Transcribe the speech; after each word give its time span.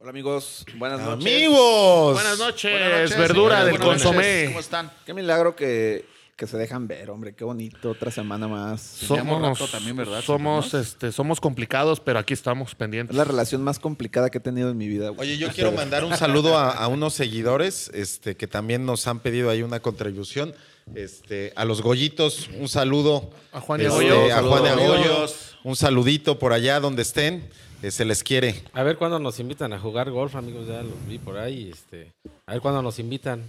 Hola 0.00 0.10
amigos, 0.10 0.64
buenas 0.76 1.00
noches. 1.00 1.26
Amigos. 1.26 2.14
Buenas 2.14 2.38
noches, 2.38 2.70
Buenas 2.70 3.00
noches, 3.02 3.18
verdura 3.18 3.64
del 3.64 3.78
consomé. 3.80 4.44
¿Cómo 4.46 4.60
están? 4.60 4.92
Qué 5.04 5.12
milagro 5.12 5.56
que, 5.56 6.04
que 6.36 6.46
se 6.46 6.56
dejan 6.56 6.86
ver, 6.86 7.10
hombre, 7.10 7.34
qué 7.34 7.42
bonito, 7.42 7.90
otra 7.90 8.12
semana 8.12 8.46
más. 8.46 8.80
Somos, 8.80 9.42
rato 9.42 9.66
también, 9.66 9.96
¿verdad? 9.96 10.22
somos, 10.22 10.72
este, 10.74 11.10
somos 11.10 11.40
complicados, 11.40 11.98
pero 11.98 12.20
aquí 12.20 12.32
estamos 12.32 12.68
Es 12.70 12.74
pendientes. 12.76 13.16
la 13.16 13.24
relación 13.24 13.64
más 13.64 13.80
complicada 13.80 14.30
que 14.30 14.38
he 14.38 14.40
tenido 14.40 14.70
en 14.70 14.76
mi 14.78 14.86
vida. 14.86 15.08
güey. 15.08 15.30
Oye, 15.30 15.36
yo 15.38 15.48
quiero 15.50 15.72
mandar 15.72 16.04
un 16.04 16.16
saludo 16.16 16.56
a, 16.56 16.70
a 16.70 16.86
unos 16.86 17.14
seguidores 17.14 17.90
este, 17.92 18.36
que 18.36 18.46
también 18.46 18.86
nos 18.86 19.04
han 19.08 19.18
pedido 19.18 19.50
ahí 19.50 19.62
una 19.62 19.80
contribución. 19.80 20.54
Este, 20.94 21.52
a 21.56 21.64
los 21.64 21.82
Goyitos, 21.82 22.48
un 22.58 22.68
saludo. 22.68 23.30
A 23.52 23.60
Juan 23.60 23.80
y 23.82 23.84
Este, 23.86 24.32
a. 24.32 24.42
Juan 24.42 24.64
y 24.64 24.68
a 24.68 24.74
Goyo, 24.74 24.86
Goyos. 24.96 25.47
Un 25.68 25.76
saludito 25.76 26.38
por 26.38 26.54
allá 26.54 26.80
donde 26.80 27.02
estén. 27.02 27.46
eh, 27.82 27.90
se 27.90 28.06
les 28.06 28.24
quiere. 28.24 28.62
A 28.72 28.82
ver 28.82 28.96
cuándo 28.96 29.18
nos 29.18 29.38
invitan 29.38 29.74
a 29.74 29.78
jugar 29.78 30.10
golf, 30.10 30.34
amigos. 30.34 30.66
Ya 30.66 30.82
lo 30.82 30.92
vi 31.06 31.18
por 31.18 31.36
ahí. 31.36 31.68
Este, 31.70 32.10
a 32.46 32.52
ver 32.52 32.62
cuándo 32.62 32.80
nos 32.80 32.98
invitan. 32.98 33.40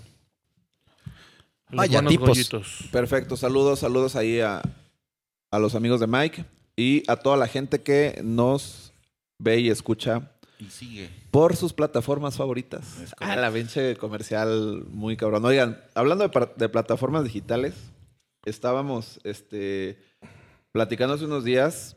Los 1.69 1.77
Vaya 1.77 1.99
buenos 1.99 2.11
tipos. 2.11 2.27
gollitos. 2.27 2.79
Perfecto, 2.91 3.37
saludos, 3.37 3.79
saludos 3.79 4.17
ahí 4.17 4.41
a, 4.41 4.61
a 5.49 5.59
los 5.59 5.75
amigos 5.75 6.01
de 6.01 6.07
Mike 6.07 6.43
y 6.75 7.09
a 7.09 7.15
toda 7.15 7.37
la 7.37 7.47
gente 7.47 7.81
que 7.81 8.19
nos 8.21 8.91
ve 9.39 9.59
y 9.61 9.69
escucha 9.69 10.29
Y 10.59 10.65
sigue. 10.65 11.09
por 11.31 11.55
sus 11.55 11.71
plataformas 11.71 12.35
favoritas. 12.35 12.83
Ah, 13.19 13.37
la 13.37 13.49
pinche 13.49 13.95
comercial 13.95 14.83
muy 14.89 15.15
cabrón. 15.15 15.45
Oigan, 15.45 15.81
hablando 15.95 16.27
de, 16.27 16.49
de 16.57 16.67
plataformas 16.69 17.23
digitales, 17.23 17.75
estábamos 18.45 19.21
este, 19.23 19.97
platicando 20.73 21.13
hace 21.15 21.23
unos 21.25 21.45
días 21.45 21.95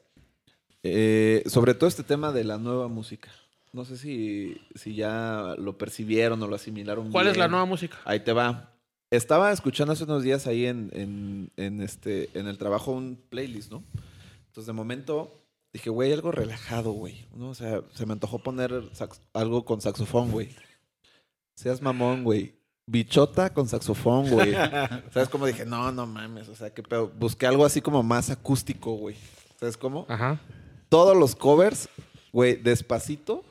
eh, 0.83 1.43
sobre 1.47 1.75
todo 1.75 1.89
este 1.89 2.03
tema 2.03 2.33
de 2.33 2.45
la 2.45 2.59
nueva 2.59 2.89
música. 2.89 3.31
No 3.73 3.85
sé 3.85 3.97
si, 3.97 4.61
si 4.75 4.95
ya 4.95 5.55
lo 5.59 5.79
percibieron 5.79 6.43
o 6.43 6.47
lo 6.47 6.57
asimilaron. 6.57 7.11
¿Cuál 7.11 7.29
es 7.29 7.37
la 7.37 7.49
nueva 7.49 7.65
música? 7.65 7.99
Ahí 8.05 8.21
te 8.21 8.33
va. 8.33 8.71
Estaba 9.11 9.53
escuchando 9.53 9.93
hace 9.93 10.05
unos 10.05 10.23
días 10.23 10.47
ahí 10.47 10.67
en, 10.67 10.91
en, 10.93 11.51
en 11.57 11.81
este, 11.81 12.31
en 12.39 12.49
el 12.49 12.59
trabajo 12.59 12.93
un 12.93 13.19
playlist, 13.29 13.71
¿no? 13.71 13.83
Entonces, 14.47 14.67
de 14.67 14.73
momento, 14.73 15.43
dije, 15.73 15.91
güey, 15.91 16.13
algo 16.13 16.33
relajado, 16.33 16.93
güey. 16.93 17.27
¿no? 17.35 17.51
O 17.51 17.55
sea, 17.55 17.83
se 17.95 18.05
me 18.05 18.13
antojó 18.13 18.39
poner 18.39 18.91
algo 19.33 19.65
con 19.65 19.81
saxofón, 19.81 20.31
güey. 20.31 20.55
Seas 21.55 21.81
mamón, 21.81 22.25
güey. 22.25 22.55
Bichota 22.87 23.55
con 23.55 23.69
saxofón, 23.69 24.29
güey. 24.29 24.53
¿Sabes 25.13 25.29
cómo 25.31 25.47
dije? 25.47 25.65
No, 25.65 25.93
no 25.93 26.07
mames. 26.07 26.49
O 26.49 26.55
sea, 26.55 26.75
qué 26.75 26.83
pedo. 26.83 27.09
Busqué 27.09 27.47
algo 27.47 27.65
así 27.65 27.81
como 27.81 28.03
más 28.03 28.29
acústico, 28.31 28.93
güey. 28.93 29.17
¿Sabes 29.59 29.77
cómo? 29.77 30.05
Ajá. 30.09 30.41
Todos 30.93 31.17
los 31.17 31.35
covers, 31.35 31.89
güey, 32.33 32.55
despacito, 32.57 33.43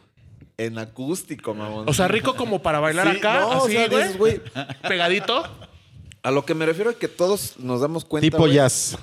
en 0.58 0.78
acústico, 0.78 1.56
mamón. 1.56 1.90
O 1.90 1.94
sea, 1.94 2.08
rico 2.08 2.36
como 2.36 2.62
para 2.62 2.80
bailar 2.80 3.10
Sí, 3.12 3.18
acá, 3.18 3.40
no, 3.40 3.48
o 3.48 3.66
así, 3.66 3.72
sea, 3.72 3.88
güey. 3.88 4.00
dices, 4.04 4.18
güey, 4.20 4.42
Pegadito. 4.88 5.44
a 6.22 6.30
lo 6.30 6.46
que 6.46 6.54
me 6.54 6.68
refiero 6.68 6.92
es 6.92 6.98
que 6.98 7.08
todos 7.08 7.58
nos 7.58 7.82
damos 7.82 8.06
cuenta. 8.06 8.28
tipo 8.28 8.38
güey, 8.38 8.54
jazz. 8.54 8.96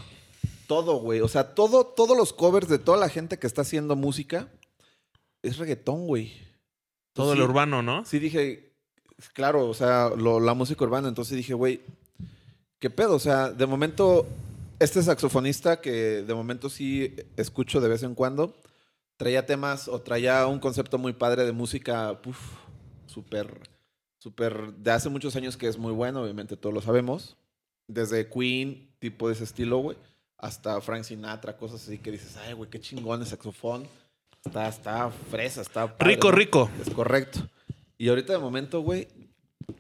Todo, 0.69 1.01
güey. 1.01 1.21
O 1.21 1.27
sea, 1.27 1.53
todo, 1.55 1.85
todos 1.85 2.17
los 2.17 2.33
covers 2.33 2.69
de 2.69 2.79
toda 2.79 2.97
la 2.97 3.09
gente 3.09 3.41
que 3.41 3.49
está 3.49 3.63
haciendo 3.63 3.97
música 3.97 4.47
es 5.43 5.59
reggaetón, 5.59 6.07
güey. 6.07 6.33
Todo 7.15 7.33
Sí. 7.33 7.39
el 7.39 7.45
urbano, 7.45 7.83
¿no? 7.83 8.05
Sí, 8.05 8.21
dije, 8.21 8.73
claro, 9.33 9.67
o 9.69 9.75
sea, 9.75 10.11
lo- 10.17 10.39
la 10.39 10.55
música 10.55 10.85
urbana. 10.85 11.09
Entonces 11.09 11.37
dije, 11.37 11.55
güey, 11.55 11.81
¿qué 12.79 12.89
pedo? 12.89 13.17
O 13.17 13.19
sea, 13.19 13.51
de 13.51 13.67
momento, 13.67 14.27
este 14.79 15.03
saxofonista 15.03 15.81
que 15.81 16.23
de 16.23 16.35
momento 16.35 16.71
sí 16.71 17.15
escucho 17.37 17.81
de 17.81 17.89
vez 17.89 18.03
en 18.03 18.15
cuando, 18.15 18.55
traía 19.17 19.47
temas 19.47 19.89
o 19.89 20.01
traía 20.01 20.47
un 20.47 20.61
concepto 20.61 20.99
muy 20.99 21.13
padre 21.13 21.45
de 21.45 21.53
música, 21.53 22.19
súper, 23.07 23.61
súper, 24.19 24.73
de 24.75 24.91
hace 24.91 25.09
muchos 25.09 25.35
años 25.37 25.57
que 25.57 25.69
es 25.69 25.77
muy 25.77 25.93
bueno, 25.93 26.23
obviamente 26.23 26.57
todos 26.57 26.75
lo 26.75 26.81
sabemos. 26.81 27.37
Desde 27.89 28.29
Queen, 28.29 28.91
tipo 28.99 29.29
de 29.29 29.35
ese 29.35 29.45
estilo, 29.45 29.79
güey, 29.79 29.97
hasta 30.37 30.81
Frank 30.81 31.05
Sinatra, 31.05 31.57
cosas 31.57 31.83
así 31.83 31.99
que 31.99 32.13
dices, 32.13 32.37
ay, 32.37 32.53
güey, 32.53 32.71
qué 32.71 32.81
chingón 32.81 33.21
el 33.21 33.27
saxofón. 33.27 33.89
Está, 34.45 34.69
está 34.69 35.11
fresa, 35.11 35.61
está 35.63 35.97
padre, 35.97 36.15
Rico, 36.15 36.31
rico. 36.31 36.71
Es 36.81 36.91
correcto. 36.91 37.41
Y 37.97 38.09
ahorita 38.09 38.35
de 38.35 38.39
momento, 38.39 38.81
güey, 38.81 39.09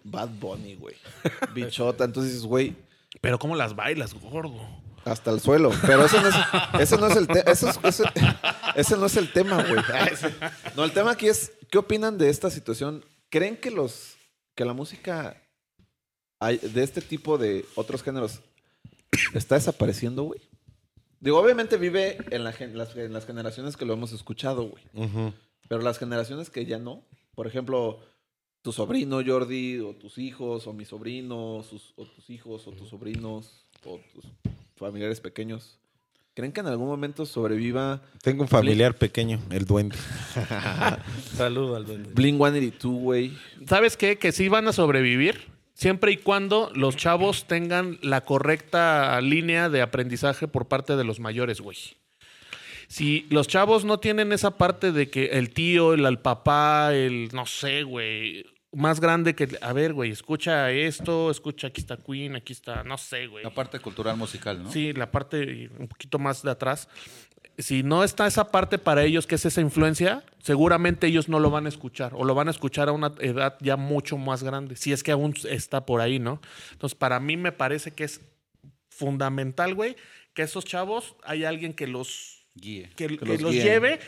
Bad 0.02 0.30
Bunny, 0.40 0.74
güey. 0.74 0.96
Bichota. 1.54 2.04
Entonces 2.04 2.32
dices, 2.32 2.46
güey, 2.46 2.74
Pero 3.20 3.38
¿cómo 3.38 3.54
las 3.54 3.76
bailas, 3.76 4.14
gordo? 4.14 4.58
Hasta 5.04 5.30
el 5.30 5.40
suelo. 5.40 5.70
Pero 5.86 6.04
eso 6.04 6.20
no 6.20 6.28
es, 6.28 6.34
eso 6.80 6.96
no 6.98 7.06
es 7.06 7.16
el 7.16 7.26
tema. 7.26 7.40
Eso 7.50 7.68
es- 7.70 7.78
eso- 7.82 8.04
ese 8.74 8.96
no 8.96 9.06
es 9.06 9.16
el 9.16 9.32
tema, 9.32 9.62
güey. 9.64 9.82
No, 10.76 10.84
el 10.84 10.92
tema 10.92 11.12
aquí 11.12 11.28
es, 11.28 11.52
¿qué 11.70 11.78
opinan 11.78 12.18
de 12.18 12.30
esta 12.30 12.50
situación? 12.50 13.04
¿Creen 13.30 13.56
que 13.56 13.70
los 13.70 14.16
que 14.54 14.64
la 14.64 14.72
música 14.72 15.40
hay- 16.40 16.58
de 16.58 16.82
este 16.82 17.00
tipo 17.00 17.38
de 17.38 17.64
otros 17.74 18.02
géneros 18.02 18.40
está 19.34 19.54
desapareciendo, 19.56 20.24
güey? 20.24 20.40
Digo, 21.20 21.38
obviamente 21.40 21.76
vive 21.78 22.18
en, 22.30 22.44
la 22.44 22.54
las, 22.74 22.94
en 22.96 23.12
las 23.12 23.26
generaciones 23.26 23.76
que 23.76 23.84
lo 23.84 23.92
hemos 23.94 24.12
escuchado, 24.12 24.68
güey. 24.68 24.84
Pero 25.68 25.82
las 25.82 25.98
generaciones 25.98 26.48
que 26.50 26.64
ya 26.64 26.78
no, 26.78 27.04
por 27.34 27.46
ejemplo, 27.46 28.00
tu 28.62 28.72
sobrino 28.72 29.20
Jordi, 29.24 29.80
o 29.80 29.94
tus 29.96 30.16
hijos, 30.18 30.66
o 30.66 30.72
mi 30.72 30.84
sobrino, 30.84 31.62
sus- 31.68 31.92
o 31.96 32.04
tus 32.06 32.30
hijos, 32.30 32.66
o 32.68 32.72
tus 32.72 32.88
sobrinos, 32.88 33.66
o 33.84 34.00
tus 34.12 34.24
familiares 34.78 35.20
pequeños, 35.20 35.78
¿creen 36.34 36.52
que 36.52 36.60
en 36.60 36.66
algún 36.66 36.86
momento 36.86 37.26
sobreviva 37.26 38.02
Tengo 38.22 38.42
un 38.42 38.48
familiar 38.48 38.94
pequeño, 38.94 39.40
el 39.50 39.64
duende. 39.64 39.96
Saludo 41.36 41.76
al 41.76 41.84
duende. 41.84 42.10
Blink 42.14 42.36
182, 42.38 43.02
güey? 43.02 43.38
¿Sabes 43.66 43.96
qué? 43.96 44.18
Que 44.18 44.32
sí 44.32 44.48
van 44.48 44.68
a 44.68 44.72
sobrevivir 44.72 45.48
siempre 45.78 46.10
y 46.10 46.16
cuando 46.16 46.72
los 46.74 46.96
chavos 46.96 47.46
tengan 47.46 47.98
la 48.02 48.24
correcta 48.24 49.20
línea 49.20 49.68
de 49.68 49.80
aprendizaje 49.80 50.48
por 50.48 50.66
parte 50.66 50.96
de 50.96 51.04
los 51.04 51.20
mayores, 51.20 51.60
güey. 51.60 51.76
Si 52.88 53.26
los 53.30 53.46
chavos 53.46 53.84
no 53.84 54.00
tienen 54.00 54.32
esa 54.32 54.56
parte 54.56 54.92
de 54.92 55.08
que 55.10 55.26
el 55.26 55.50
tío, 55.50 55.92
el, 55.94 56.04
el 56.04 56.18
papá, 56.18 56.94
el 56.94 57.28
no 57.32 57.46
sé, 57.46 57.82
güey, 57.84 58.44
más 58.72 59.00
grande 59.00 59.34
que, 59.34 59.48
a 59.60 59.72
ver, 59.72 59.94
güey, 59.94 60.10
escucha 60.10 60.70
esto, 60.70 61.30
escucha, 61.30 61.68
aquí 61.68 61.80
está 61.80 61.96
Queen, 61.96 62.36
aquí 62.36 62.52
está, 62.52 62.84
no 62.84 62.98
sé, 62.98 63.26
güey. 63.26 63.42
La 63.42 63.50
parte 63.50 63.80
cultural 63.80 64.16
musical, 64.16 64.62
¿no? 64.62 64.70
Sí, 64.70 64.92
la 64.92 65.10
parte 65.10 65.70
un 65.78 65.88
poquito 65.88 66.18
más 66.18 66.42
de 66.42 66.50
atrás. 66.50 66.88
Si 67.56 67.82
no 67.82 68.04
está 68.04 68.26
esa 68.26 68.50
parte 68.50 68.78
para 68.78 69.02
ellos, 69.04 69.26
que 69.26 69.34
es 69.34 69.44
esa 69.44 69.60
influencia, 69.60 70.22
seguramente 70.40 71.06
ellos 71.06 71.28
no 71.28 71.40
lo 71.40 71.50
van 71.50 71.66
a 71.66 71.68
escuchar 71.68 72.12
o 72.14 72.24
lo 72.24 72.34
van 72.34 72.48
a 72.48 72.50
escuchar 72.50 72.88
a 72.88 72.92
una 72.92 73.12
edad 73.20 73.56
ya 73.60 73.76
mucho 73.76 74.16
más 74.16 74.42
grande, 74.42 74.76
si 74.76 74.92
es 74.92 75.02
que 75.02 75.12
aún 75.12 75.34
está 75.48 75.86
por 75.86 76.00
ahí, 76.00 76.18
¿no? 76.18 76.40
Entonces, 76.72 76.96
para 76.96 77.18
mí 77.20 77.36
me 77.36 77.52
parece 77.52 77.92
que 77.92 78.04
es 78.04 78.20
fundamental, 78.90 79.74
güey, 79.74 79.96
que 80.34 80.42
esos 80.42 80.64
chavos 80.64 81.16
hay 81.24 81.44
alguien 81.44 81.72
que 81.72 81.86
los, 81.86 82.46
Guíe. 82.54 82.90
que, 82.96 83.16
que 83.16 83.38
los 83.38 83.54
lleve. 83.54 83.98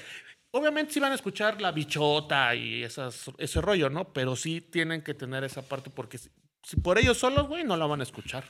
Obviamente 0.52 0.92
sí 0.94 1.00
van 1.00 1.12
a 1.12 1.14
escuchar 1.14 1.60
la 1.60 1.70
bichota 1.70 2.54
y 2.54 2.82
esas, 2.82 3.30
ese 3.38 3.60
rollo, 3.60 3.88
¿no? 3.88 4.12
Pero 4.12 4.34
sí 4.34 4.60
tienen 4.60 5.02
que 5.02 5.14
tener 5.14 5.44
esa 5.44 5.62
parte 5.62 5.90
porque 5.90 6.18
si, 6.18 6.28
si 6.64 6.76
por 6.76 6.98
ellos 6.98 7.18
solos, 7.18 7.46
güey, 7.46 7.62
no 7.64 7.76
la 7.76 7.86
van 7.86 8.00
a 8.00 8.02
escuchar. 8.02 8.44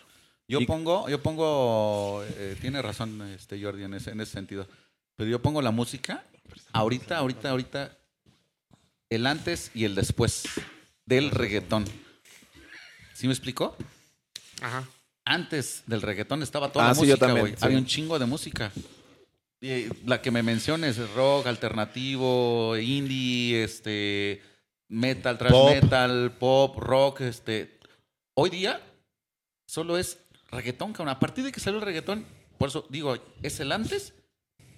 Yo 0.48 0.60
Y- 0.60 0.66
pongo, 0.66 1.08
yo 1.08 1.22
pongo, 1.22 2.24
eh, 2.24 2.56
tiene 2.60 2.80
razón 2.82 3.20
este 3.30 3.62
Jordi 3.62 3.84
en 3.84 3.94
ese, 3.94 4.10
en 4.12 4.20
ese 4.20 4.32
sentido. 4.32 4.66
Pero 5.16 5.30
yo 5.30 5.42
pongo 5.42 5.60
la 5.60 5.70
música 5.70 6.24
ahorita, 6.72 7.18
ahorita, 7.18 7.50
ahorita, 7.50 7.96
el 9.10 9.26
antes 9.26 9.70
y 9.74 9.84
el 9.84 9.94
después 9.94 10.44
del 11.04 11.30
reggaetón. 11.30 11.84
¿Sí 13.14 13.26
me 13.26 13.32
explicó? 13.34 13.76
Ajá. 14.62 14.88
Antes 15.26 15.82
del 15.86 16.00
reggaetón 16.00 16.42
estaba 16.42 16.72
toda 16.72 16.86
Ah, 16.86 16.88
la 16.88 16.94
sí, 16.94 17.00
yo 17.02 17.06
música, 17.08 17.26
también, 17.26 17.46
güey. 17.46 17.56
sí. 17.56 17.64
Había 17.64 17.78
un 17.78 17.86
chingo 17.86 18.18
de 18.18 18.24
música. 18.26 18.72
La 20.06 20.22
que 20.22 20.30
me 20.30 20.42
menciones, 20.42 20.96
rock, 21.14 21.46
alternativo, 21.46 22.76
indie, 22.78 23.62
este, 23.62 24.40
metal, 24.88 25.36
thrash 25.36 25.52
Pop. 25.52 25.70
metal, 25.70 26.32
pop, 26.38 26.76
rock, 26.78 27.20
este. 27.22 27.78
Hoy 28.34 28.48
día 28.48 28.80
solo 29.66 29.98
es 29.98 30.18
reggaetón, 30.50 30.92
cabrón. 30.92 31.10
A 31.14 31.20
partir 31.20 31.44
de 31.44 31.52
que 31.52 31.60
salió 31.60 31.78
el 31.78 31.84
reggaetón, 31.84 32.24
por 32.56 32.68
eso 32.70 32.86
digo, 32.88 33.18
es 33.42 33.60
el 33.60 33.72
antes 33.72 34.14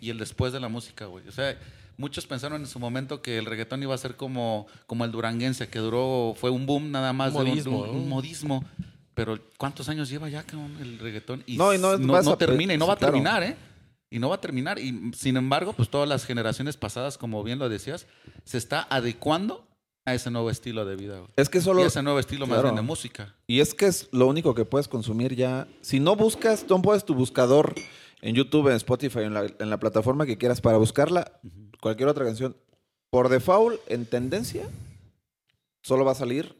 y 0.01 0.11
el 0.11 0.19
después 0.19 0.53
de 0.53 0.59
la 0.59 0.69
música, 0.69 1.07
güey. 1.07 1.29
O 1.29 1.33
sea, 1.33 1.57
muchos 1.97 2.27
pensaron 2.27 2.61
en 2.63 2.67
su 2.67 2.81
momento 2.81 3.23
que 3.23 3.39
el 3.39 3.45
reggaetón 3.47 3.85
iba 3.85 3.95
a 3.95 3.99
ser 3.99 4.17
como, 4.17 4.67
como 4.89 5.05
el 5.05 5.13
duranguense, 5.13 5.69
que 5.69 5.79
duró, 5.79 6.35
fue 6.37 6.51
un 6.51 6.67
boom 6.67 6.91
nada 6.91 7.13
más 7.13 7.33
de 7.35 7.39
un- 7.39 7.45
de 7.45 7.51
Modismo, 7.53 7.83
un, 7.85 7.91
un 7.91 8.09
modismo. 8.09 8.65
Pero 9.15 9.39
¿cuántos 9.59 9.89
años 9.91 10.09
lleva 10.09 10.29
ya 10.29 10.43
cabrón, 10.43 10.77
el 10.81 10.99
reggaetón? 10.99 11.45
Y 11.47 11.57
No, 11.57 11.73
y 11.73 11.79
no 11.79 11.97
no, 11.99 12.17
a 12.17 12.37
termina, 12.39 12.75
y 12.75 12.79
no 12.79 12.87
va 12.89 12.95
a 12.95 12.97
terminar, 12.97 13.43
¿eh? 13.45 13.55
Y 14.13 14.19
no 14.19 14.29
va 14.29 14.37
a 14.37 14.41
terminar. 14.41 14.79
Y 14.79 15.13
sin 15.15 15.37
embargo, 15.37 15.73
pues 15.73 15.89
todas 15.89 16.09
las 16.09 16.25
generaciones 16.25 16.77
pasadas, 16.77 17.19
como 17.19 17.43
bien 17.43 17.59
lo 17.59 17.69
decías, 17.69 18.07
se 18.45 18.59
está 18.59 18.87
adecuando 18.91 19.67
a 20.05 20.15
ese 20.15 20.31
nuevo 20.31 20.51
estilo 20.51 20.85
de 20.85 20.97
vida, 20.97 21.19
güey. 21.19 21.31
Es 21.37 21.49
que 21.49 21.59
Y 21.59 21.61
solo... 21.63 21.85
ese 21.85 22.03
nuevo 22.03 22.19
estilo 22.19 22.47
más 22.47 22.63
bien 22.63 22.77
de 22.77 22.83
música. 22.83 23.35
Y 23.47 23.61
es 23.61 23.73
que 23.75 23.87
es 23.87 24.09
lo 24.13 24.27
único 24.27 24.55
que 24.55 24.65
puedes 24.65 24.89
consumir 24.89 25.35
ya. 25.35 25.67
Si 25.81 26.01
no 26.01 26.17
buscas, 26.17 26.67
tú 26.67 26.81
pones 26.83 27.05
tu 27.05 27.15
buscador 27.15 27.75
en 28.21 28.35
YouTube, 28.35 28.69
en 28.69 28.77
Spotify, 28.77 29.21
en 29.21 29.35
la, 29.35 29.47
en 29.59 29.71
la 29.71 29.79
plataforma 29.79 30.27
que 30.27 30.39
quieras 30.39 30.61
para 30.61 30.77
buscarla, 30.77 31.41
cualquier 31.81 32.09
otra 32.09 32.25
canción, 32.25 32.57
por 33.11 33.29
default, 33.29 33.81
en 33.89 34.07
tendencia, 34.07 34.69
solo 35.83 36.05
va 36.05 36.13
a 36.13 36.17
salir 36.17 36.57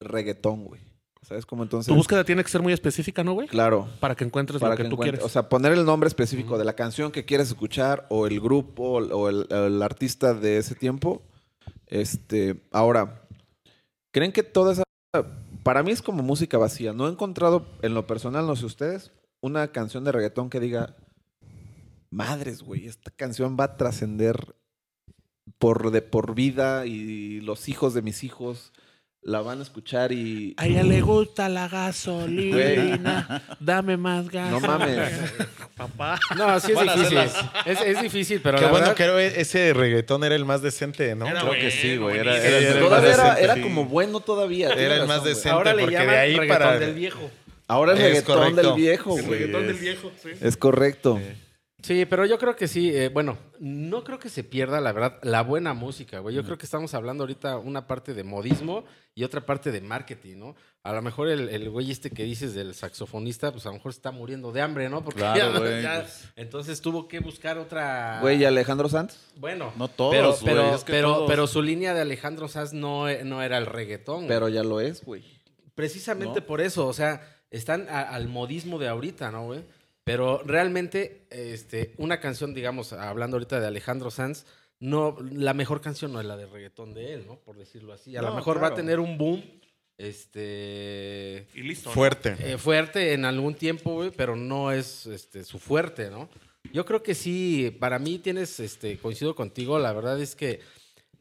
reggaetón, 0.00 0.64
güey. 0.64 0.80
¿Sabes 1.24 1.46
cómo 1.46 1.62
entonces? 1.62 1.88
Tu 1.90 1.94
búsqueda 1.96 2.22
tiene 2.24 2.44
que 2.44 2.50
ser 2.50 2.60
muy 2.62 2.72
específica, 2.72 3.24
¿no, 3.24 3.32
güey? 3.32 3.48
Claro. 3.48 3.88
Para 4.00 4.14
que 4.14 4.24
encuentres 4.24 4.60
Para 4.60 4.74
lo 4.74 4.76
que, 4.76 4.82
que 4.84 4.88
tú 4.90 4.96
encuentre- 4.96 5.18
quieres. 5.18 5.24
O 5.24 5.28
sea, 5.28 5.48
poner 5.48 5.72
el 5.72 5.84
nombre 5.84 6.06
específico 6.08 6.58
de 6.58 6.64
la 6.64 6.74
canción 6.74 7.10
que 7.12 7.24
quieres 7.24 7.48
escuchar 7.48 8.06
o 8.10 8.26
el 8.26 8.40
grupo 8.40 8.98
o 8.98 9.28
el, 9.28 9.46
el 9.50 9.82
artista 9.82 10.34
de 10.34 10.58
ese 10.58 10.74
tiempo. 10.74 11.22
Este, 11.86 12.62
ahora, 12.72 13.22
¿creen 14.10 14.32
que 14.32 14.42
toda 14.42 14.72
esa... 14.72 14.82
Para 15.62 15.82
mí 15.82 15.92
es 15.92 16.02
como 16.02 16.22
música 16.22 16.58
vacía. 16.58 16.92
No 16.92 17.08
he 17.08 17.10
encontrado, 17.10 17.66
en 17.82 17.94
lo 17.94 18.06
personal, 18.06 18.46
no 18.46 18.54
sé 18.56 18.66
ustedes, 18.66 19.10
una 19.40 19.68
canción 19.68 20.04
de 20.04 20.12
reggaetón 20.12 20.50
que 20.50 20.60
diga, 20.60 20.94
madres, 22.10 22.62
güey, 22.62 22.86
esta 22.86 23.10
canción 23.10 23.56
va 23.58 23.64
a 23.64 23.76
trascender 23.76 24.54
por, 25.58 25.90
de 25.90 26.02
por 26.02 26.34
vida 26.34 26.84
y 26.86 27.40
los 27.40 27.68
hijos 27.68 27.94
de 27.94 28.02
mis 28.02 28.24
hijos 28.24 28.72
la 29.26 29.40
van 29.40 29.60
a 29.60 29.62
escuchar 29.62 30.12
y... 30.12 30.54
A 30.58 30.66
ella 30.66 30.82
le 30.82 31.00
gusta 31.00 31.48
la 31.48 31.66
gasolina. 31.68 33.42
Dame 33.58 33.96
más 33.96 34.28
gas. 34.28 34.50
No 34.50 34.60
mames. 34.60 35.10
Papá. 35.76 36.18
No, 36.36 36.60
sí 36.60 36.72
es 36.72 36.76
Van 36.76 36.88
a 36.88 36.92
hacer 36.92 37.08
difícil. 37.10 37.40
Es, 37.64 37.80
es 37.80 38.02
difícil, 38.02 38.40
pero 38.42 38.58
Qué 38.58 38.64
la 38.66 38.70
bueno, 38.70 38.86
verdad- 38.88 38.96
creo 38.96 39.16
que 39.16 39.40
ese 39.40 39.72
reggaetón 39.72 40.24
era 40.24 40.34
el 40.34 40.44
más 40.44 40.60
decente, 40.62 41.14
¿no? 41.14 41.26
Era 41.26 41.40
Creo 41.40 41.52
que 41.54 41.70
sí, 41.70 41.96
güey. 41.96 42.18
Era, 42.18 42.36
era 42.36 42.58
el 42.58 42.64
Era. 42.64 42.80
Todavía 42.80 43.08
era, 43.14 43.22
decente, 43.24 43.44
era 43.44 43.54
sí. 43.54 43.60
como 43.62 43.84
bueno 43.86 44.20
todavía. 44.20 44.66
Era 44.68 44.76
tienes 44.76 45.00
el 45.00 45.06
más 45.06 45.08
razón, 45.08 45.20
güey. 45.22 45.34
decente. 45.34 45.50
Ahora 45.50 45.74
le 45.74 45.82
porque 45.82 45.96
de 45.96 46.00
llaman 46.04 46.18
ahí 46.18 46.36
reggaetón 46.36 46.58
para- 46.58 46.78
del 46.78 46.94
viejo. 46.94 47.30
Ahora 47.66 47.92
es 47.94 47.98
Es 48.00 48.04
reggaetón 48.04 48.36
correcto. 48.38 48.62
del 48.62 48.74
viejo, 48.76 49.18
El 49.18 49.24
güey. 49.24 49.38
Reggaetón 49.40 49.66
del 49.68 49.76
viejo, 49.76 50.12
sí. 50.22 50.28
Es 50.42 50.56
correcto. 50.58 51.20
Sí, 51.84 52.06
pero 52.06 52.24
yo 52.24 52.38
creo 52.38 52.56
que 52.56 52.66
sí. 52.66 52.90
eh, 52.96 53.08
bueno, 53.10 53.36
no 53.60 54.04
creo 54.04 54.18
que 54.18 54.30
se 54.30 54.42
pierda, 54.42 54.80
la 54.80 54.90
verdad, 54.92 55.18
la 55.22 55.42
buena 55.42 55.74
música, 55.74 56.20
güey. 56.20 56.34
Yo 56.34 56.42
creo 56.42 56.56
que 56.56 56.64
estamos 56.64 56.94
hablando 56.94 57.24
ahorita 57.24 57.58
una 57.58 57.86
parte 57.86 58.14
de 58.14 58.24
modismo 58.24 58.84
y 59.14 59.22
otra 59.22 59.44
parte 59.44 59.70
de 59.70 59.82
marketing, 59.82 60.38
¿no? 60.38 60.54
A 60.82 60.92
lo 60.94 61.02
mejor 61.02 61.28
el, 61.28 61.50
el 61.50 61.68
güey 61.68 61.90
este 61.90 62.10
que 62.10 62.24
dices 62.24 62.54
del 62.54 62.74
saxofonista, 62.74 63.52
pues 63.52 63.66
a 63.66 63.68
lo 63.68 63.74
mejor 63.74 63.90
está 63.90 64.10
muriendo 64.12 64.50
de 64.50 64.62
hambre, 64.62 64.88
¿no? 64.88 65.04
Porque 65.04 65.20
Claro, 65.20 65.38
ya- 65.52 65.58
güey, 65.58 65.82
ya- 65.82 66.00
pues. 66.00 66.24
entonces 66.36 66.80
tuvo 66.80 67.06
que 67.06 67.20
buscar 67.20 67.58
otra. 67.58 68.18
Güey, 68.22 68.38
¿y 68.40 68.44
Alejandro 68.46 68.88
Sanz? 68.88 69.18
Bueno, 69.36 69.70
No 69.76 69.88
todos, 69.88 70.14
pero, 70.14 70.30
güey, 70.32 70.44
pero, 70.44 70.74
es 70.74 70.84
que 70.84 70.92
pero, 70.92 71.14
todos. 71.14 71.30
pero 71.30 71.46
su 71.46 71.60
línea 71.60 71.92
de 71.92 72.00
Alejandro 72.00 72.48
Sanz 72.48 72.72
no, 72.72 73.06
no 73.24 73.42
era 73.42 73.58
el 73.58 73.66
reggaetón. 73.66 74.16
güey. 74.16 74.28
Pero 74.28 74.48
ya 74.48 74.62
lo 74.64 74.80
es, 74.80 75.04
güey. 75.04 75.22
Precisamente 75.74 76.40
¿No? 76.40 76.46
por 76.46 76.60
eso, 76.60 76.86
o 76.86 76.92
sea, 76.92 77.20
están 77.50 77.86
a- 77.90 78.02
al 78.02 78.28
modismo 78.28 78.78
de 78.78 78.88
ahorita, 78.88 79.30
¿no, 79.30 79.44
güey? 79.46 79.64
Pero 80.04 80.42
realmente, 80.44 81.26
este, 81.30 81.94
una 81.96 82.20
canción, 82.20 82.52
digamos, 82.52 82.92
hablando 82.92 83.36
ahorita 83.36 83.58
de 83.58 83.66
Alejandro 83.66 84.10
Sanz, 84.10 84.44
no, 84.78 85.16
la 85.32 85.54
mejor 85.54 85.80
canción 85.80 86.12
no 86.12 86.20
es 86.20 86.26
la 86.26 86.36
de 86.36 86.46
reggaetón 86.46 86.92
de 86.92 87.14
él, 87.14 87.26
¿no? 87.26 87.36
Por 87.36 87.56
decirlo 87.56 87.92
así. 87.94 88.16
A 88.16 88.22
lo 88.22 88.34
mejor 88.34 88.62
va 88.62 88.68
a 88.68 88.74
tener 88.74 89.00
un 89.00 89.16
boom, 89.16 89.42
este, 89.96 91.46
Y 91.54 91.62
listo. 91.62 91.88
¿no? 91.88 91.94
Fuerte. 91.94 92.36
eh, 92.38 92.58
fuerte 92.58 93.12
en 93.14 93.24
algún 93.24 93.54
tiempo, 93.54 93.94
güey, 93.94 94.10
pero 94.10 94.36
no 94.36 94.72
es 94.72 95.06
este, 95.06 95.44
su 95.44 95.58
fuerte, 95.58 96.10
¿no? 96.10 96.28
Yo 96.72 96.84
creo 96.84 97.02
que 97.02 97.14
sí, 97.14 97.74
para 97.78 97.98
mí 97.98 98.18
tienes, 98.18 98.58
este, 98.60 98.98
coincido 98.98 99.34
contigo, 99.34 99.78
la 99.78 99.92
verdad 99.92 100.20
es 100.20 100.34
que, 100.34 100.60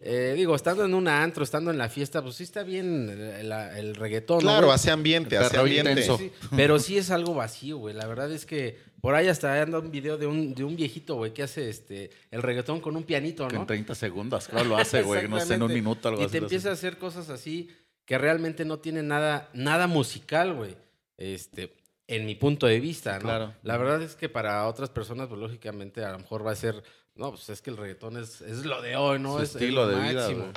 eh, 0.06 0.34
digo, 0.36 0.54
estando 0.56 0.84
en 0.84 0.94
un 0.94 1.08
antro, 1.08 1.44
estando 1.44 1.72
en 1.72 1.78
la 1.78 1.88
fiesta, 1.90 2.22
pues 2.22 2.36
sí 2.36 2.44
está 2.44 2.64
bien 2.64 3.10
el, 3.10 3.52
el 3.52 3.96
reggaetón. 3.96 4.38
¿no, 4.44 4.50
Claro, 4.52 4.72
hace 4.72 4.92
ambiente, 4.92 5.38
hace 5.38 5.58
ambiente. 5.58 6.04
Sí, 6.04 6.32
pero 6.56 6.78
sí 6.80 6.98
es 6.98 7.10
algo 7.10 7.34
vacío, 7.34 7.78
güey. 7.78 7.96
La 7.96 8.06
verdad 8.06 8.32
es 8.32 8.46
que 8.46 8.78
por 9.02 9.16
ahí 9.16 9.28
hasta 9.28 9.62
anda 9.62 9.80
un 9.80 9.92
video 9.92 10.18
de 10.18 10.28
un, 10.28 10.54
de 10.54 10.64
un 10.64 10.76
viejito, 10.76 11.16
güey, 11.16 11.34
que 11.34 11.44
hace 11.44 11.70
este 11.70 12.10
el 12.32 12.42
reggaetón 12.42 12.82
con 12.82 12.96
un 12.96 13.04
pianito, 13.04 13.48
Que 13.48 13.56
en 13.56 13.62
¿no? 13.62 13.66
30 13.68 13.96
segundos, 13.96 14.48
claro, 14.48 14.66
lo 14.66 14.78
hace, 14.78 15.02
güey. 15.04 15.28
No 15.28 15.40
sé, 15.40 15.54
en 15.56 15.64
un 15.64 15.74
minuto 15.74 16.10
algo 16.10 16.22
Y 16.22 16.26
así. 16.26 16.34
te 16.34 16.40
lo 16.42 16.46
hace. 16.48 16.56
empieza 16.56 16.70
a 16.70 16.74
hacer 16.74 16.98
cosas 16.98 17.30
así 17.30 17.70
que 18.06 18.18
realmente 18.18 18.66
no 18.66 18.80
tienen 18.80 19.08
nada, 19.08 19.50
nada 19.54 19.88
musical, 19.88 20.54
güey. 20.54 20.76
Este, 21.18 21.74
en 22.08 22.26
mi 22.26 22.36
punto 22.36 22.68
de 22.68 22.80
vista, 22.82 23.14
¿no? 23.16 23.22
Claro. 23.22 23.54
La 23.64 23.78
verdad 23.78 24.02
es 24.02 24.16
que 24.16 24.28
para 24.28 24.68
otras 24.68 24.90
personas, 24.90 25.28
pues 25.30 25.40
lógicamente 25.40 26.04
a 26.04 26.12
lo 26.12 26.20
mejor 26.20 26.46
va 26.46 26.52
a 26.52 26.56
ser, 26.56 26.84
no, 27.16 27.32
pues 27.32 27.50
es 27.50 27.62
que 27.62 27.70
el 27.70 27.78
reggaetón 27.78 28.18
es, 28.18 28.42
es 28.42 28.66
lo 28.66 28.82
de 28.82 28.96
hoy, 28.96 29.20
¿no? 29.20 29.34
Su 29.38 29.44
es 29.44 29.50
es 29.50 29.56
estilo 29.56 29.86
lo 29.86 29.88
de 29.88 30.10
vida, 30.10 30.28
güey. 30.32 30.48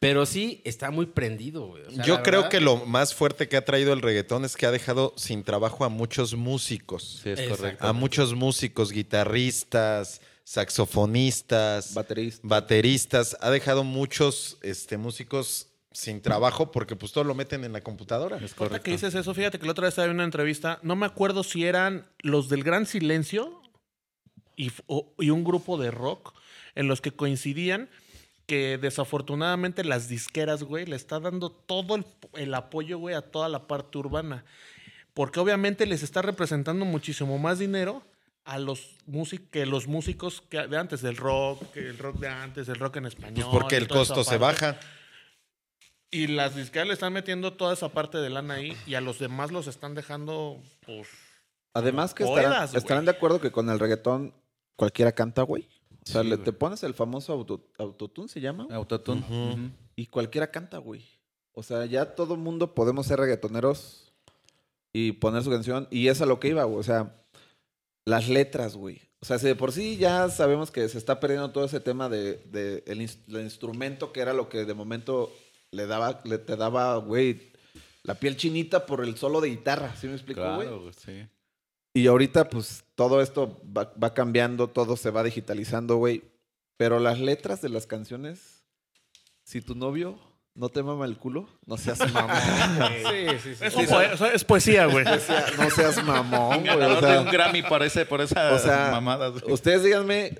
Pero 0.00 0.26
sí 0.26 0.60
está 0.64 0.90
muy 0.90 1.06
prendido, 1.06 1.66
güey. 1.66 1.82
O 1.84 1.90
sea, 1.90 2.04
Yo 2.04 2.22
creo 2.22 2.40
verdad- 2.40 2.50
que 2.50 2.60
lo 2.60 2.84
más 2.84 3.14
fuerte 3.14 3.48
que 3.48 3.56
ha 3.56 3.64
traído 3.64 3.94
el 3.94 4.02
reggaetón 4.02 4.44
es 4.44 4.54
que 4.54 4.66
ha 4.66 4.70
dejado 4.70 5.14
sin 5.16 5.42
trabajo 5.44 5.82
a 5.84 5.88
muchos 5.88 6.34
músicos. 6.34 7.20
Sí, 7.22 7.30
es 7.30 7.48
correcto. 7.48 7.86
A 7.86 7.92
muchos 7.94 8.34
músicos, 8.34 8.92
guitarristas, 8.92 10.20
saxofonistas, 10.44 11.94
Baterista. 11.94 12.40
bateristas. 12.46 13.36
Ha 13.40 13.50
dejado 13.50 13.82
muchos 13.82 14.58
este, 14.62 14.98
músicos 14.98 15.68
sin 15.90 16.20
trabajo 16.20 16.70
porque 16.70 16.96
pues 16.96 17.12
todo 17.12 17.24
lo 17.24 17.34
meten 17.34 17.64
en 17.64 17.72
la 17.72 17.80
computadora. 17.80 18.38
Es 18.44 18.52
correcto. 18.52 18.82
que 18.82 18.90
dices 18.90 19.14
eso, 19.14 19.32
fíjate 19.32 19.58
que 19.58 19.64
la 19.64 19.72
otra 19.72 19.82
vez 19.84 19.92
estaba 19.92 20.06
en 20.06 20.14
una 20.14 20.24
entrevista, 20.24 20.80
no 20.82 20.96
me 20.96 21.06
acuerdo 21.06 21.44
si 21.44 21.64
eran 21.64 22.06
los 22.18 22.48
del 22.48 22.62
Gran 22.64 22.84
Silencio 22.84 23.62
y, 24.56 24.68
f- 24.68 24.82
o- 24.86 25.12
y 25.18 25.30
un 25.30 25.44
grupo 25.44 25.78
de 25.78 25.90
rock 25.90 26.34
en 26.74 26.88
los 26.88 27.00
que 27.00 27.10
coincidían 27.12 27.88
que 28.46 28.76
desafortunadamente 28.78 29.84
las 29.84 30.08
disqueras, 30.08 30.62
güey, 30.64 30.84
le 30.86 30.96
está 30.96 31.18
dando 31.20 31.50
todo 31.50 31.94
el, 31.96 32.04
el 32.34 32.52
apoyo, 32.54 32.98
güey, 32.98 33.14
a 33.14 33.22
toda 33.22 33.48
la 33.48 33.66
parte 33.66 33.96
urbana. 33.98 34.44
Porque 35.14 35.40
obviamente 35.40 35.86
les 35.86 36.02
está 36.02 36.20
representando 36.22 36.84
muchísimo 36.84 37.38
más 37.38 37.58
dinero 37.58 38.02
a 38.44 38.58
los 38.58 38.96
músicos 39.06 39.48
que 39.50 39.64
los 39.64 39.86
músicos 39.86 40.42
que 40.50 40.66
de 40.66 40.76
antes 40.76 41.00
del 41.00 41.16
rock, 41.16 41.70
que 41.72 41.80
el 41.88 41.96
rock 41.96 42.16
de 42.18 42.28
antes, 42.28 42.68
el 42.68 42.74
rock 42.74 42.96
en 42.96 43.06
español. 43.06 43.46
Pues 43.50 43.62
porque 43.62 43.76
el 43.76 43.88
costo 43.88 44.22
se 44.24 44.36
baja. 44.36 44.78
Y 46.10 46.26
las 46.28 46.54
disqueras 46.54 46.86
le 46.88 46.94
están 46.94 47.12
metiendo 47.12 47.54
toda 47.54 47.72
esa 47.72 47.88
parte 47.88 48.18
de 48.18 48.30
lana 48.30 48.54
ahí 48.54 48.76
y 48.86 48.94
a 48.94 49.00
los 49.00 49.18
demás 49.18 49.50
los 49.50 49.66
están 49.66 49.94
dejando, 49.94 50.60
pues. 50.84 51.08
Además 51.72 52.14
que 52.14 52.22
estarán, 52.24 52.68
estarán 52.76 53.04
de 53.04 53.10
acuerdo 53.10 53.40
que 53.40 53.50
con 53.50 53.68
el 53.68 53.80
reggaetón 53.80 54.32
cualquiera 54.76 55.12
canta, 55.12 55.42
güey. 55.42 55.68
O 56.06 56.10
sea, 56.10 56.22
Sí, 56.22 56.28
le, 56.28 56.36
te 56.38 56.52
pones 56.52 56.82
el 56.82 56.94
famoso 56.94 57.32
auto, 57.32 57.66
autotune, 57.78 58.28
¿se 58.28 58.40
llama? 58.40 58.66
Autotune. 58.70 59.72
Y 59.96 60.06
cualquiera 60.06 60.50
canta, 60.50 60.78
güey. 60.78 61.04
O 61.52 61.62
sea, 61.62 61.86
ya 61.86 62.14
todo 62.14 62.36
mundo 62.36 62.74
podemos 62.74 63.06
ser 63.06 63.20
reggaetoneros 63.20 64.12
y 64.92 65.12
poner 65.12 65.42
su 65.44 65.50
canción. 65.50 65.86
Y 65.90 66.08
es 66.08 66.20
a 66.20 66.26
lo 66.26 66.40
que 66.40 66.48
iba, 66.48 66.64
güey. 66.64 66.78
O 66.80 66.82
sea, 66.82 67.14
las 68.04 68.28
letras, 68.28 68.76
güey. 68.76 69.00
O 69.20 69.26
sea, 69.26 69.38
si 69.38 69.46
de 69.46 69.54
por 69.54 69.72
sí 69.72 69.96
ya 69.96 70.28
sabemos 70.28 70.70
que 70.70 70.86
se 70.88 70.98
está 70.98 71.20
perdiendo 71.20 71.50
todo 71.52 71.64
ese 71.64 71.80
tema 71.80 72.08
de, 72.10 72.36
de 72.50 72.82
el, 72.86 73.00
ins- 73.00 73.18
el 73.28 73.40
instrumento, 73.42 74.12
que 74.12 74.20
era 74.20 74.34
lo 74.34 74.48
que 74.50 74.64
de 74.66 74.74
momento 74.74 75.32
le 75.70 75.86
daba, 75.86 76.20
le 76.24 76.36
te 76.38 76.56
daba, 76.56 76.96
güey, 76.98 77.50
la 78.02 78.14
piel 78.16 78.36
chinita 78.36 78.84
por 78.84 79.02
el 79.02 79.16
solo 79.16 79.40
de 79.40 79.48
guitarra. 79.48 79.96
¿Sí 79.96 80.06
me 80.08 80.12
explico, 80.14 80.42
güey? 80.42 80.66
Claro, 80.68 80.80
güey, 80.82 80.92
sí. 80.92 81.26
Y 81.94 82.06
ahorita, 82.08 82.48
pues, 82.50 82.84
todo 82.96 83.22
esto 83.22 83.60
va, 83.76 83.92
va 84.02 84.12
cambiando, 84.14 84.68
todo 84.68 84.96
se 84.96 85.10
va 85.10 85.22
digitalizando, 85.22 85.96
güey. 85.96 86.24
Pero 86.76 86.98
las 86.98 87.20
letras 87.20 87.62
de 87.62 87.68
las 87.68 87.86
canciones, 87.86 88.64
si 89.44 89.60
tu 89.60 89.76
novio 89.76 90.18
no 90.56 90.68
te 90.70 90.82
mama 90.82 91.04
el 91.04 91.16
culo, 91.16 91.48
no 91.66 91.76
seas 91.76 91.98
mamón. 92.12 92.36
Sí, 92.36 93.38
sí, 93.42 93.54
sí. 93.54 93.64
Es, 93.64 93.74
poe- 93.74 94.16
sea, 94.16 94.46
poesía, 94.46 94.86
güey. 94.86 95.04
Sea, 95.20 95.46
no 95.56 95.70
seas 95.70 96.02
mamón, 96.04 96.62
güey. 96.62 96.70
O 96.70 96.78
de 96.78 96.94
un 96.94 97.00
sea, 97.00 97.22
Grammy 97.32 97.62
por, 97.62 97.82
ese, 97.84 98.04
por 98.06 98.20
esas 98.20 98.60
o 98.60 98.64
sea, 98.64 98.88
mamadas. 98.90 99.40
güey. 99.40 99.52
ustedes 99.52 99.84
díganme 99.84 100.36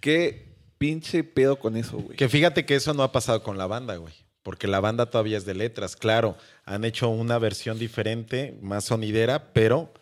qué 0.00 0.54
pinche 0.76 1.24
pedo 1.24 1.58
con 1.58 1.76
eso, 1.76 1.96
güey. 1.98 2.16
Que 2.18 2.28
fíjate 2.28 2.66
que 2.66 2.74
eso 2.74 2.92
no 2.92 3.02
ha 3.02 3.12
pasado 3.12 3.42
con 3.42 3.56
la 3.56 3.66
banda, 3.66 3.96
güey. 3.96 4.14
Porque 4.42 4.68
la 4.68 4.80
banda 4.80 5.06
todavía 5.06 5.36
es 5.38 5.44
de 5.46 5.54
letras, 5.54 5.96
claro. 5.96 6.36
Han 6.64 6.84
hecho 6.84 7.08
una 7.08 7.38
versión 7.38 7.78
diferente, 7.78 8.58
más 8.62 8.84
sonidera, 8.84 9.52
pero 9.52 9.92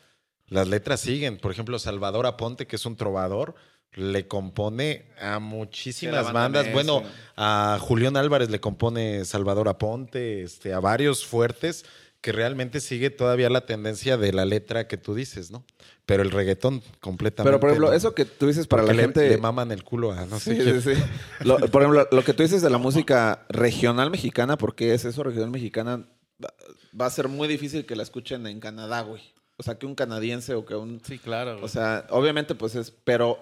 las 0.48 0.68
letras 0.68 1.00
siguen. 1.00 1.38
Por 1.38 1.50
ejemplo, 1.52 1.78
Salvador 1.78 2.26
Aponte, 2.26 2.66
que 2.66 2.76
es 2.76 2.86
un 2.86 2.96
trovador, 2.96 3.54
le 3.94 4.28
compone 4.28 5.06
a 5.20 5.36
Sí, 5.38 5.42
muchísimas 5.42 6.24
banda 6.32 6.32
bandas. 6.62 6.72
Bueno, 6.72 7.02
a 7.36 7.78
Julián 7.80 8.16
Álvarez 8.16 8.50
le 8.50 8.60
compone 8.60 9.24
Salvador 9.24 9.68
Aponte, 9.68 10.42
este, 10.42 10.72
a 10.72 10.80
varios 10.80 11.24
fuertes, 11.26 11.84
que 12.20 12.32
realmente 12.32 12.80
sigue 12.80 13.10
todavía 13.10 13.48
la 13.50 13.66
tendencia 13.66 14.16
de 14.16 14.32
la 14.32 14.44
letra 14.44 14.88
que 14.88 14.96
tú 14.96 15.14
dices, 15.14 15.50
¿no? 15.50 15.64
Pero 16.06 16.22
el 16.22 16.30
reggaetón 16.30 16.82
completamente. 17.00 17.48
Pero, 17.50 17.60
por 17.60 17.70
ejemplo, 17.70 17.88
no. 17.90 17.96
eso 17.96 18.14
que 18.14 18.24
tú 18.24 18.48
dices 18.48 18.66
para 18.66 18.82
la 18.82 18.86
Porque 18.88 18.96
le- 18.96 19.02
gente... 19.02 19.28
Le, 19.30 19.38
maman 19.38 19.70
el 19.72 19.82
culo 19.84 20.12
a 20.12 20.26
no 20.26 20.38
sé 20.40 20.56
Sí, 20.56 20.80
sí, 20.82 20.94
sí. 20.94 21.02
Lo- 21.44 21.58
por 21.58 21.82
ejemplo, 21.82 22.06
lo 22.10 22.24
que 22.24 22.32
tú 22.34 22.42
dices 22.42 22.62
de 22.62 22.70
la 22.70 22.78
música 22.78 23.46
regional 23.48 24.10
mexicana, 24.10 24.58
¿por 24.58 24.74
qué 24.74 24.92
es 24.94 25.04
eso 25.04 25.22
regional 25.22 25.50
mexicana? 25.50 26.06
Va- 26.42 26.52
Va 27.00 27.06
a 27.06 27.10
ser 27.10 27.28
muy 27.28 27.46
difícil 27.48 27.86
que 27.86 27.94
la 27.96 28.02
escuchen 28.02 28.46
en 28.46 28.58
Canadá, 28.60 29.02
güey. 29.02 29.22
O 29.58 29.62
sea, 29.62 29.78
que 29.78 29.86
un 29.86 29.94
canadiense 29.94 30.54
o 30.54 30.64
que 30.66 30.74
un... 30.74 31.00
Sí, 31.04 31.18
claro. 31.18 31.52
güey. 31.54 31.64
O 31.64 31.68
sea, 31.68 32.06
obviamente 32.10 32.54
pues 32.54 32.74
es... 32.74 32.90
Pero 32.90 33.38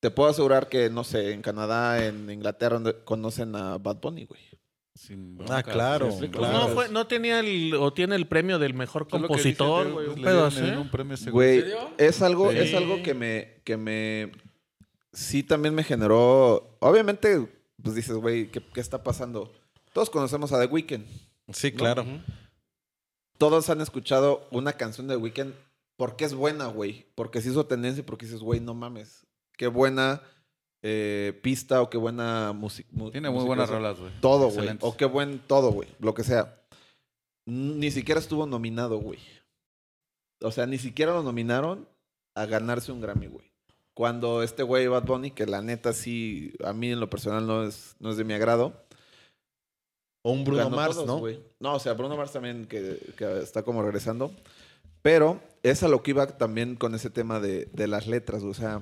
te 0.00 0.10
puedo 0.10 0.28
asegurar 0.30 0.68
que, 0.68 0.90
no 0.90 1.04
sé, 1.04 1.32
en 1.32 1.40
Canadá, 1.42 2.04
en 2.06 2.28
Inglaterra, 2.30 2.80
conocen 3.04 3.56
a 3.56 3.78
Bad 3.78 3.96
Bunny, 4.02 4.26
güey. 4.26 4.42
Sin 4.94 5.38
Ah, 5.48 5.62
claro, 5.62 6.12
sí, 6.12 6.18
sí, 6.20 6.28
claro. 6.28 6.52
no, 6.56 6.68
fue, 6.68 6.88
no 6.88 7.06
tenía 7.08 7.40
el, 7.40 7.74
o 7.74 7.92
tiene 7.92 8.14
el 8.14 8.28
premio 8.28 8.60
del 8.60 8.74
mejor 8.74 9.08
compositor, 9.08 9.86
dice, 9.86 9.92
güey. 9.92 10.06
pues, 10.06 10.16
Un 10.18 10.22
pedo 10.22 10.44
así. 10.46 10.60
un 10.62 10.90
premio 10.90 11.16
güey. 11.32 11.64
Es 11.98 12.22
algo, 12.22 12.52
Sí. 12.52 12.58
es 12.58 12.74
algo 12.74 13.02
que 13.02 13.14
me, 13.14 13.60
que 13.64 13.76
me... 13.76 14.30
Sí 15.12 15.42
también 15.42 15.74
me 15.74 15.82
generó... 15.82 16.76
Obviamente 16.80 17.48
pues 17.82 17.96
dices, 17.96 18.14
güey, 18.16 18.50
¿qué, 18.50 18.62
qué 18.72 18.80
está 18.80 19.02
pasando? 19.02 19.52
Todos 19.92 20.10
conocemos 20.10 20.52
a 20.52 20.60
The 20.60 20.66
Weeknd. 20.66 21.04
Sí, 21.52 21.72
claro. 21.72 22.04
Todos 23.38 23.70
han 23.70 23.80
escuchado 23.80 24.46
una 24.50 24.74
canción 24.74 25.08
de 25.08 25.14
The 25.16 25.22
Weeknd 25.22 25.52
porque 25.96 26.24
es 26.24 26.34
buena, 26.34 26.66
güey. 26.66 27.06
Porque 27.14 27.40
se 27.40 27.50
hizo 27.50 27.66
tendencia 27.66 28.00
y 28.00 28.04
porque 28.04 28.26
dices, 28.26 28.40
güey, 28.40 28.60
no 28.60 28.74
mames. 28.74 29.26
Qué 29.56 29.66
buena 29.68 30.22
eh, 30.82 31.38
pista 31.42 31.80
o 31.82 31.90
qué 31.90 31.98
buena 31.98 32.52
música. 32.52 32.88
Tiene 33.12 33.30
muy 33.30 33.44
buenas 33.44 33.70
rolas, 33.70 33.98
güey. 33.98 34.12
Todo, 34.20 34.48
güey. 34.50 34.76
O 34.80 34.96
qué 34.96 35.04
buen 35.04 35.38
todo, 35.38 35.70
güey. 35.72 35.88
Lo 36.00 36.14
que 36.14 36.24
sea. 36.24 36.62
Ni 37.46 37.90
siquiera 37.90 38.20
estuvo 38.20 38.46
nominado, 38.46 38.98
güey. 38.98 39.20
O 40.40 40.50
sea, 40.50 40.66
ni 40.66 40.78
siquiera 40.78 41.12
lo 41.12 41.22
nominaron 41.22 41.88
a 42.34 42.46
ganarse 42.46 42.92
un 42.92 43.00
Grammy, 43.00 43.28
güey. 43.28 43.52
Cuando 43.94 44.42
este 44.42 44.62
güey 44.62 44.88
Bad 44.88 45.04
Bunny, 45.04 45.30
que 45.30 45.46
la 45.46 45.62
neta 45.62 45.92
sí, 45.92 46.52
a 46.64 46.72
mí 46.72 46.90
en 46.90 47.00
lo 47.00 47.08
personal 47.08 47.46
no 47.46 47.64
es, 47.64 47.94
no 48.00 48.10
es 48.10 48.16
de 48.16 48.24
mi 48.24 48.34
agrado. 48.34 48.83
O 50.26 50.32
un 50.32 50.42
Bruno 50.42 50.64
ganó 50.64 50.76
Mars, 50.76 50.94
todos, 50.94 51.06
¿no? 51.06 51.18
güey. 51.18 51.38
No, 51.60 51.74
o 51.74 51.78
sea, 51.78 51.92
Bruno 51.92 52.16
Mars 52.16 52.32
también 52.32 52.64
que, 52.64 52.98
que 53.14 53.40
está 53.40 53.62
como 53.62 53.82
regresando. 53.82 54.32
Pero 55.02 55.38
es 55.62 55.82
a 55.82 55.88
lo 55.88 56.02
que 56.02 56.12
iba 56.12 56.26
también 56.26 56.76
con 56.76 56.94
ese 56.94 57.10
tema 57.10 57.40
de, 57.40 57.66
de 57.66 57.86
las 57.86 58.06
letras, 58.06 58.42
o 58.42 58.54
sea. 58.54 58.80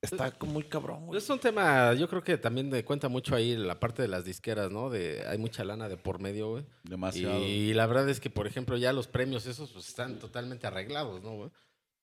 Está 0.00 0.30
como 0.30 0.52
muy 0.52 0.62
cabrón, 0.62 1.06
güey. 1.06 1.18
Es 1.18 1.28
un 1.28 1.40
tema, 1.40 1.92
yo 1.94 2.08
creo 2.08 2.22
que 2.22 2.38
también 2.38 2.70
de 2.70 2.84
cuenta 2.84 3.08
mucho 3.08 3.34
ahí 3.34 3.56
la 3.56 3.80
parte 3.80 4.02
de 4.02 4.06
las 4.06 4.24
disqueras, 4.24 4.70
¿no? 4.70 4.90
De, 4.90 5.24
hay 5.26 5.38
mucha 5.38 5.64
lana 5.64 5.88
de 5.88 5.96
por 5.96 6.20
medio, 6.20 6.50
güey. 6.50 6.64
Demasiado. 6.84 7.40
Y 7.40 7.74
la 7.74 7.86
verdad 7.86 8.08
es 8.08 8.20
que, 8.20 8.30
por 8.30 8.46
ejemplo, 8.46 8.76
ya 8.76 8.92
los 8.92 9.08
premios 9.08 9.44
esos 9.46 9.72
pues, 9.72 9.88
están 9.88 10.20
totalmente 10.20 10.68
arreglados, 10.68 11.20
¿no, 11.20 11.34
güey? 11.34 11.50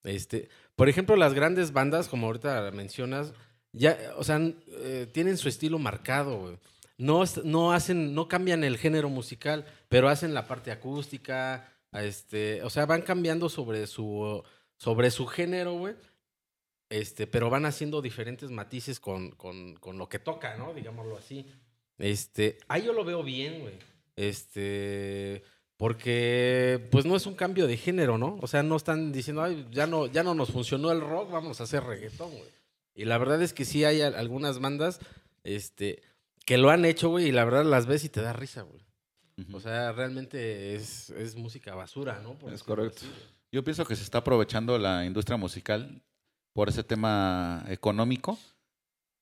Este, 0.03 0.49
por 0.75 0.89
ejemplo, 0.89 1.15
las 1.15 1.33
grandes 1.33 1.71
bandas, 1.71 2.09
como 2.09 2.27
ahorita 2.27 2.69
mencionas, 2.71 3.31
ya, 3.71 3.97
o 4.17 4.25
sea, 4.25 4.41
eh, 4.41 5.07
tienen 5.13 5.37
su 5.37 5.47
estilo 5.47 5.79
marcado, 5.79 6.37
güey. 6.37 6.57
No, 7.01 7.23
no 7.43 7.71
hacen, 7.73 8.13
no 8.13 8.27
cambian 8.27 8.63
el 8.63 8.77
género 8.77 9.09
musical, 9.09 9.65
pero 9.89 10.07
hacen 10.07 10.33
la 10.33 10.47
parte 10.47 10.71
acústica, 10.71 11.67
este, 11.93 12.61
o 12.63 12.69
sea, 12.69 12.85
van 12.85 13.01
cambiando 13.01 13.49
sobre 13.49 13.87
su, 13.87 14.43
sobre 14.77 15.09
su 15.11 15.25
género, 15.27 15.73
güey. 15.73 15.95
Este, 16.89 17.25
pero 17.25 17.49
van 17.49 17.65
haciendo 17.65 18.01
diferentes 18.01 18.51
matices 18.51 18.99
con, 18.99 19.31
con, 19.31 19.75
con 19.77 19.97
lo 19.97 20.09
que 20.09 20.19
toca, 20.19 20.57
¿no? 20.57 20.73
Digámoslo 20.73 21.17
así. 21.17 21.45
Este, 21.97 22.57
ahí 22.67 22.83
yo 22.83 22.93
lo 22.93 23.03
veo 23.05 23.23
bien, 23.23 23.61
güey. 23.61 23.73
Este, 24.15 25.41
porque 25.77 26.87
pues 26.91 27.05
no 27.05 27.15
es 27.15 27.25
un 27.25 27.33
cambio 27.35 27.65
de 27.67 27.77
género, 27.77 28.17
¿no? 28.17 28.37
O 28.41 28.47
sea, 28.47 28.61
no 28.63 28.75
están 28.75 29.11
diciendo, 29.11 29.41
ay, 29.41 29.67
ya 29.71 29.87
no, 29.87 30.05
ya 30.07 30.21
no 30.23 30.33
nos 30.35 30.51
funcionó 30.51 30.91
el 30.91 31.01
rock, 31.01 31.31
vamos 31.31 31.59
a 31.59 31.63
hacer 31.63 31.83
reggaetón, 31.83 32.29
güey. 32.31 32.49
Y 32.93 33.05
la 33.05 33.17
verdad 33.17 33.41
es 33.41 33.53
que 33.53 33.65
sí 33.65 33.83
hay 33.85 34.01
al- 34.01 34.15
algunas 34.15 34.59
bandas, 34.59 34.99
este, 35.43 36.01
que 36.45 36.57
lo 36.57 36.69
han 36.69 36.85
hecho, 36.85 37.09
güey, 37.09 37.27
y 37.27 37.31
la 37.31 37.45
verdad 37.45 37.65
las 37.65 37.85
ves 37.85 38.03
y 38.03 38.09
te 38.09 38.21
da 38.21 38.33
risa, 38.33 38.61
güey. 38.63 38.81
O 39.53 39.59
sea, 39.59 39.91
realmente 39.91 40.75
es, 40.75 41.09
es 41.11 41.35
música 41.35 41.73
basura, 41.73 42.19
¿no? 42.21 42.37
Por 42.37 42.53
Es 42.53 42.61
correcto. 42.63 42.97
así. 42.99 43.11
Yo 43.51 43.63
pienso 43.63 43.85
que 43.85 43.95
se 43.95 44.03
está 44.03 44.19
aprovechando 44.19 44.77
la 44.77 45.03
industria 45.05 45.35
musical 45.37 46.01
por 46.53 46.69
ese 46.69 46.83
tema 46.83 47.63
económico 47.69 48.37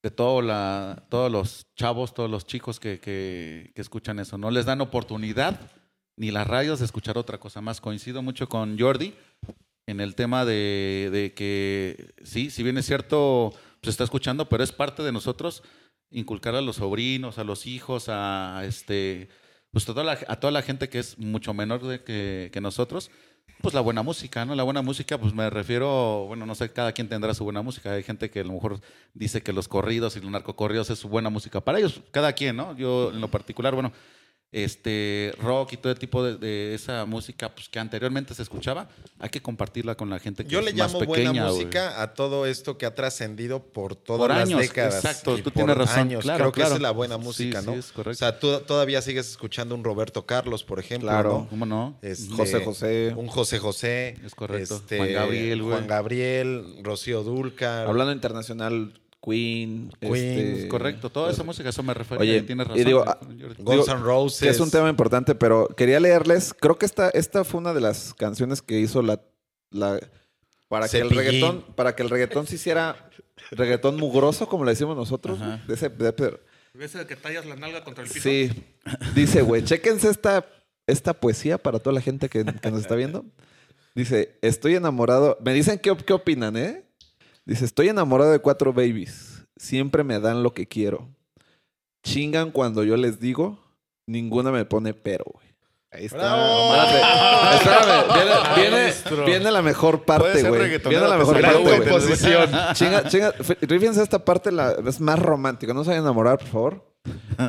de 0.03 0.11
todo 0.11 0.41
la, 0.41 1.05
todos 1.09 1.31
los 1.31 1.67
chavos, 1.75 2.13
todos 2.13 2.29
los 2.29 2.45
chicos 2.45 2.79
que, 2.79 2.99
que- 2.99 3.71
que 3.73 3.81
escuchan 3.81 4.19
eso. 4.19 4.37
No 4.37 4.51
les 4.51 4.65
dan 4.65 4.81
oportunidad 4.81 5.59
ni 6.17 6.31
las 6.31 6.47
radios 6.47 6.79
de 6.79 6.85
escuchar 6.85 7.17
otra 7.17 7.39
cosa 7.39 7.61
más. 7.61 7.79
Coincido 7.79 8.21
mucho 8.21 8.49
con 8.49 8.77
Jordi 8.77 9.13
en 9.87 10.01
el 10.01 10.15
tema 10.15 10.43
de, 10.45 11.09
de 11.13 11.33
que 11.33 12.13
sí, 12.23 12.49
si 12.49 12.61
bien 12.63 12.77
es 12.77 12.85
cierto, 12.85 13.53
se 13.83 13.89
está 13.89 14.03
escuchando, 14.03 14.49
pero 14.49 14.63
es 14.63 14.71
parte 14.73 15.01
de 15.03 15.11
nosotros 15.13 15.63
inculcar 16.11 16.55
a 16.55 16.61
los 16.61 16.77
sobrinos, 16.77 17.37
a 17.37 17.43
los 17.43 17.65
hijos, 17.65 18.05
a 18.09 18.63
este 18.65 19.29
pues 19.71 19.85
toda 19.85 20.03
la- 20.03 20.17
a 20.27 20.35
toda 20.39 20.51
la 20.51 20.63
gente 20.63 20.89
que 20.89 20.97
es 20.99 21.17
mucho 21.19 21.53
menor 21.53 21.83
de 21.85 22.03
que, 22.03 22.49
que 22.51 22.59
nosotros, 22.61 23.11
pues 23.61 23.73
la 23.75 23.81
buena 23.81 24.01
música, 24.03 24.43
¿no? 24.45 24.55
La 24.55 24.63
buena 24.63 24.81
música, 24.81 25.19
pues 25.19 25.33
me 25.33 25.47
refiero, 25.49 26.25
bueno, 26.27 26.45
no 26.47 26.55
sé, 26.55 26.71
cada 26.71 26.91
quien 26.93 27.07
tendrá 27.09 27.33
su 27.35 27.43
buena 27.43 27.61
música. 27.61 27.91
Hay 27.93 28.01
gente 28.03 28.29
que 28.31 28.39
a 28.39 28.43
lo 28.43 28.53
mejor 28.53 28.79
dice 29.13 29.43
que 29.43 29.53
los 29.53 29.67
corridos 29.67 30.15
y 30.17 30.21
los 30.21 30.31
narcocorridos 30.31 30.89
es 30.89 30.97
su 30.99 31.07
buena 31.09 31.29
música. 31.29 31.61
Para 31.61 31.77
ellos, 31.79 32.01
cada 32.11 32.33
quien, 32.33 32.55
¿no? 32.55 32.75
Yo 32.77 33.11
en 33.11 33.21
lo 33.21 33.27
particular, 33.27 33.73
bueno, 33.75 33.91
este 34.51 35.33
rock 35.39 35.73
y 35.73 35.77
todo 35.77 35.91
el 35.91 35.99
tipo 35.99 36.23
de, 36.23 36.35
de 36.37 36.73
esa 36.73 37.05
música 37.05 37.53
pues, 37.53 37.69
que 37.69 37.77
anteriormente 37.79 38.33
se 38.33 38.41
escuchaba, 38.41 38.89
hay 39.19 39.29
que 39.29 39.41
compartirla 39.41 39.95
con 39.95 40.09
la 40.09 40.17
gente 40.19 40.43
que 40.43 40.49
Yo 40.49 40.59
es 40.59 40.65
le 40.65 40.73
más 40.73 40.91
llamo 40.93 40.99
pequeña. 41.05 41.31
buena 41.31 41.51
música 41.51 42.01
a 42.01 42.13
todo 42.15 42.45
esto 42.47 42.77
que 42.77 42.85
ha 42.87 42.95
trascendido 42.95 43.61
por 43.61 43.95
todas 43.95 44.19
Por 44.19 44.29
las 44.31 44.47
años, 44.47 44.59
décadas. 44.61 44.95
exacto, 44.95 45.37
y 45.37 45.41
tú 45.41 45.51
por 45.51 45.53
tienes 45.65 45.77
razón, 45.77 45.99
años. 45.99 46.23
claro, 46.23 46.37
Creo 46.39 46.51
que 46.51 46.61
esa 46.61 46.67
claro. 46.69 46.75
es 46.77 46.81
la 46.81 46.91
buena 46.91 47.15
Sí, 47.17 47.21
música, 47.23 47.61
sí, 47.61 47.67
¿no? 47.67 47.73
es 47.73 47.91
correcto. 47.91 48.11
O 48.11 48.15
sea, 48.17 48.39
tú 48.39 48.59
todavía 48.61 49.01
sigues 49.03 49.29
escuchando 49.29 49.75
un 49.75 49.83
Roberto 49.83 50.25
Carlos, 50.25 50.63
por 50.63 50.79
ejemplo. 50.79 51.09
Claro. 51.09 51.29
¿no? 51.29 51.47
¿Cómo 51.49 51.65
no? 51.65 51.97
Este, 52.01 52.33
José 52.35 52.63
José. 52.65 53.13
Un 53.15 53.27
José 53.27 53.59
José. 53.59 54.15
Es 54.25 54.33
correcto. 54.33 54.77
este, 54.77 54.97
Juan 54.97 55.13
Gabriel, 55.13 55.61
güey. 55.61 55.73
Juan 55.75 55.87
Gabriel, 55.87 56.65
Rocío 56.81 57.23
Dulcar. 57.23 57.87
Hablando 57.87 58.13
internacional, 58.13 58.93
Queen. 59.21 59.91
Queen, 59.99 60.13
este, 60.15 60.59
Es 60.63 60.65
correcto, 60.67 61.09
toda 61.09 61.31
esa 61.31 61.43
música, 61.43 61.69
eso 61.69 61.83
me 61.83 61.93
refiero. 61.93 62.21
Oye, 62.21 62.41
tienes 62.41 62.67
y 62.67 62.69
razón. 62.69 62.85
digo, 62.85 63.03
ah. 63.07 63.17
Guns 63.59 63.85
digo, 63.85 63.85
N' 63.87 64.03
Roses. 64.03 64.39
Que 64.41 64.49
es 64.49 64.59
un 64.59 64.71
tema 64.71 64.89
importante, 64.89 65.35
pero 65.35 65.67
quería 65.75 65.99
leerles. 65.99 66.53
Creo 66.53 66.77
que 66.77 66.85
esta, 66.85 67.09
esta 67.09 67.43
fue 67.43 67.59
una 67.59 67.73
de 67.73 67.81
las 67.81 68.13
canciones 68.13 68.61
que 68.61 68.79
hizo 68.79 69.01
la. 69.01 69.19
la 69.71 69.99
para 70.67 70.87
que 70.87 70.99
el 70.99 71.09
reggaetón, 71.09 71.63
para 71.75 71.95
que 71.95 72.03
el 72.03 72.09
reggaetón 72.09 72.45
se 72.47 72.55
hiciera 72.55 73.09
reggaetón 73.51 73.97
mugroso, 73.97 74.47
como 74.47 74.63
le 74.65 74.71
decimos 74.71 74.95
nosotros, 74.95 75.41
Ajá. 75.41 75.63
de 75.67 75.73
ese, 75.73 75.89
de- 75.89 76.11
de- 76.11 76.39
¿Ves 76.75 76.91
que 77.07 77.15
tallas 77.15 77.45
la 77.45 77.55
nalga 77.55 77.83
contra 77.83 78.03
el 78.03 78.09
piso? 78.09 78.29
Sí. 78.29 78.51
Dice, 79.15 79.41
güey, 79.41 79.63
chéquense 79.63 80.09
esta, 80.09 80.45
esta 80.87 81.13
poesía 81.13 81.57
para 81.57 81.79
toda 81.79 81.93
la 81.93 82.01
gente 82.01 82.29
que, 82.29 82.45
que 82.45 82.71
nos 82.71 82.81
está 82.81 82.95
viendo. 82.95 83.25
Dice, 83.95 84.37
estoy 84.41 84.75
enamorado. 84.75 85.37
Me 85.43 85.53
dicen 85.53 85.79
qué, 85.79 85.97
qué 86.05 86.13
opinan, 86.13 86.55
¿eh? 86.55 86.85
Dice, 87.49 87.65
estoy 87.65 87.89
enamorado 87.89 88.31
de 88.31 88.39
cuatro 88.39 88.71
babies. 88.73 89.45
Siempre 89.57 90.03
me 90.03 90.19
dan 90.19 90.43
lo 90.43 90.53
que 90.53 90.67
quiero. 90.67 91.09
Chingan 92.03 92.51
cuando 92.51 92.83
yo 92.83 92.95
les 92.97 93.19
digo. 93.19 93.59
Ninguna 94.07 94.51
me 94.51 94.65
pone 94.65 94.93
pero, 94.93 95.25
güey. 95.33 95.47
Ahí 95.91 96.05
está. 96.05 96.17
¡Bravo! 96.17 96.75
Espérate, 97.55 98.07
espérame. 98.07 98.55
Viene, 98.55 98.79
viene- 99.15 99.25
viene 99.25 99.51
la 99.51 99.61
mejor 99.63 100.03
parte, 100.05 100.43
güey. 100.47 100.77
Viene 100.77 101.07
la 101.07 101.17
mejor 101.17 101.41
parte, 101.41 101.63
güey. 101.63 101.79
composición. 101.79 102.49
Chinga, 102.73 103.07
chinga. 103.09 103.33
f- 103.39 103.57
Rífense 103.61 104.03
esta 104.03 104.23
parte, 104.23 104.51
la, 104.51 104.75
es 104.85 104.99
más 104.99 105.17
romántica. 105.19 105.73
No 105.73 105.83
se 105.83 105.89
vayan 105.89 106.03
a 106.03 106.07
enamorar, 106.07 106.37
por 106.37 106.47
favor. 106.47 106.93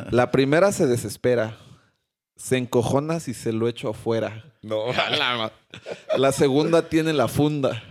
La 0.09 0.31
primera 0.31 0.71
se 0.71 0.87
desespera. 0.87 1.55
Se 2.41 2.57
encojona 2.57 3.19
si 3.19 3.33
se 3.35 3.53
lo 3.53 3.67
echo 3.67 3.89
afuera. 3.89 4.43
No. 4.63 4.85
La 6.17 6.31
segunda 6.31 6.89
tiene 6.89 7.13
la 7.13 7.27
funda. 7.27 7.83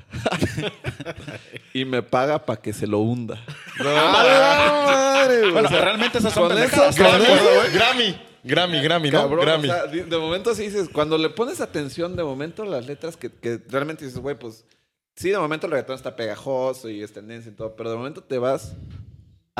y 1.72 1.84
me 1.84 2.02
paga 2.02 2.44
para 2.44 2.60
que 2.60 2.72
se 2.72 2.86
lo 2.86 2.98
hunda. 2.98 3.42
Bueno, 3.78 5.68
realmente 5.68 6.18
esas 6.18 6.32
son 6.32 6.48
pendejadas, 6.48 6.96
eso- 6.96 7.04
¿estás 7.04 7.10
con 7.12 7.20
de 7.20 7.26
acuerdo, 7.26 7.50
eso- 7.50 7.60
güey? 7.60 7.72
Grammy. 7.72 8.20
Grammy, 8.42 8.80
Grammy, 8.82 9.10
¿no? 9.10 9.20
Cabrón, 9.20 9.44
Grammy. 9.44 9.68
o 9.68 9.72
sea, 9.72 9.86
de, 9.86 10.04
de 10.04 10.18
momento 10.18 10.54
sí 10.54 10.62
dices, 10.64 10.88
cuando 10.92 11.18
le 11.18 11.28
pones 11.30 11.60
atención, 11.60 12.16
de 12.16 12.24
momento 12.24 12.64
las 12.64 12.86
letras 12.86 13.16
que, 13.16 13.30
que 13.30 13.60
realmente 13.68 14.04
dices, 14.04 14.18
güey, 14.20 14.38
pues 14.38 14.64
sí, 15.14 15.28
de 15.30 15.38
momento 15.38 15.66
el 15.66 15.72
reggaetón 15.72 15.96
está 15.96 16.16
pegajoso 16.16 16.88
y 16.88 17.02
es 17.02 17.12
tendencia 17.12 17.52
y 17.52 17.54
todo, 17.54 17.76
pero 17.76 17.90
de 17.90 17.96
momento 17.96 18.22
te 18.22 18.38
vas 18.38 18.72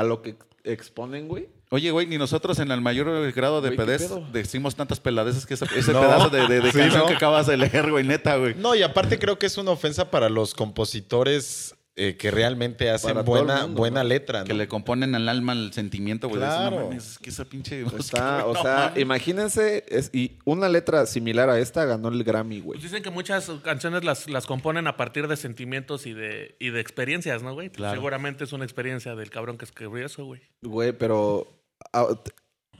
a 0.00 0.04
lo 0.04 0.22
que 0.22 0.36
exponen, 0.64 1.28
güey. 1.28 1.48
Oye, 1.70 1.90
güey, 1.92 2.06
ni 2.06 2.18
nosotros 2.18 2.58
en 2.58 2.70
el 2.72 2.80
mayor 2.80 3.30
grado 3.32 3.60
de 3.60 3.68
Güey, 3.68 3.78
¿qué 3.78 3.84
pedez 3.84 4.10
decimos 4.32 4.74
tantas 4.74 4.98
peladeces 4.98 5.46
que 5.46 5.54
ese, 5.54 5.64
ese 5.76 5.92
No. 5.92 6.00
pedazo 6.00 6.28
de, 6.30 6.46
de- 6.48 6.60
de 6.60 6.72
Sí, 6.72 6.78
canción 6.78 7.02
¿no? 7.02 7.06
que 7.06 7.14
acabas 7.14 7.46
de 7.46 7.56
leer, 7.56 7.90
güey, 7.90 8.04
neta, 8.04 8.36
güey. 8.36 8.54
No, 8.56 8.74
y 8.74 8.82
aparte 8.82 9.18
creo 9.18 9.38
que 9.38 9.46
es 9.46 9.56
una 9.56 9.70
ofensa 9.70 10.10
para 10.10 10.28
los 10.28 10.52
compositores 10.54 11.74
eh, 12.02 12.16
que 12.16 12.30
realmente 12.30 12.88
hacen 12.90 13.10
Para 13.10 13.22
buena, 13.22 13.62
mundo, 13.62 13.78
buena 13.78 14.02
¿no? 14.02 14.08
letra. 14.08 14.44
Que 14.44 14.52
¿no? 14.54 14.58
le 14.58 14.68
componen 14.68 15.14
al 15.14 15.28
alma 15.28 15.52
el 15.52 15.72
sentimiento, 15.72 16.28
güey. 16.28 16.40
decir, 16.40 16.54
Claro. 16.56 16.76
No 16.80 16.84
mames, 16.86 17.12
es 17.12 17.18
que 17.18 17.30
esa 17.30 17.44
pinche 17.44 17.80
Está, 17.82 17.92
música, 17.96 18.46
o 18.46 18.54
sea, 18.62 18.74
mames. 18.88 19.02
imagínense, 19.02 19.84
es, 19.88 20.10
y 20.14 20.38
una 20.44 20.68
letra 20.68 21.04
similar 21.06 21.50
a 21.50 21.58
esta 21.58 21.84
ganó 21.84 22.08
el 22.08 22.24
Grammy, 22.24 22.60
güey. 22.60 22.78
Pues 22.78 22.90
dicen 22.90 23.02
que 23.02 23.10
muchas 23.10 23.50
canciones 23.62 24.02
las, 24.04 24.28
las 24.30 24.46
componen 24.46 24.86
a 24.86 24.96
partir 24.96 25.28
de 25.28 25.36
sentimientos 25.36 26.06
y 26.06 26.14
de, 26.14 26.56
y 26.58 26.70
de 26.70 26.80
experiencias, 26.80 27.42
¿no, 27.42 27.52
güey? 27.54 27.70
Claro. 27.70 27.94
Seguramente 27.94 28.44
es 28.44 28.52
una 28.52 28.64
experiencia 28.64 29.14
del 29.14 29.30
cabrón 29.30 29.58
que 29.58 29.64
escribió 29.66 30.04
eso, 30.06 30.24
güey. 30.24 30.40
Güey, 30.62 30.92
pero 30.92 31.46
a- 31.92 32.00
a- 32.00 32.20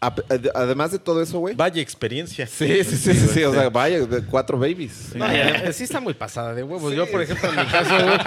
además 0.00 0.92
de 0.92 0.98
todo 0.98 1.22
eso, 1.22 1.38
güey. 1.38 1.54
Vaya 1.54 1.82
experiencia. 1.82 2.46
Sí, 2.46 2.82
sí, 2.84 2.96
sí, 2.96 3.14
sí, 3.14 3.28
sí, 3.28 3.44
o 3.44 3.52
sea, 3.52 3.68
vaya, 3.68 4.00
de 4.00 4.24
cuatro 4.24 4.58
babies. 4.58 5.14
No, 5.14 5.26
y 5.26 5.38
además, 5.38 5.76
sí 5.76 5.84
está 5.84 6.00
muy 6.00 6.14
pasada 6.14 6.54
de 6.54 6.62
huevos. 6.62 6.94
Yo, 6.94 7.10
por 7.10 7.20
ejemplo, 7.20 7.50
en 7.50 7.56
mi 7.56 7.66
caso, 7.66 7.94
güey, 7.94 8.18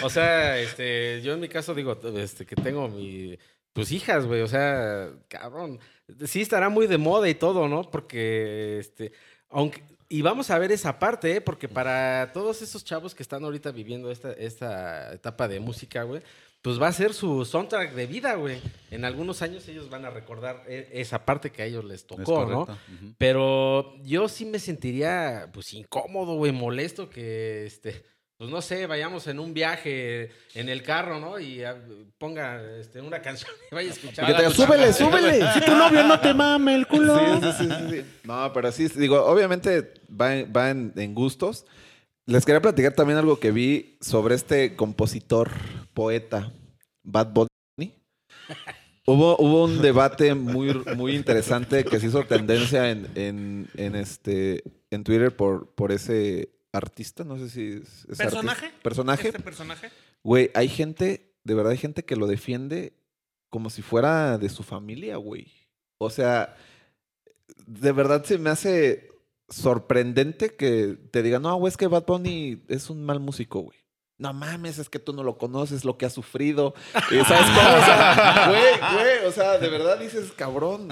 no 0.00 0.06
o 0.06 0.10
sea, 0.10 0.58
este, 0.58 1.20
yo 1.22 1.34
en 1.34 1.40
mi 1.40 1.48
caso 1.48 1.74
digo, 1.74 1.98
este, 2.16 2.46
que 2.46 2.56
tengo 2.56 2.88
mi, 2.88 3.38
pues 3.74 3.92
hijas, 3.92 4.24
güey, 4.26 4.40
o 4.40 4.48
sea, 4.48 5.10
cabrón, 5.28 5.78
sí 6.24 6.40
estará 6.40 6.70
muy 6.70 6.86
de 6.86 6.96
moda 6.96 7.28
y 7.28 7.34
todo, 7.34 7.68
¿no? 7.68 7.90
Porque, 7.90 8.78
este, 8.78 9.12
aunque, 9.50 9.82
y 10.08 10.22
vamos 10.22 10.50
a 10.50 10.58
ver 10.58 10.72
esa 10.72 10.98
parte, 10.98 11.36
¿eh? 11.36 11.40
Porque 11.40 11.68
para 11.68 12.30
todos 12.32 12.62
esos 12.62 12.84
chavos 12.84 13.14
que 13.14 13.22
están 13.22 13.44
ahorita 13.44 13.70
viviendo 13.70 14.10
esta, 14.10 14.32
esta 14.32 15.12
etapa 15.12 15.48
de 15.48 15.60
música, 15.60 16.04
güey, 16.04 16.22
pues 16.64 16.80
va 16.80 16.88
a 16.88 16.92
ser 16.94 17.12
su 17.12 17.44
soundtrack 17.44 17.92
de 17.92 18.06
vida, 18.06 18.36
güey. 18.36 18.58
En 18.90 19.04
algunos 19.04 19.42
años 19.42 19.68
ellos 19.68 19.90
van 19.90 20.06
a 20.06 20.10
recordar 20.10 20.62
e- 20.66 20.88
esa 20.94 21.26
parte 21.26 21.50
que 21.52 21.60
a 21.60 21.66
ellos 21.66 21.84
les 21.84 22.00
Es 22.00 22.06
tocó, 22.06 22.46
¿no? 22.46 22.66
Pero 23.18 23.94
yo 24.02 24.28
sí 24.30 24.46
me 24.46 24.58
sentiría, 24.58 25.50
pues, 25.52 25.74
incómodo, 25.74 26.36
güey, 26.36 26.52
molesto 26.52 27.10
que, 27.10 27.66
este, 27.66 28.02
pues, 28.38 28.48
no 28.48 28.62
sé, 28.62 28.86
vayamos 28.86 29.26
en 29.26 29.40
un 29.40 29.52
viaje 29.52 30.30
en 30.54 30.70
el 30.70 30.82
carro, 30.82 31.20
¿no? 31.20 31.38
Y 31.38 31.62
ah, 31.64 31.76
ponga, 32.16 32.62
este, 32.80 33.02
una 33.02 33.20
canción 33.20 33.52
y 33.70 33.74
vaya 33.74 33.90
a 33.90 33.92
escuchar. 33.92 34.24
Y 34.24 34.28
que 34.28 34.32
te 34.34 34.42
diga, 34.44 34.54
súbele, 34.54 34.92
súbele. 34.94 35.52
Si 35.52 35.60
tu 35.60 35.70
novio 35.76 36.02
no 36.04 36.18
te 36.18 36.32
mame 36.32 36.74
el 36.76 36.86
culo. 36.86 37.18
Sí, 37.18 37.24
sí, 37.42 37.52
sí, 37.58 37.68
sí, 37.68 37.96
sí. 38.00 38.04
No, 38.24 38.50
pero 38.54 38.72
sí, 38.72 38.88
digo, 38.96 39.22
obviamente 39.22 39.92
va, 40.10 40.34
en- 40.34 40.50
va 40.50 40.70
en, 40.70 40.94
en 40.96 41.14
gustos. 41.14 41.66
Les 42.26 42.46
quería 42.46 42.62
platicar 42.62 42.94
también 42.94 43.18
algo 43.18 43.38
que 43.38 43.50
vi 43.50 43.98
sobre 44.00 44.34
este 44.34 44.76
compositor, 44.76 45.50
poeta, 45.94 46.52
Bad 47.02 47.32
Bunny. 47.32 47.94
Hubo, 49.06 49.36
hubo 49.38 49.64
un 49.64 49.82
debate 49.82 50.34
muy, 50.34 50.74
muy 50.96 51.14
interesante 51.14 51.84
que 51.84 52.00
se 52.00 52.06
hizo 52.06 52.24
tendencia 52.24 52.90
en, 52.90 53.08
en, 53.14 53.68
en 53.74 53.96
este, 53.96 54.64
en 54.90 55.04
Twitter 55.04 55.34
por, 55.36 55.70
por 55.74 55.92
ese 55.92 56.50
artista, 56.72 57.22
no 57.22 57.38
sé 57.38 57.48
si 57.48 57.68
es... 57.82 58.06
es 58.10 58.18
¿Personaje? 58.18 58.66
artista. 58.66 58.82
Personaje. 58.82 59.28
¿Este 59.28 59.40
personaje? 59.40 59.90
Güey, 60.22 60.50
hay 60.54 60.68
gente, 60.68 61.34
de 61.44 61.54
verdad 61.54 61.72
hay 61.72 61.78
gente 61.78 62.04
que 62.04 62.16
lo 62.16 62.26
defiende 62.26 62.94
como 63.50 63.70
si 63.70 63.82
fuera 63.82 64.38
de 64.38 64.48
su 64.48 64.62
familia, 64.62 65.16
güey. 65.16 65.52
O 65.98 66.10
sea, 66.10 66.56
de 67.66 67.92
verdad 67.92 68.24
se 68.24 68.38
me 68.38 68.50
hace 68.50 69.10
sorprendente 69.48 70.56
que 70.56 70.98
te 71.10 71.22
digan, 71.22 71.42
no, 71.42 71.54
güey, 71.56 71.70
es 71.70 71.76
que 71.76 71.86
Bad 71.86 72.06
Bunny 72.06 72.62
es 72.68 72.90
un 72.90 73.04
mal 73.04 73.20
músico, 73.20 73.60
güey. 73.60 73.83
No 74.16 74.32
mames, 74.32 74.78
es 74.78 74.88
que 74.88 74.98
tú 74.98 75.12
no 75.12 75.22
lo 75.22 75.36
conoces, 75.38 75.84
lo 75.84 75.98
que 75.98 76.06
ha 76.06 76.10
sufrido. 76.10 76.74
Y, 77.10 77.16
¿Sabes 77.24 77.46
cómo? 77.46 77.76
O 77.76 77.84
sea, 77.84 78.46
güey, 78.48 78.94
güey, 78.94 79.26
o 79.26 79.32
sea, 79.32 79.58
de 79.58 79.68
verdad 79.68 79.98
dices, 79.98 80.32
cabrón. 80.36 80.88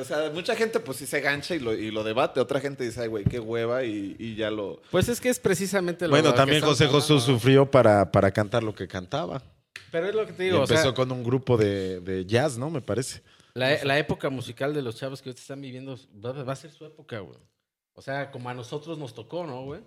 O 0.00 0.04
sea, 0.04 0.30
mucha 0.32 0.56
gente 0.56 0.80
pues 0.80 0.98
sí 0.98 1.06
se 1.06 1.20
gancha 1.20 1.54
y 1.54 1.58
lo, 1.58 1.74
y 1.74 1.90
lo 1.90 2.02
debate. 2.02 2.40
Otra 2.40 2.60
gente 2.60 2.84
dice, 2.84 3.02
ay, 3.02 3.08
güey, 3.08 3.24
qué 3.24 3.38
hueva 3.38 3.84
y, 3.84 4.16
y 4.18 4.34
ya 4.34 4.50
lo... 4.50 4.80
Pues 4.90 5.08
es 5.08 5.20
que 5.20 5.28
es 5.28 5.38
precisamente 5.38 6.06
lo 6.06 6.10
Bueno, 6.12 6.30
que 6.32 6.36
también 6.36 6.62
José 6.62 6.88
¿no? 6.90 7.20
sufrió 7.20 7.70
para, 7.70 8.10
para 8.10 8.30
cantar 8.30 8.62
lo 8.62 8.74
que 8.74 8.88
cantaba. 8.88 9.42
Pero 9.90 10.08
es 10.08 10.14
lo 10.14 10.26
que 10.26 10.32
te 10.32 10.44
Y 10.44 10.46
digo, 10.46 10.58
o 10.58 10.62
empezó 10.62 10.82
sea, 10.82 10.94
con 10.94 11.12
un 11.12 11.22
grupo 11.22 11.56
de, 11.56 12.00
de 12.00 12.24
jazz, 12.24 12.56
¿no? 12.58 12.70
Me 12.70 12.80
parece. 12.80 13.22
la, 13.52 13.84
la 13.84 13.98
época 13.98 14.30
musical 14.30 14.74
de 14.74 14.82
los 14.82 14.96
chavos 14.96 15.20
que 15.22 15.28
ahorita 15.28 15.42
están 15.42 15.60
viviendo 15.60 15.96
va, 16.24 16.32
va 16.32 16.52
a 16.54 16.56
ser 16.56 16.70
su 16.70 16.84
época, 16.84 17.20
güey. 17.20 17.38
O 17.92 18.02
sea, 18.02 18.30
como 18.30 18.48
a 18.48 18.54
nosotros 18.54 18.98
nos 18.98 19.14
tocó, 19.14 19.46
¿no, 19.46 19.62
güey? 19.64 19.82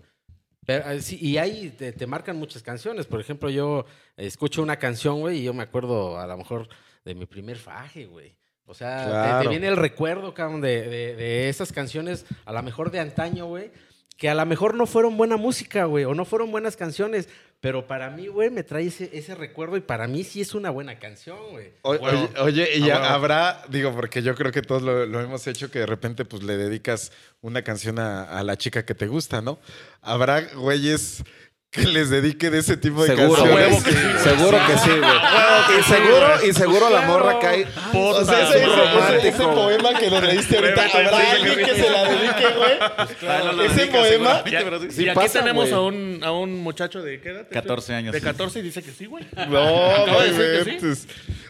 Pero, 0.68 1.02
sí, 1.02 1.18
y 1.22 1.38
ahí 1.38 1.70
te, 1.78 1.94
te 1.94 2.06
marcan 2.06 2.36
muchas 2.38 2.62
canciones. 2.62 3.06
Por 3.08 3.20
ejemplo, 3.22 3.50
yo 3.50 3.86
escucho 4.18 4.62
una 4.62 4.76
canción, 4.76 5.22
güey, 5.22 5.40
y 5.40 5.44
yo 5.44 5.54
me 5.54 5.64
acuerdo 5.64 6.20
a 6.20 6.28
lo 6.28 6.38
mejor 6.38 6.68
de 7.06 7.16
mi 7.16 7.26
primer 7.26 7.58
faje, 7.58 8.06
güey. 8.06 8.36
O 8.66 8.74
sea, 8.74 9.40
te- 9.42 9.48
viene 9.48 9.68
el 9.68 9.78
recuerdo, 9.78 10.34
cabrón, 10.34 10.60
de, 10.60 10.82
de, 10.90 11.16
de 11.16 11.48
esas 11.48 11.72
canciones, 11.72 12.26
a 12.44 12.52
lo 12.52 12.62
mejor 12.64 12.92
de 12.92 13.00
antaño, 13.00 13.46
güey, 13.46 13.72
que 14.18 14.30
a 14.30 14.36
lo 14.36 14.46
mejor 14.46 14.74
no 14.74 14.88
fueron 14.88 15.16
buena 15.16 15.38
música, 15.38 15.86
güey, 15.86 16.04
o 16.04 16.16
no 16.16 16.26
fueron 16.26 16.52
buenas 16.52 16.76
canciones, 16.76 17.30
pero 17.60 17.88
para 17.88 18.10
mí, 18.10 18.28
güey, 18.28 18.50
me 18.50 18.64
trae 18.64 18.88
ese, 18.88 19.10
ese 19.14 19.36
recuerdo 19.36 19.78
y 19.78 19.82
para 19.82 20.08
mí 20.08 20.24
sí 20.24 20.42
es 20.42 20.56
una 20.56 20.70
buena 20.72 21.00
canción, 21.00 21.38
güey. 21.52 21.72
O-. 21.84 21.92
Oye, 21.92 22.30
oye, 22.40 22.70
y 22.76 22.86
ya 22.86 23.14
habrá, 23.14 23.64
digo, 23.70 23.94
porque 23.94 24.22
yo 24.24 24.36
creo 24.36 24.52
que 24.52 24.62
todos 24.62 24.82
lo, 24.82 25.06
lo 25.06 25.22
hemos 25.22 25.46
hecho, 25.48 25.70
que 25.72 25.80
de 25.80 25.86
repente 25.86 26.26
pues 26.26 26.44
le 26.44 26.58
dedicas 26.58 27.12
una 27.42 27.62
canción 27.62 28.00
a, 28.00 28.24
a 28.24 28.44
la 28.44 28.58
chica 28.58 28.86
que 28.86 28.96
te 28.96 29.08
gusta, 29.08 29.42
¿no? 29.42 29.60
Habrá 30.02 30.42
güeyes 30.42 31.24
que 31.70 31.82
les 31.86 32.10
dedique 32.10 32.50
de 32.50 32.60
ese 32.60 32.78
tipo 32.78 33.04
de 33.04 33.16
Seguro, 33.16 33.44
canciones. 33.44 33.84
que 33.84 33.92
sí, 33.92 33.98
güey. 34.02 34.24
seguro 34.24 34.58
que 34.68 34.78
sí, 34.80 34.90
güey. 34.90 35.12
Y 35.80 35.84
seguro, 35.84 36.28
y 36.50 36.54
seguro 36.54 36.90
la 36.90 37.02
morra 37.02 37.40
cae. 37.40 37.66
Puta 37.92 38.20
O 38.22 38.26
sea, 38.26 38.50
ese, 38.50 38.64
ese- 38.64 39.18
ese- 39.18 39.28
ese 39.28 39.44
poema 39.44 39.94
que 40.00 40.10
lo 40.10 40.22
leíste 40.22 40.56
ahorita, 40.58 40.86
habrá 40.86 41.32
alguien 41.32 41.56
que 41.58 41.76
se 41.76 41.90
la 41.90 42.04
dedique, 42.06 42.46
güey. 42.58 43.66
ese 43.68 43.88
poema. 43.88 44.44
Y, 44.46 44.56
a- 44.56 44.62
Sí 44.90 45.04
y 45.04 45.10
aquí 45.10 45.16
pasa, 45.20 45.40
tenemos 45.40 45.70
güey. 45.70 45.74
a 45.74 45.80
un, 45.82 46.20
a 46.24 46.32
un 46.32 46.56
muchacho 46.64 47.02
de 47.02 47.20
¿qué 47.20 47.30
edad? 47.30 47.48
14 47.52 47.94
años, 47.94 48.14
De 48.14 48.20
sí. 48.20 48.26
14 48.26 48.60
y 48.60 48.62
dice 48.62 48.82
que 48.82 48.92
sí, 48.92 49.06
güey. 49.06 49.26
No, 49.50 49.58
Acaba 49.94 50.24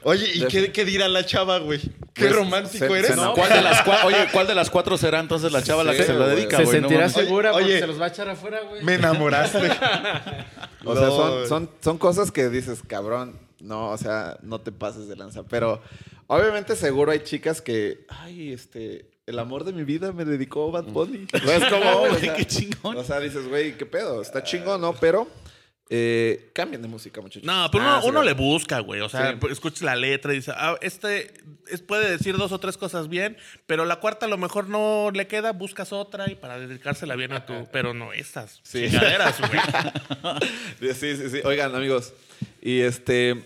no. 0.04 0.12
Oye, 0.12 0.30
¿y 0.34 0.46
qué, 0.48 0.72
qué 0.72 0.86
dirá 0.86 1.08
la 1.08 1.26
chava, 1.26 1.60
güey? 1.60 1.80
Qué 2.14 2.26
Pues, 2.26 2.36
romántico 2.36 2.88
se- 2.88 2.94
eres. 3.00 3.08
se 3.12 3.16
¿no? 3.16 3.34
¿Cuál 3.34 3.50
de 3.50 3.62
las 3.62 3.84
cua- 3.86 4.04
Oye, 4.06 4.28
¿cuál 4.32 4.48
de 4.48 4.56
las 4.56 4.70
cuatro 4.70 4.98
será 4.98 5.20
entonces 5.20 5.52
la 5.52 5.62
chava 5.64 5.82
a 5.82 5.86
la 5.86 5.92
que 5.92 6.00
Sí, 6.00 6.06
se 6.06 6.14
lo 6.14 6.24
güey. 6.26 6.36
dedica, 6.36 6.58
Se 6.58 6.64
güey? 6.64 6.82
No 6.82 6.88
sentirá 6.90 7.08
mames. 7.08 7.14
segura 7.28 7.52
porque 7.52 7.66
Oye. 7.66 7.80
se 7.80 7.88
los 7.88 8.00
va 8.02 8.06
a 8.06 8.10
echar 8.10 8.30
afuera, 8.30 8.62
güey. 8.62 8.84
Me 8.84 8.96
enamoraste. 8.96 9.60
O 10.86 10.96
sea, 10.96 11.08
No, 11.08 11.12
son, 11.18 11.32
güey. 11.34 11.48
son, 11.48 11.70
son 11.82 11.98
cosas 11.98 12.32
que 12.32 12.50
dices, 12.50 12.80
cabrón, 12.88 13.38
no, 13.60 13.90
o 13.90 13.98
sea, 13.98 14.38
no 14.42 14.62
te 14.62 14.72
pases 14.72 15.08
de 15.10 15.16
lanza. 15.18 15.44
Pero 15.44 15.82
obviamente 16.28 16.76
seguro 16.78 17.12
hay 17.12 17.20
chicas 17.20 17.62
que, 17.62 18.06
ay, 18.08 18.54
este, 18.54 19.10
el 19.26 19.38
amor 19.40 19.66
de 19.66 19.74
mi 19.74 19.84
vida 19.84 20.14
me 20.14 20.24
dedicó 20.24 20.72
Bad 20.72 20.86
Bunny. 20.86 21.28
¿Ves 21.34 21.64
cómo? 21.70 22.02
O 22.12 22.16
sea, 22.16 22.34
Qué 22.36 22.46
chingón. 22.46 22.96
o 22.96 23.04
sea, 23.04 23.20
dices, 23.20 23.48
güey, 23.50 23.78
¿qué 23.78 23.86
pedo? 23.86 24.22
Está 24.22 24.44
chingón, 24.44 24.80
¿no? 24.80 24.94
Pero 24.94 25.28
eh, 25.90 26.50
cambien 26.54 26.82
de 26.82 26.88
música, 26.90 27.22
muchachos. 27.22 27.46
No, 27.46 27.70
pero 27.72 27.84
Ah, 27.86 28.02
uno, 28.04 28.20
güey. 28.20 28.26
le 28.28 28.34
busca, 28.34 28.80
güey. 28.80 29.00
O 29.02 29.08
sea, 29.10 29.32
Sí. 29.32 29.38
pues, 29.40 29.54
escuchas 29.54 29.84
la 29.84 29.96
letra 29.96 30.34
y 30.34 30.38
dice, 30.38 30.52
ah, 30.56 30.76
este 30.82 31.34
es- 31.70 31.82
puede 31.82 32.10
decir 32.12 32.36
dos 32.38 32.52
o 32.52 32.60
tres 32.60 32.78
cosas 32.78 33.08
bien, 33.08 33.38
pero 33.66 33.86
la 33.86 33.98
cuarta 34.02 34.26
a 34.26 34.30
lo 34.30 34.38
mejor 34.38 34.68
no 34.68 35.12
le 35.14 35.28
queda, 35.28 35.54
buscas 35.54 35.94
otra 35.94 36.30
y 36.30 36.36
para 36.36 36.60
dedicársela 36.60 37.16
bien 37.16 37.32
a 37.32 37.46
tu. 37.46 37.68
Pero 37.72 37.94
no 37.94 38.12
esas 38.14 38.60
Sí. 38.64 38.90
chingaderas, 38.90 39.40
güey. 39.40 39.52
Sí, 40.94 41.16
sí, 41.16 41.30
sí. 41.30 41.42
Oigan, 41.46 41.74
amigos. 41.76 42.14
Y 42.62 42.82
este. 42.82 43.46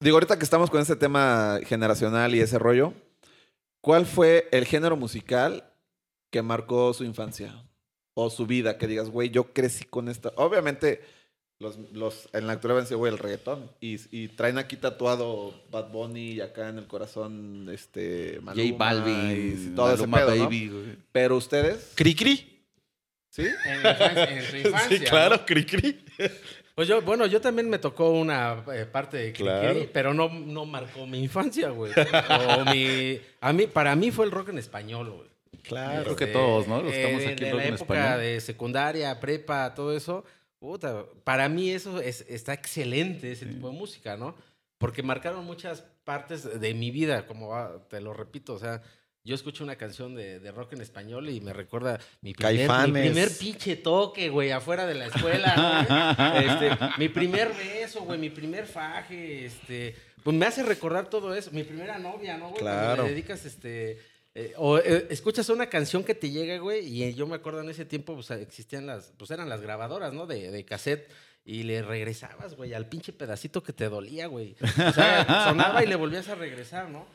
Digo, 0.00 0.16
ahorita 0.16 0.38
que 0.38 0.44
estamos 0.44 0.70
con 0.70 0.80
este 0.80 0.94
tema 0.94 1.58
generacional 1.66 2.32
y 2.34 2.40
ese 2.40 2.58
rollo, 2.60 2.94
¿cuál 3.80 4.06
fue 4.06 4.48
el 4.52 4.64
género 4.66 4.96
musical 4.96 5.64
que 6.30 6.42
marcó 6.42 6.94
su 6.94 7.02
infancia? 7.02 7.64
O 8.20 8.30
su 8.30 8.46
vida, 8.46 8.78
que 8.78 8.88
digas, 8.88 9.10
güey, 9.10 9.30
yo 9.30 9.52
crecí 9.52 9.84
con 9.84 10.08
esta. 10.08 10.32
Obviamente, 10.34 11.02
los, 11.60 11.78
los 11.92 12.28
en 12.32 12.48
la 12.48 12.54
actualidad 12.54 12.74
van 12.78 12.80
a 12.80 12.84
decir, 12.86 12.96
güey, 12.96 13.12
el 13.12 13.18
reggaetón. 13.18 13.70
Y, 13.80 13.96
y 14.10 14.26
traen 14.26 14.58
aquí 14.58 14.76
tatuado 14.76 15.54
Bad 15.70 15.90
Bunny 15.92 16.32
y 16.32 16.40
acá 16.40 16.68
en 16.68 16.78
el 16.78 16.88
corazón, 16.88 17.68
este. 17.72 18.40
J 18.40 18.42
Maluma 18.42 18.76
Balvin, 18.76 19.70
y 19.72 19.74
todo 19.76 19.94
ese 19.94 20.06
Maluma 20.08 20.32
pedo. 20.34 20.44
Baby, 20.44 20.68
güey. 20.68 20.96
Pero 21.12 21.36
ustedes, 21.36 21.92
¿Cri 21.94 22.16
cri? 22.16 22.60
¿sí? 23.30 23.42
En, 23.66 23.82
la 23.84 23.90
infancia- 23.92 24.24
en 24.24 24.50
tu 24.50 24.56
infancia. 24.68 24.98
Sí, 24.98 25.04
claro, 25.04 25.36
¿no? 25.36 25.46
cri 25.46 25.64
cri. 25.64 26.04
Pues 26.74 26.88
yo, 26.88 27.00
bueno, 27.02 27.24
yo 27.26 27.40
también 27.40 27.70
me 27.70 27.78
tocó 27.78 28.10
una 28.10 28.64
eh, 28.74 28.84
parte 28.84 29.16
de 29.16 29.32
Cri 29.32 29.44
Claro. 29.44 29.74
Cri, 29.78 29.90
pero 29.92 30.12
no, 30.14 30.28
no 30.28 30.64
marcó 30.64 31.06
mi 31.06 31.22
infancia, 31.22 31.70
güey. 31.70 31.92
O 31.92 32.64
mi, 32.64 33.20
a 33.40 33.52
mí, 33.52 33.66
para 33.68 33.94
mí 33.94 34.10
fue 34.10 34.24
el 34.26 34.30
rock 34.32 34.48
en 34.50 34.58
español, 34.58 35.10
güey. 35.10 35.27
Claro. 35.62 36.04
Creo 36.04 36.16
que 36.16 36.26
todos, 36.26 36.66
¿no? 36.68 36.82
Los 36.82 36.92
que 36.92 37.02
estamos 37.02 37.22
eh, 37.22 37.28
aquí 37.28 37.40
de 37.44 37.46
en 37.48 37.52
rock 37.52 37.60
la 37.62 37.68
en 37.68 37.74
época 37.74 37.94
español. 38.00 38.20
de 38.20 38.40
secundaria, 38.40 39.20
prepa, 39.20 39.74
todo 39.74 39.94
eso. 39.96 40.24
Puta, 40.58 41.04
para 41.24 41.48
mí 41.48 41.70
eso 41.70 42.00
es, 42.00 42.24
está 42.28 42.52
excelente, 42.52 43.30
ese 43.32 43.46
tipo 43.46 43.68
de 43.70 43.76
música, 43.76 44.16
¿no? 44.16 44.34
Porque 44.78 45.02
marcaron 45.02 45.44
muchas 45.44 45.82
partes 46.04 46.60
de 46.60 46.74
mi 46.74 46.90
vida, 46.90 47.26
como 47.26 47.48
va- 47.48 47.86
te 47.88 48.00
lo 48.00 48.12
repito, 48.14 48.54
o 48.54 48.58
sea, 48.58 48.82
yo 49.24 49.34
escucho 49.34 49.62
una 49.62 49.76
canción 49.76 50.14
de, 50.14 50.40
de 50.40 50.50
rock 50.52 50.72
en 50.72 50.80
español 50.80 51.28
y 51.28 51.40
me 51.40 51.52
recuerda 51.52 52.00
mi 52.22 52.32
primer, 52.32 52.88
mi 52.88 53.00
primer 53.02 53.28
pinche 53.36 53.76
toque, 53.76 54.30
güey, 54.30 54.50
afuera 54.52 54.86
de 54.86 54.94
la 54.94 55.06
escuela. 55.06 56.34
Este, 56.44 56.70
mi 56.98 57.08
primer 57.08 57.52
beso, 57.54 58.02
güey, 58.02 58.18
mi 58.18 58.30
primer 58.30 58.66
faje, 58.66 59.44
este, 59.46 59.94
pues 60.24 60.34
me 60.36 60.46
hace 60.46 60.62
recordar 60.62 61.08
todo 61.10 61.34
eso, 61.34 61.50
mi 61.52 61.62
primera 61.62 61.98
novia, 61.98 62.36
¿no, 62.38 62.50
güey? 62.50 62.62
Cuando 62.62 62.80
Claro. 62.80 63.02
le 63.04 63.10
dedicas, 63.10 63.44
este, 63.44 63.98
eh, 64.38 64.52
o 64.56 64.78
eh, 64.78 65.06
escuchas 65.10 65.48
una 65.48 65.68
canción 65.68 66.04
que 66.04 66.14
te 66.14 66.30
llega, 66.30 66.58
güey, 66.58 66.86
y 66.86 67.02
eh, 67.04 67.14
yo 67.14 67.26
me 67.26 67.36
acuerdo 67.36 67.60
en 67.60 67.70
ese 67.70 67.84
tiempo, 67.84 68.14
pues 68.14 68.30
existían 68.30 68.86
las, 68.86 69.12
pues 69.16 69.30
eran 69.30 69.48
las 69.48 69.60
grabadoras, 69.60 70.12
¿no? 70.12 70.26
De, 70.26 70.50
de 70.50 70.64
cassette. 70.64 71.10
Y 71.44 71.62
le 71.62 71.80
regresabas, 71.80 72.56
güey, 72.56 72.74
al 72.74 72.88
pinche 72.90 73.12
pedacito 73.14 73.62
que 73.62 73.72
te 73.72 73.88
dolía, 73.88 74.26
güey. 74.26 74.54
O 74.60 74.92
sea, 74.92 75.24
sonaba 75.48 75.82
y 75.82 75.86
le 75.86 75.96
volvías 75.96 76.28
a 76.28 76.34
regresar, 76.34 76.90
¿no? 76.90 77.06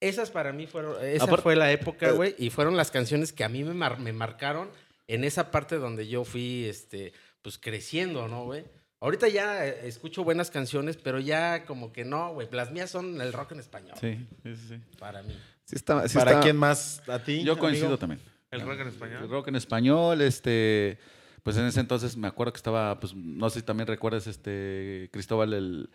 Esas 0.00 0.30
para 0.30 0.52
mí 0.52 0.66
fueron, 0.66 0.96
esa 1.04 1.26
fue 1.42 1.56
la 1.56 1.70
época, 1.72 2.10
güey, 2.12 2.34
y 2.38 2.48
fueron 2.50 2.76
las 2.76 2.90
canciones 2.90 3.32
que 3.34 3.44
a 3.44 3.48
mí 3.50 3.62
me, 3.64 3.74
mar- 3.74 3.98
me 4.00 4.12
marcaron 4.14 4.70
en 5.08 5.24
esa 5.24 5.50
parte 5.50 5.76
donde 5.76 6.08
yo 6.08 6.24
fui, 6.24 6.64
este, 6.64 7.12
pues 7.42 7.58
creciendo, 7.58 8.26
¿no, 8.28 8.44
güey? 8.46 8.64
Ahorita 9.00 9.28
ya 9.28 9.66
escucho 9.66 10.24
buenas 10.24 10.50
canciones, 10.50 10.96
pero 10.96 11.18
ya 11.20 11.64
como 11.66 11.92
que 11.92 12.04
no, 12.04 12.32
güey. 12.34 12.48
Las 12.50 12.70
mías 12.70 12.88
son 12.90 13.20
el 13.20 13.32
rock 13.32 13.52
en 13.52 13.60
español. 13.60 13.96
Sí, 14.00 14.26
sí, 14.44 14.56
sí. 14.56 14.80
Para 14.98 15.22
mí. 15.22 15.36
Sí 15.64 15.76
está, 15.76 16.08
sí 16.08 16.16
¿Para 16.18 16.32
está- 16.32 16.42
quién 16.42 16.56
más? 16.56 17.02
¿A 17.08 17.18
ti? 17.18 17.42
Yo 17.44 17.58
coincido 17.58 17.86
amigo? 17.86 17.98
también. 17.98 18.20
El 18.50 18.60
rock 18.62 18.74
en 18.74 18.80
El 18.82 18.88
español. 18.88 19.28
rock 19.30 19.48
en 19.48 19.56
español, 19.56 20.20
este, 20.20 20.98
pues 21.42 21.56
en 21.56 21.64
ese 21.64 21.80
entonces 21.80 22.16
me 22.16 22.28
acuerdo 22.28 22.52
que 22.52 22.58
estaba, 22.58 22.98
pues 23.00 23.14
no 23.14 23.48
sé 23.48 23.60
si 23.60 23.66
también 23.66 23.86
recuerdas, 23.86 24.26
este, 24.26 25.08
Cristóbal, 25.12 25.52
el 25.54 25.90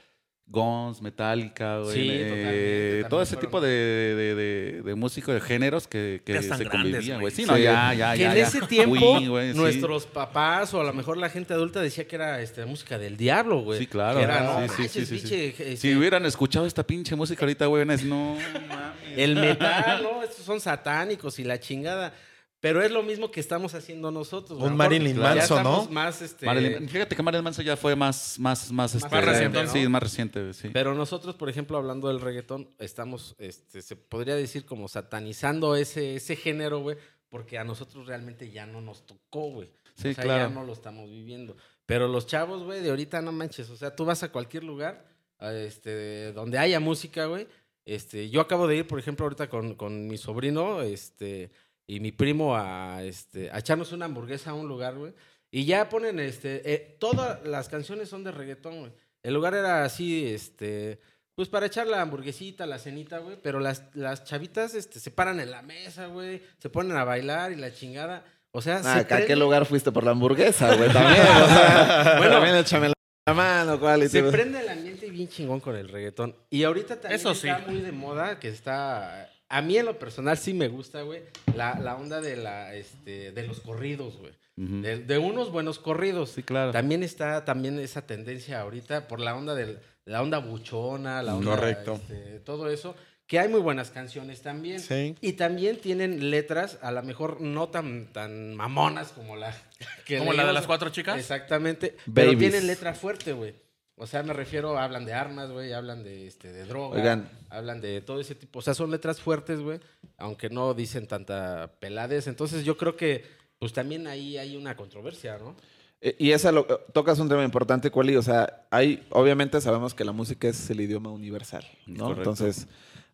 Guns, 0.49 1.01
Metallica, 1.01 1.79
güey. 1.79 1.93
Sí, 1.93 2.09
eh, 2.09 2.23
totalmente, 2.29 3.09
todo 3.09 3.21
ese 3.21 3.35
fueron- 3.35 3.41
tipo 3.49 3.61
de, 3.61 3.69
de, 3.69 4.35
de, 4.35 4.81
de 4.81 4.95
músicos, 4.95 5.35
de 5.35 5.41
géneros 5.41 5.87
que, 5.89 6.21
que 6.23 6.33
Ya 6.33 6.39
están 6.39 6.57
se 6.57 6.65
convivían, 6.69 7.19
güey. 7.19 7.33
Sí, 7.33 7.43
no, 7.45 7.55
Sí. 7.57 7.63
ya, 7.63 7.93
ya, 7.93 8.13
que 8.13 8.19
ya. 8.19 8.31
en 8.31 8.37
ya. 8.37 8.47
ese 8.47 8.61
tiempo 8.61 8.95
Queen, 8.95 9.29
güey, 9.29 9.51
sí. 9.51 9.57
nuestros 9.57 10.05
papás 10.05 10.73
o 10.73 10.79
a 10.79 10.85
lo 10.85 10.93
mejor 10.93 11.17
la 11.17 11.29
gente 11.29 11.53
adulta 11.53 11.81
decía 11.81 12.07
que 12.07 12.15
era 12.15 12.41
este, 12.41 12.65
música 12.65 12.97
del 12.97 13.17
diablo, 13.17 13.59
güey. 13.59 13.79
Sí, 13.79 13.87
claro. 13.87 14.19
Que 14.19 14.23
era, 14.23 14.41
no, 14.43 14.61
Sí, 14.61 14.67
sí, 14.69 14.81
manches, 14.83 14.91
sí, 14.91 14.99
sí, 14.99 15.05
sí. 15.05 15.15
pinche, 15.19 15.47
este, 15.49 15.77
Si 15.77 15.95
hubieran 15.95 16.25
escuchado 16.25 16.65
esta 16.65 16.87
pinche 16.87 17.15
música 17.17 17.43
ahorita, 17.43 17.65
güey, 17.65 17.85
no, 17.85 18.35
mames. 18.37 19.17
El 19.17 19.35
metal, 19.35 20.01
¿no? 20.03 20.23
Estos 20.23 20.45
son 20.45 20.61
satánicos 20.61 21.39
y 21.39 21.43
la 21.43 21.59
chingada. 21.59 22.13
Pero 22.59 22.81
es 22.81 22.89
lo 22.91 23.03
mismo 23.03 23.29
que 23.29 23.39
estamos 23.39 23.75
haciendo 23.75 24.09
nosotros. 24.09 24.59
Un 24.59 24.75
Marilyn 24.75 25.17
Manson, 25.17 25.59
estamos 25.59 25.85
¿no? 25.85 25.91
Más, 25.93 26.21
este, 26.23 26.45
Marilyn- 26.47 26.89
fíjate 26.89 27.15
que 27.15 27.21
Marilyn 27.21 27.43
Manson 27.43 27.63
ya 27.63 27.77
fue 27.77 27.95
más, 27.95 28.39
más, 28.39 28.71
más, 28.71 28.95
este, 28.95 29.21
reciente, 29.21 29.63
¿no? 29.63 29.69
Sí, 29.71 29.87
más 29.87 30.01
reciente, 30.01 30.41
güey, 30.41 30.53
sí. 30.53 30.69
Pero 30.73 30.95
nosotros, 30.95 31.35
por 31.35 31.49
ejemplo, 31.49 31.77
hablando 31.77 32.07
del 32.07 32.19
reggaetón, 32.19 32.69
estamos, 32.79 33.35
este, 33.37 33.83
se 33.83 33.95
podría 33.95 34.35
decir 34.35 34.65
como 34.65 34.87
satanizando 34.87 35.75
ese, 35.75 36.15
ese 36.15 36.35
género, 36.35 36.79
güey, 36.79 36.97
porque 37.29 37.59
a 37.59 37.63
nosotros 37.63 38.07
realmente 38.07 38.49
ya 38.49 38.65
no 38.65 38.81
nos 38.81 39.05
tocó, 39.05 39.51
güey. 39.51 39.69
Sí, 39.95 40.09
o 40.09 40.13
sea, 40.13 40.23
claro. 40.23 40.49
ya 40.49 40.53
no 40.53 40.63
lo 40.63 40.73
estamos 40.73 41.09
viviendo. 41.09 41.55
Pero 41.85 42.07
los 42.07 42.25
chavos, 42.25 42.63
güey, 42.63 42.81
de 42.81 42.89
ahorita 42.89 43.21
no 43.21 43.31
manches. 43.31 43.69
O 43.69 43.77
sea, 43.77 43.95
tú 43.95 44.03
vas 44.03 44.23
a 44.23 44.31
cualquier 44.31 44.63
lugar, 44.63 45.05
este, 45.39 46.31
donde 46.33 46.57
haya 46.57 46.79
música, 46.79 47.25
güey. 47.25 47.47
Este, 47.85 48.29
yo 48.29 48.41
acabo 48.41 48.67
de 48.67 48.77
ir, 48.77 48.87
por 48.87 48.99
ejemplo, 48.99 49.25
ahorita 49.25 49.47
con, 49.47 49.75
con 49.75 50.07
mi 50.07 50.17
sobrino, 50.17 50.81
este, 50.81 51.51
y 51.87 51.99
mi 52.01 52.11
primo 52.11 52.55
a, 52.55 53.01
este, 53.03 53.49
a 53.49 53.59
echarnos 53.59 53.91
una 53.93 54.05
hamburguesa 54.05 54.51
a 54.51 54.53
un 54.53 54.67
lugar, 54.67 54.95
güey. 54.95 55.13
Y 55.49 55.65
ya 55.65 55.87
ponen, 55.89 56.19
este, 56.19 56.61
eh, 56.73 56.97
todas 56.99 57.43
las 57.47 57.69
canciones 57.69 58.09
son 58.09 58.23
de 58.25 58.31
reggaetón, 58.31 58.79
güey. 58.81 58.91
El 59.23 59.33
lugar 59.33 59.53
era 59.55 59.83
así, 59.85 60.25
este, 60.27 60.99
pues 61.35 61.47
para 61.47 61.65
echar 61.67 61.87
la 61.87 62.01
hamburguesita, 62.01 62.65
la 62.65 62.77
cenita, 62.79 63.19
güey. 63.19 63.37
Pero 63.41 63.59
las, 63.61 63.83
las 63.93 64.25
chavitas, 64.25 64.73
este, 64.75 64.99
se 64.99 65.09
paran 65.11 65.39
en 65.39 65.49
la 65.51 65.61
mesa, 65.61 66.07
güey. 66.07 66.41
Se 66.59 66.69
ponen 66.69 66.97
a 66.97 67.03
bailar 67.05 67.51
y 67.53 67.55
la 67.55 67.73
chingada. 67.73 68.25
O 68.51 68.61
sea, 68.61 68.77
Ah, 68.77 68.81
se 68.83 68.89
¿A 68.99 69.07
qué 69.07 69.15
prende- 69.27 69.37
lugar 69.37 69.65
fuiste 69.65 69.91
por 69.91 70.03
la 70.03 70.11
hamburguesa, 70.11 70.75
güey? 70.75 70.91
También, 70.91 71.21
o 71.43 71.47
sea, 71.47 72.15
bueno, 72.17 72.33
también 72.35 72.55
échame 72.57 72.91
la 73.25 73.33
mano, 73.33 73.79
cuál 73.79 74.03
y 74.03 74.09
Se 74.09 74.21
todo. 74.21 74.31
prende 74.31 74.59
el 74.59 74.69
ambiente 74.69 75.09
bien 75.09 75.27
chingón 75.29 75.59
con 75.61 75.75
el 75.75 75.87
reggaetón. 75.89 76.35
Y 76.49 76.63
ahorita 76.63 76.95
también 76.99 77.19
Eso 77.19 77.31
está 77.31 77.59
sí. 77.59 77.71
muy 77.71 77.81
de 77.81 77.91
moda, 77.93 78.39
que 78.39 78.49
está... 78.49 79.29
A 79.49 79.61
mí 79.61 79.77
en 79.77 79.85
lo 79.85 79.97
personal 79.97 80.37
sí 80.37 80.53
me 80.53 80.67
gusta, 80.67 81.03
güey, 81.03 81.21
la, 81.55 81.79
la 81.79 81.95
onda 81.95 82.19
de, 82.19 82.35
la, 82.35 82.75
este, 82.75 83.31
de 83.31 83.47
los 83.47 83.61
corridos, 83.61 84.17
güey. 84.17 84.33
De, 84.57 84.97
de 84.97 85.17
unos 85.19 85.51
buenos 85.51 85.77
corridos. 85.77 86.31
Sí, 86.31 86.41
claro. 86.41 86.71
También 86.71 87.03
está 87.03 87.45
también 87.45 87.79
esa 87.79 88.07
tendencia 88.07 88.59
ahorita 88.59 89.07
por 89.07 89.19
la 89.19 89.35
onda 89.35 89.53
del, 89.53 89.77
la 90.07 90.21
onda 90.21 90.39
buchona, 90.39 91.21
la 91.21 91.35
onda... 91.35 91.51
Correcto. 91.51 92.01
este, 92.01 92.39
todo 92.39 92.69
eso. 92.69 92.95
Que 93.27 93.39
hay 93.39 93.49
muy 93.49 93.59
buenas 93.59 93.91
canciones 93.91 94.41
también. 94.41 94.79
Sí. 94.79 95.15
Y 95.21 95.33
también 95.33 95.77
tienen 95.77 96.31
letras, 96.31 96.79
a 96.81 96.91
lo 96.91 97.03
mejor 97.03 97.41
no 97.41 97.67
tan, 97.67 98.11
tan 98.13 98.55
mamonas 98.55 99.09
como 99.11 99.35
la... 99.35 99.53
que 100.05 100.17
¿Como 100.17 100.33
la 100.33 100.47
de 100.47 100.53
las 100.53 100.65
cuatro 100.65 100.89
chicas? 100.89 101.19
Exactamente. 101.19 101.97
Pero 102.13 102.31
Babies. 102.31 102.39
tienen 102.39 102.67
letra 102.67 102.93
fuerte, 102.95 103.33
güey. 103.33 103.53
O 103.99 104.05
sea, 104.05 104.21
me 104.21 104.33
refiero, 104.33 104.77
hablan 104.77 105.05
de 105.05 105.13
armas, 105.13 105.51
güey, 105.51 105.73
hablan 105.73 106.03
de, 106.03 106.27
este, 106.27 106.51
de 106.53 106.65
droga, 106.65 106.97
Oigan. 106.97 107.29
hablan 107.49 107.81
de 107.81 107.99
todo 108.01 108.19
ese 108.19 108.35
tipo. 108.35 108.59
O 108.59 108.61
sea, 108.61 108.75
son 108.75 108.91
letras 108.91 109.19
fuertes, 109.19 109.59
güey, 109.59 109.79
aunque 110.17 110.49
no 110.51 110.73
dicen 110.75 111.07
tanta 111.07 111.71
pelades. 111.79 112.27
Entonces 112.27 112.63
yo 112.63 112.77
creo 112.77 112.95
que, 112.95 113.23
pues 113.57 113.73
también 113.73 114.05
ahí 114.05 114.37
hay 114.37 114.55
una 114.55 114.77
controversia, 114.77 115.39
¿no? 115.39 115.55
Eh, 115.99 116.15
Y 116.19 116.31
esa 116.31 116.51
lo, 116.51 116.65
tocas 116.93 117.17
un 117.17 117.27
tema 117.27 117.43
importante, 117.43 117.89
Cuali. 117.89 118.15
O 118.17 118.21
sea, 118.21 118.67
hay, 118.69 119.03
obviamente 119.09 119.59
sabemos 119.61 119.95
que 119.95 120.05
la 120.05 120.11
música 120.11 120.47
es 120.47 120.69
el 120.69 120.79
idioma 120.79 121.09
universal, 121.09 121.65
¿no? 121.87 122.03
Correcto. 122.09 122.29
Entonces, 122.29 122.67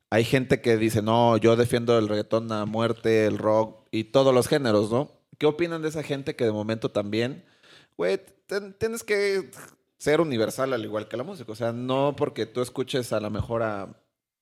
hay 0.10 0.26
gente 0.26 0.60
que 0.60 0.76
dice, 0.76 1.02
no, 1.02 1.38
yo 1.38 1.56
defiendo 1.56 1.98
el 1.98 2.10
reggaetón 2.10 2.52
a 2.52 2.66
muerte, 2.66 3.26
el 3.26 3.38
rock 3.38 3.88
y 3.90 4.04
todos 4.04 4.34
los 4.36 4.50
géneros, 4.50 4.92
¿no? 4.92 5.10
¿Qué 5.38 5.46
opinan 5.46 5.82
de 5.82 5.88
esa 5.88 6.04
gente 6.04 6.36
que 6.36 6.44
de 6.44 6.52
momento 6.52 6.92
también, 6.92 7.46
güey, 7.96 8.20
ten- 8.48 8.74
tienes 8.78 9.02
que 9.04 9.50
ser 10.04 10.20
universal 10.20 10.74
al 10.74 10.84
igual 10.84 11.08
que 11.08 11.16
la 11.16 11.24
música? 11.24 11.50
O 11.50 11.56
sea, 11.56 11.72
no 11.72 12.14
porque 12.18 12.46
tú 12.46 12.62
escuches 12.62 13.14
a 13.14 13.22
lo 13.22 13.30
mejor 13.30 13.64
a, 13.64 13.88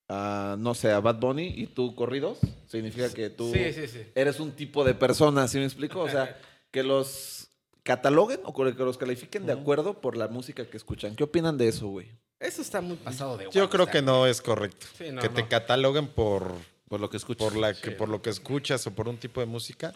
a, 0.10 0.56
no 0.58 0.74
sé, 0.74 0.92
a 0.92 1.00
Bad 1.00 1.20
Bunny 1.20 1.54
y 1.56 1.68
tú 1.68 1.94
corridos, 1.94 2.40
significa 2.66 3.14
que 3.14 3.30
tú 3.30 3.52
Sí, 3.54 3.72
sí, 3.72 3.88
sí. 3.88 4.02
eres 4.16 4.40
un 4.40 4.54
tipo 4.54 4.84
de 4.84 4.96
persona, 4.96 5.48
¿sí 5.48 5.60
me 5.60 5.66
explico? 5.66 6.00
O 6.00 6.10
sea, 6.10 6.36
que 6.72 6.82
los 6.82 7.52
cataloguen 7.84 8.40
o 8.44 8.54
que 8.54 8.74
los 8.84 8.98
califiquen 8.98 9.46
de 9.46 9.54
acuerdo 9.54 10.02
por 10.02 10.18
la 10.18 10.28
música 10.28 10.66
que 10.66 10.78
escuchan. 10.78 11.16
¿Qué 11.16 11.26
opinan 11.26 11.60
de 11.60 11.68
eso, 11.68 11.90
güey? 11.90 12.08
Eso 12.40 12.64
está 12.64 12.82
muy 12.82 12.98
pasado 12.98 13.38
de 13.38 13.48
Yo 13.52 13.70
creo 13.70 13.86
que 13.86 14.02
no 14.02 14.26
es 14.26 14.42
correcto. 14.42 14.88
Sí, 14.98 15.12
no, 15.12 15.22
que 15.22 15.30
te 15.30 15.48
cataloguen 15.48 16.08
por, 16.08 16.54
Por 16.88 17.00
lo 17.00 17.08
que 17.08 17.20
por, 17.20 17.56
la, 17.56 17.76
que, 17.76 17.92
por 17.92 18.10
lo 18.10 18.20
que 18.24 18.32
escuchas 18.32 18.88
o 18.88 18.92
por 18.96 19.08
un 19.08 19.18
tipo 19.18 19.40
de 19.40 19.46
música. 19.46 19.94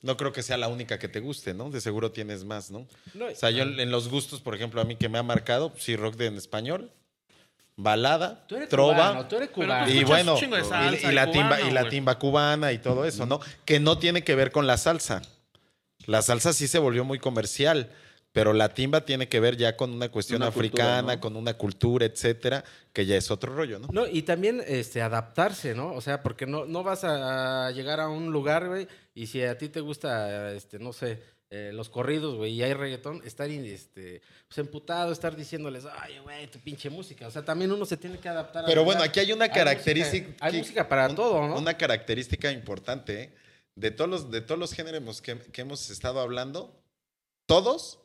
No 0.00 0.16
creo 0.16 0.32
que 0.32 0.42
sea 0.42 0.56
la 0.56 0.68
única 0.68 0.98
que 0.98 1.08
te 1.08 1.18
guste, 1.20 1.54
¿no? 1.54 1.70
De 1.70 1.80
seguro 1.80 2.12
tienes 2.12 2.44
más, 2.44 2.70
¿no? 2.70 2.86
No, 3.14 3.26
O 3.26 3.34
sea, 3.34 3.50
yo 3.50 3.64
en 3.64 3.90
los 3.90 4.08
gustos, 4.08 4.40
por 4.40 4.54
ejemplo, 4.54 4.80
a 4.80 4.84
mí 4.84 4.94
que 4.96 5.08
me 5.08 5.18
ha 5.18 5.22
marcado, 5.24 5.72
sí, 5.76 5.96
rock 5.96 6.14
de 6.16 6.26
en 6.26 6.36
español, 6.36 6.92
balada, 7.76 8.44
tú 8.46 8.56
eres 8.56 8.68
trova. 8.68 8.94
cubano, 9.10 9.26
tú 9.28 9.36
eres 9.36 9.50
cubano. 9.50 9.86
tú 9.86 9.92
Y 9.92 10.04
bueno, 10.04 10.34
de 10.38 10.46
y- 10.46 10.64
salsa 10.64 11.10
y, 11.10 11.14
la 11.14 11.30
timba, 11.30 11.56
cubano, 11.56 11.68
y 11.68 11.72
la 11.72 11.88
timba 11.88 12.18
cubana 12.18 12.72
y 12.72 12.78
todo 12.78 13.04
eso, 13.04 13.26
¿no? 13.26 13.40
Que 13.64 13.80
no 13.80 13.98
tiene 13.98 14.22
que 14.24 14.34
ver 14.34 14.52
con 14.52 14.66
la 14.66 14.76
salsa. 14.76 15.22
La 16.06 16.22
salsa 16.22 16.52
sí 16.52 16.68
se 16.68 16.78
volvió 16.78 17.04
muy 17.04 17.18
comercial, 17.18 17.90
pero 18.38 18.52
la 18.52 18.68
timba 18.72 19.00
tiene 19.04 19.28
que 19.28 19.40
ver 19.40 19.56
ya 19.56 19.76
con 19.76 19.92
una 19.92 20.10
cuestión 20.10 20.40
Una 20.40 20.52
cultura, 20.52 20.84
africana, 20.98 21.14
¿no? 21.16 21.20
con 21.20 21.34
una 21.34 21.54
cultura, 21.54 22.06
etcétera, 22.06 22.62
que 22.92 23.04
ya 23.04 23.16
es 23.16 23.32
otro 23.32 23.52
rollo, 23.52 23.80
¿no? 23.80 23.88
No, 23.90 24.06
y 24.06 24.22
también 24.22 24.62
este, 24.64 25.02
adaptarse, 25.02 25.74
¿no? 25.74 25.92
O 25.92 26.00
sea, 26.00 26.22
porque 26.22 26.46
no, 26.46 26.64
no 26.64 26.84
vas 26.84 27.02
a, 27.02 27.68
llegar 27.72 27.98
a 27.98 28.08
un 28.08 28.30
lugar, 28.30 28.68
güey, 28.68 28.86
y 29.12 29.26
si 29.26 29.42
a 29.42 29.58
ti 29.58 29.68
te 29.68 29.80
gusta, 29.80 30.52
este, 30.52 30.78
no 30.78 30.92
sé, 30.92 31.20
eh, 31.50 31.72
los 31.74 31.88
corridos, 31.88 32.36
güey, 32.36 32.52
y 32.52 32.62
hay 32.62 32.74
reggaetón, 32.74 33.22
estar 33.24 33.50
este, 33.50 34.22
pues, 34.46 34.58
emputado, 34.58 35.10
estar 35.10 35.34
diciéndoles, 35.34 35.84
ay, 36.00 36.20
güey, 36.20 36.46
tu 36.46 36.60
pinche 36.60 36.90
música. 36.90 37.26
O 37.26 37.32
sea, 37.32 37.44
también 37.44 37.72
uno 37.72 37.86
se 37.86 37.96
tiene 37.96 38.18
que 38.18 38.28
adaptar. 38.28 38.66
Pero 38.66 38.84
bueno, 38.84 39.02
aquí 39.02 39.18
hay 39.18 39.32
una 39.32 39.46
Hay 39.46 39.50
característica. 39.50 40.28
música- 40.28 40.46
Hay 40.46 40.58
música 40.58 40.88
para 40.88 41.08
un- 41.08 41.16
todo, 41.16 41.48
¿no? 41.48 41.56
Una 41.58 41.76
característica 41.76 42.52
importante, 42.52 43.22
¿eh? 43.22 43.34
De 43.74 43.90
todos 43.90 44.08
los, 44.08 44.30
de 44.30 44.42
todos 44.42 44.60
los 44.60 44.72
géneros 44.72 45.20
que, 45.22 45.38
que 45.38 45.60
hemos 45.62 45.90
estado 45.90 46.20
hablando, 46.20 46.72
todos 47.46 47.98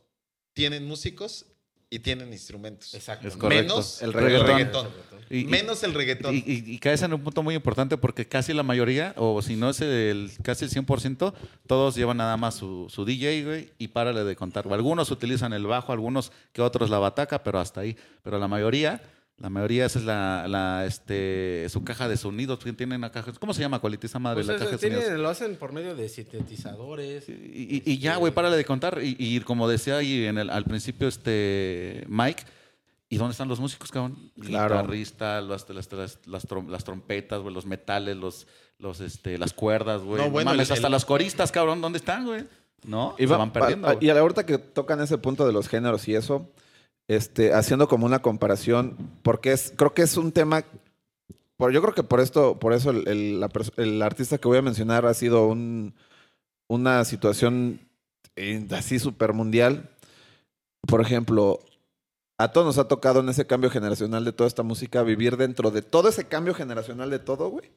tienen 0.54 0.86
músicos 0.88 1.46
y 1.90 2.00
tienen 2.00 2.34
instrumentos. 2.34 2.94
Exacto. 2.96 3.28
Es 3.28 3.36
correcto. 3.38 3.74
Menos 3.76 4.02
El 4.02 4.10
el 4.10 4.14
reggaetón. 4.14 4.48
reggaetón. 4.48 4.88
Y- 5.30 5.46
Menos 5.46 5.84
el 5.84 5.94
reggaetón. 5.94 6.34
Y, 6.36 6.40
y- 6.40 6.64
y 6.74 6.80
caes 6.80 7.02
en 7.04 7.14
un 7.14 7.22
punto 7.24 7.44
muy 7.44 7.54
importante 7.56 7.98
porque 7.98 8.28
casi 8.28 8.52
la 8.54 8.64
mayoría, 8.64 9.14
o 9.18 9.42
si 9.42 9.56
no 9.56 9.70
es 9.70 9.80
el 9.82 10.32
casi 10.44 10.66
el 10.66 10.72
100%, 10.72 11.34
todos 11.68 11.96
llevan 11.96 12.18
nada 12.18 12.36
más 12.38 12.56
su, 12.56 12.88
su 12.90 13.06
DJ, 13.06 13.44
güey, 13.46 13.70
y 13.78 13.90
párale 13.90 14.24
de 14.24 14.36
contar. 14.36 14.66
Algunos 14.72 15.12
utilizan 15.12 15.54
el 15.54 15.66
bajo, 15.68 15.92
algunos 15.94 16.32
que 16.52 16.62
otros 16.62 16.90
la 16.90 16.98
bataca, 17.00 17.44
pero 17.44 17.60
hasta 17.60 17.82
ahí. 17.82 17.96
Pero 18.24 18.40
la 18.40 18.48
mayoría, 18.48 19.02
la 19.38 19.50
mayoría 19.50 19.86
esa 19.86 20.00
es 20.00 20.06
la, 20.06 20.48
la, 20.48 20.86
este, 20.86 21.68
su 21.70 21.84
caja 21.84 22.08
de 22.08 22.16
sonidos. 22.18 22.60
Tienen 22.60 22.94
una 23.00 23.12
caja, 23.12 23.34
¿Cómo 23.40 23.54
se 23.54 23.62
llama, 23.62 23.80
cualita 23.80 24.08
esa 24.08 24.20
madre? 24.20 24.38
Pues, 24.38 24.48
la 24.48 24.54
es- 24.54 24.60
caja 24.60 24.72
de 24.72 24.78
tiene- 24.78 25.02
sonidos. 25.02 25.20
lo 25.20 25.30
hacen 25.30 25.56
por 25.58 25.74
medio 25.74 25.96
de 25.96 26.08
sintetizadores. 26.10 27.28
Y, 27.30 27.32
y- 27.34 27.92
y 27.92 27.98
ya, 28.00 28.16
güey, 28.18 28.34
párale 28.34 28.56
de 28.58 28.66
contar. 28.66 29.00
Y, 29.04 29.16
y 29.20 29.40
como 29.42 29.68
decía 29.68 29.98
ahí 29.98 30.26
en 30.26 30.38
el, 30.38 30.50
al 30.50 30.64
principio 30.66 31.08
este 31.08 32.06
Mike, 32.08 32.44
¿y 33.10 33.18
dónde 33.18 33.32
están 33.32 33.48
los 33.50 33.60
músicos, 33.60 33.92
cabrón? 33.92 34.32
Claro. 34.40 34.76
Guitarristas, 34.76 35.44
las, 35.44 35.68
las, 35.70 35.92
las, 35.92 36.20
las 36.26 36.48
trom- 36.48 36.70
las 36.70 36.84
trompetas, 36.84 37.42
güey, 37.42 37.54
los 37.54 37.66
metales, 37.66 38.16
los, 38.16 38.48
los, 38.80 39.02
este, 39.02 39.38
las 39.38 39.54
cuerdas, 39.54 40.02
güey. 40.04 40.20
No, 40.20 40.26
No, 40.28 40.32
bueno, 40.32 40.52
mames, 40.52 40.70
el- 40.70 40.74
hasta 40.74 40.88
el- 40.88 40.92
las 40.94 41.06
coristas, 41.06 41.52
cabrón, 41.52 41.82
¿dónde 41.82 41.98
están, 42.00 42.26
güey? 42.26 42.46
¿No? 42.86 43.16
Y 43.18 43.24
Se 43.24 43.28
va- 43.28 43.38
van 43.38 43.52
perdiendo. 43.54 43.88
a- 43.88 43.94
güey. 43.94 44.06
y 44.06 44.10
a 44.10 44.14
la 44.14 44.20
ahorita 44.22 44.46
que 44.46 44.58
tocan 44.58 45.00
ese 45.02 45.18
punto 45.18 45.46
de 45.48 45.54
los 45.54 45.68
géneros 45.70 46.08
y 46.08 46.16
eso, 46.16 46.50
este, 47.08 47.54
haciendo 47.54 47.88
como 47.88 48.06
una 48.06 48.22
comparación, 48.22 48.96
porque 49.24 49.52
es, 49.52 49.74
creo 49.76 49.94
que 49.94 50.02
es 50.04 50.18
un 50.18 50.32
tema, 50.32 50.64
por, 51.58 51.72
yo 51.72 51.82
creo 51.82 51.94
que 51.94 52.04
por 52.04 52.20
esto, 52.20 52.60
por 52.60 52.74
eso 52.74 52.92
el, 52.92 53.08
el- 53.08 53.40
la 53.40 53.50
pers- 53.50 53.74
el 53.78 54.02
artista 54.02 54.38
que 54.38 54.48
voy 54.48 54.58
a 54.58 54.62
mencionar 54.62 55.06
ha 55.06 55.14
sido 55.14 55.48
un, 55.48 55.94
una 56.68 57.04
situación 57.06 57.80
eh, 58.36 58.66
así 58.72 59.00
súper 59.00 59.34
mundial. 59.34 59.90
Por 60.88 61.02
ejemplo, 61.02 61.60
a 62.38 62.52
todos 62.52 62.66
nos 62.68 62.78
ha 62.78 62.88
tocado 62.88 63.20
en 63.20 63.30
ese 63.30 63.46
cambio 63.46 63.70
generacional 63.70 64.26
de 64.26 64.34
toda 64.34 64.48
esta 64.48 64.64
música 64.64 65.04
vivir 65.04 65.38
dentro 65.38 65.72
de 65.72 65.82
todo 65.82 66.10
ese 66.10 66.28
cambio 66.28 66.54
generacional 66.54 67.10
de 67.10 67.20
todo, 67.20 67.50
güey. 67.50 67.70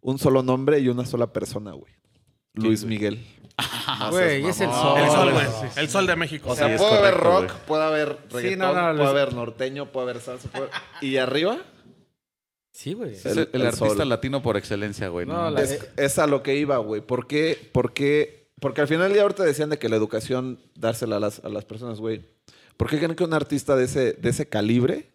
Un 0.00 0.18
solo 0.18 0.42
nombre 0.42 0.78
y 0.78 0.88
una 0.88 1.06
sola 1.06 1.32
persona, 1.32 1.72
güey. 1.72 1.92
Luis 2.52 2.84
Miguel. 2.84 3.24
Güey, 4.10 4.46
es 4.46 4.60
el 4.60 4.70
sol. 4.70 4.98
El 5.00 5.10
sol, 5.10 5.32
güey. 5.32 5.46
Sí, 5.46 5.66
sí, 5.74 5.80
El 5.80 5.88
sol 5.88 6.06
de 6.06 6.16
México. 6.16 6.50
O 6.50 6.54
Sí, 6.54 6.58
sea, 6.58 6.74
es 6.74 6.80
puede 6.80 6.98
haber 6.98 7.14
rock, 7.14 7.44
güey. 7.46 7.58
puede 7.66 7.84
haber 7.84 8.18
reggaetón, 8.30 8.58
no, 8.58 8.74
no, 8.74 8.82
puede 8.82 8.94
los- 8.98 9.08
haber 9.08 9.34
norteño, 9.34 9.86
puede 9.92 10.10
haber 10.10 10.22
salsa. 10.22 10.48
puede- 10.50 10.68
¿Y 11.00 11.16
arriba? 11.16 11.58
Sí, 12.72 12.92
güey. 12.92 13.14
Es 13.14 13.24
el, 13.24 13.38
el- 13.38 13.48
el 13.52 13.60
el 13.62 13.66
artista 13.68 13.88
sol. 13.88 14.08
latino 14.08 14.42
por 14.42 14.56
excelencia, 14.58 15.08
güey. 15.08 15.24
No, 15.26 15.34
¿no? 15.44 15.50
la- 15.50 15.62
Es, 15.62 15.88
es 15.96 16.18
a 16.18 16.26
lo 16.26 16.42
que 16.42 16.56
iba, 16.56 16.76
güey. 16.78 17.00
¿Por 17.00 17.26
qué? 17.26 17.70
¿Por 17.72 17.94
qué? 17.94 18.50
Porque 18.60 18.80
al 18.82 18.88
final 18.88 19.04
del 19.04 19.14
día 19.14 19.22
ahorita 19.22 19.44
decían 19.44 19.70
de 19.70 19.78
que 19.78 19.88
la 19.88 19.96
educación 19.96 20.60
dársela 20.74 21.16
a 21.16 21.20
las, 21.20 21.42
a 21.44 21.48
las 21.48 21.64
personas, 21.64 21.98
güey. 22.00 22.24
¿Por 22.76 22.90
qué 22.90 22.98
creen 22.98 23.14
que 23.14 23.24
un 23.24 23.32
artista 23.32 23.74
de 23.76 23.84
ese, 23.86 24.12
de 24.12 24.28
ese 24.28 24.48
calibre 24.48 25.10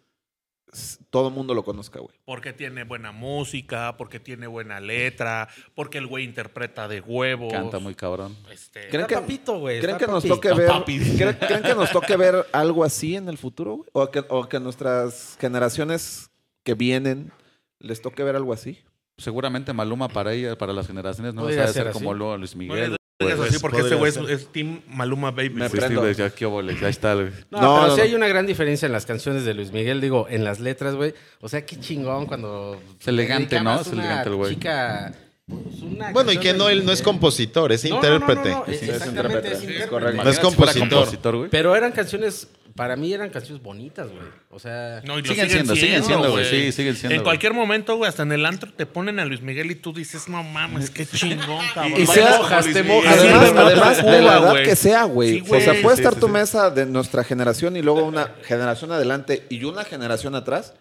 todo 1.10 1.28
el 1.28 1.34
mundo 1.34 1.54
lo 1.54 1.64
conozca, 1.64 2.00
güey. 2.00 2.14
Porque 2.24 2.52
tiene 2.52 2.84
buena 2.84 3.12
música, 3.12 3.96
porque 3.96 4.18
tiene 4.20 4.46
buena 4.46 4.80
letra, 4.80 5.48
porque 5.74 5.98
el 5.98 6.06
güey 6.06 6.24
interpreta 6.24 6.88
de 6.88 7.00
huevos. 7.00 7.52
Canta 7.52 7.78
muy 7.78 7.94
cabrón. 7.94 8.36
Este, 8.50 8.88
¿Creen 8.88 9.06
que, 9.06 9.14
papito, 9.14 9.58
güey, 9.58 9.80
¿creen 9.80 9.98
que 9.98 10.06
nos 10.06 10.24
toque 10.24 10.52
ver. 10.54 10.70
¿creen, 10.84 11.36
creen 11.38 11.62
que 11.62 11.74
nos 11.74 11.90
toque 11.90 12.16
ver 12.16 12.46
algo 12.52 12.84
así 12.84 13.16
en 13.16 13.28
el 13.28 13.36
futuro, 13.36 13.76
güey? 13.76 13.90
O 13.92 14.10
que, 14.10 14.24
o 14.28 14.48
que 14.48 14.60
nuestras 14.60 15.36
generaciones 15.38 16.30
que 16.62 16.74
vienen 16.74 17.32
les 17.78 18.00
toque 18.00 18.22
ver 18.22 18.36
algo 18.36 18.52
así. 18.52 18.78
Seguramente 19.18 19.72
Maluma 19.72 20.08
para 20.08 20.32
ella, 20.32 20.56
para 20.56 20.72
las 20.72 20.86
generaciones, 20.86 21.34
no 21.34 21.44
va 21.44 21.50
a 21.50 21.52
ser 21.52 21.68
ser 21.68 21.92
como 21.92 22.14
Luis 22.14 22.56
Miguel. 22.56 22.96
Pues, 23.18 23.38
así 23.40 23.58
porque 23.60 23.78
este 23.78 23.96
podría 23.96 24.18
güey 24.18 24.32
es, 24.34 24.40
es 24.42 24.52
Team 24.52 24.80
Maluma 24.88 25.30
Baby. 25.30 25.50
Me 25.50 25.68
Sí, 25.68 25.76
prendo. 25.76 26.08
sí, 26.08 26.14
ya, 26.18 26.30
qué 26.30 26.44
óvole, 26.46 26.76
ya 26.80 26.88
está. 26.88 27.14
güey. 27.14 27.28
No, 27.50 27.60
No, 27.60 27.74
pero 27.76 27.86
no, 27.88 27.94
sí 27.94 28.00
hay 28.00 28.14
una 28.14 28.26
gran 28.26 28.46
diferencia 28.46 28.86
en 28.86 28.92
las 28.92 29.06
canciones 29.06 29.44
de 29.44 29.54
Luis 29.54 29.70
Miguel, 29.72 30.00
digo, 30.00 30.26
en 30.28 30.42
las 30.44 30.58
letras, 30.60 30.94
güey. 30.96 31.14
O 31.40 31.48
sea, 31.48 31.64
qué 31.64 31.78
chingón 31.78 32.26
cuando... 32.26 32.80
Es 33.00 33.06
elegante, 33.08 33.60
¿no? 33.60 33.80
Es 33.80 33.86
una 33.88 34.02
elegante 34.02 34.28
el 34.30 34.34
güey. 34.36 34.54
Chica, 34.54 35.12
pues, 35.46 35.82
una 35.82 36.10
Bueno, 36.12 36.32
y 36.32 36.38
que 36.38 36.52
no, 36.54 36.68
él 36.68 36.84
no 36.84 36.92
es 36.92 37.02
compositor, 37.02 37.70
es 37.72 37.84
No, 37.84 37.90
no, 37.90 37.96
no, 37.96 38.02
no, 38.02 38.14
intérprete. 38.14 38.50
no, 38.50 38.64
es- 38.66 38.82
intérprete, 38.82 39.48
es 39.48 39.54
es 39.54 39.60
intérprete. 39.62 39.88
correcto. 39.88 40.24
No 40.24 40.30
es 40.30 40.38
compositor. 40.40 40.88
compositor, 40.88 41.36
güey. 41.36 41.50
Pero 41.50 41.76
eran 41.76 41.92
canciones, 41.92 42.48
para 42.74 42.96
mí 42.96 43.12
eran 43.12 43.30
canciones 43.30 43.62
bonitas, 43.62 44.08
güey. 44.08 44.22
O 44.50 44.58
sea... 44.58 45.00
No, 45.04 45.18
y 45.18 45.22
lo 45.22 45.28
Siguen 45.28 45.50
siendo, 45.50 45.74
siguen 45.76 46.02
siendo, 46.04 46.30
güey. 46.30 46.44
Sí, 46.44 46.72
siguen 46.72 46.96
siendo, 46.96 47.16
En 47.16 47.22
cualquier 47.22 47.52
momento, 47.54 47.96
güey, 47.96 48.08
hasta 48.08 48.22
en 48.22 48.32
el 48.32 48.44
antro 48.46 48.72
te 48.72 48.86
ponen 48.86 49.18
a 49.20 49.24
Luis 49.24 49.42
Miguel 49.42 49.70
y 49.70 49.74
tú 49.74 49.92
dices, 49.92 50.28
no 50.28 50.42
mames, 50.42 50.90
qué 50.90 51.04
chingón, 51.06 51.64
cabrón. 51.74 52.00
Y 52.00 52.06
sea- 52.06 52.38
mojas, 52.38 52.64
te 52.66 52.82
Luis 52.82 52.86
mojas. 52.86 53.16
Miguel. 53.22 53.34
Además, 53.58 53.96
de 54.04 54.22
la 54.22 54.38
edad 54.38 54.62
que 54.64 54.76
sea, 54.76 55.04
güey. 55.04 55.40
Sí, 55.40 55.44
o 55.50 55.60
sea, 55.60 55.74
puede 55.82 55.96
Sí, 55.96 56.02
estar 56.02 56.14
sí, 56.14 56.20
tu 56.20 56.26
sí. 56.26 56.32
mesa 56.32 56.70
de 56.70 56.86
nuestra 56.86 57.24
generación 57.24 57.76
y 57.76 57.82
luego 57.82 58.04
una 58.04 58.32
generación 58.44 58.92
adelante 58.92 59.46
y 59.50 59.62
una 59.64 59.84
generación 59.84 60.34
atrás. 60.34 60.74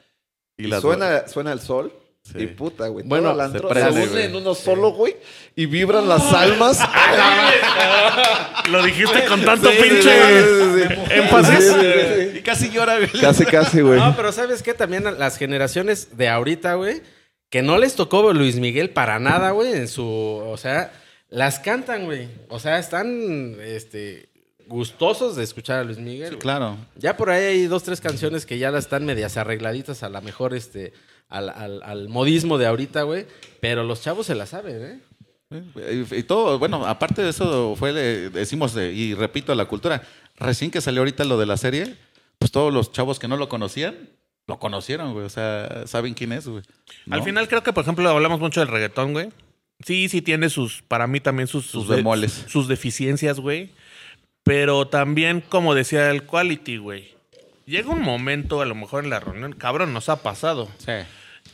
Y 0.58 0.68
Y, 0.68 0.82
suena, 0.82 1.28
suena 1.28 1.52
el 1.54 1.60
sol. 1.60 1.94
Sí. 2.24 2.44
Y 2.44 2.48
puta, 2.48 2.88
güey. 2.88 3.06
Bueno, 3.06 3.30
antro 3.32 3.68
se 3.68 3.74
se, 3.74 3.82
prende, 3.82 4.02
une 4.04 4.12
güey. 4.12 4.26
en 4.26 4.36
uno 4.36 4.54
solo, 4.54 4.92
güey. 4.92 5.16
Y 5.56 5.66
vibran 5.66 6.08
las 6.08 6.32
almas. 6.34 6.80
Lo 8.70 8.84
dijiste 8.84 9.26
con 9.26 9.44
tanto 9.44 9.70
Sí, 9.70 9.78
pinche 9.82 10.02
sí, 10.02 10.48
sí, 10.48 10.88
sí. 10.88 11.14
énfasis. 11.16 11.60
Sí, 11.60 11.74
sí, 11.74 12.32
sí. 12.32 12.38
Y 12.38 12.42
casi 12.42 12.70
llora, 12.70 12.98
güey. 12.98 13.10
Casi, 13.20 13.46
casi, 13.46 13.82
güey. 13.82 14.00
No, 14.00 14.16
pero 14.16 14.32
¿sabes 14.32 14.62
qué? 14.62 14.74
También 14.74 15.04
las 15.18 15.38
generaciones 15.38 16.16
de 16.16 16.30
ahorita, 16.30 16.76
güey, 16.76 17.02
que 17.50 17.64
no 17.64 17.78
les 17.78 17.96
tocó 17.96 18.32
Luis 18.34 18.58
Miguel 18.58 18.92
para 18.92 19.20
nada, 19.20 19.52
güey, 19.52 19.74
en 19.74 19.88
su... 19.88 20.06
O 20.06 20.58
sea, 20.58 20.94
las 21.30 21.60
cantan, 21.60 22.06
güey. 22.06 22.30
O 22.50 22.60
sea, 22.60 22.80
están, 22.80 23.58
este... 23.62 24.30
Gustosos 24.68 25.36
de 25.36 25.44
escuchar 25.44 25.80
a 25.80 25.84
Luis 25.84 25.98
Miguel. 25.98 26.38
Claro. 26.38 26.78
Ya 26.96 27.18
por 27.18 27.30
ahí 27.30 27.44
hay 27.44 27.66
dos, 27.68 27.84
tres 27.84 28.00
canciones 28.00 28.46
que 28.46 28.58
ya 28.58 28.72
las 28.72 28.86
están 28.86 29.06
medias 29.06 29.36
arregladitas 29.36 30.04
a 30.04 30.10
la 30.10 30.22
mejor, 30.22 30.54
este... 30.54 30.94
Al, 31.32 31.50
al- 31.50 31.82
al 31.84 32.10
modismo 32.10 32.60
de 32.60 32.68
ahorita, 32.68 33.02
güey. 33.04 33.26
Pero 33.60 33.84
los 33.84 34.02
chavos 34.04 34.28
se 34.28 34.36
la 34.36 34.46
saben, 34.46 34.84
¿eh? 34.84 35.00
Y, 36.12 36.16
y 36.18 36.24
todo, 36.24 36.60
bueno, 36.60 36.86
aparte 36.86 37.22
de 37.24 37.30
eso, 37.30 37.76
fue, 37.76 37.92
le- 37.92 38.30
decimos, 38.30 38.76
eh, 38.78 38.92
y 38.94 39.14
repito, 39.16 39.54
la 39.56 39.66
cultura. 39.66 40.04
Recién 40.38 40.70
que 40.72 40.80
salió 40.82 41.02
ahorita 41.02 41.24
lo 41.26 41.38
de 41.40 41.46
la 41.46 41.58
serie, 41.58 41.96
pues 42.40 42.52
todos 42.52 42.72
los 42.74 42.92
chavos 42.92 43.18
que 43.20 43.28
no 43.28 43.36
lo 43.38 43.50
conocían, 43.50 43.96
lo 44.48 44.60
conocieron, 44.60 45.14
güey. 45.14 45.26
O 45.26 45.30
sea, 45.30 45.84
saben 45.88 46.14
quién 46.14 46.32
es, 46.32 46.48
güey. 46.48 46.64
¿No? 47.06 47.16
Al 47.16 47.24
final 47.24 47.48
creo 47.48 47.64
que, 47.64 47.74
por 47.74 47.84
ejemplo, 47.84 48.08
hablamos 48.10 48.40
mucho 48.40 48.60
del 48.60 48.70
reggaetón, 48.70 49.14
güey. 49.14 49.30
Sí, 49.86 50.10
sí 50.10 50.22
tiene 50.22 50.50
sus, 50.50 50.82
para 50.84 51.08
mí 51.08 51.20
también 51.20 51.48
sus, 51.48 51.66
Sus 51.66 51.88
sus 52.48 52.68
deficiencias, 52.68 53.40
güey. 53.40 53.72
Pero 54.44 54.88
también, 54.88 55.42
como 55.42 55.76
decía 55.76 56.10
el 56.12 56.24
quality, 56.24 56.78
güey. 56.78 57.14
Llega 57.66 57.90
un 57.90 58.02
momento, 58.02 58.62
a 58.62 58.66
lo 58.66 58.76
mejor 58.76 59.04
en 59.04 59.10
la 59.10 59.20
reunión, 59.20 59.54
cabrón, 59.54 59.94
nos 59.94 60.10
ha 60.10 60.18
pasado. 60.24 60.68
Sí. 60.80 60.92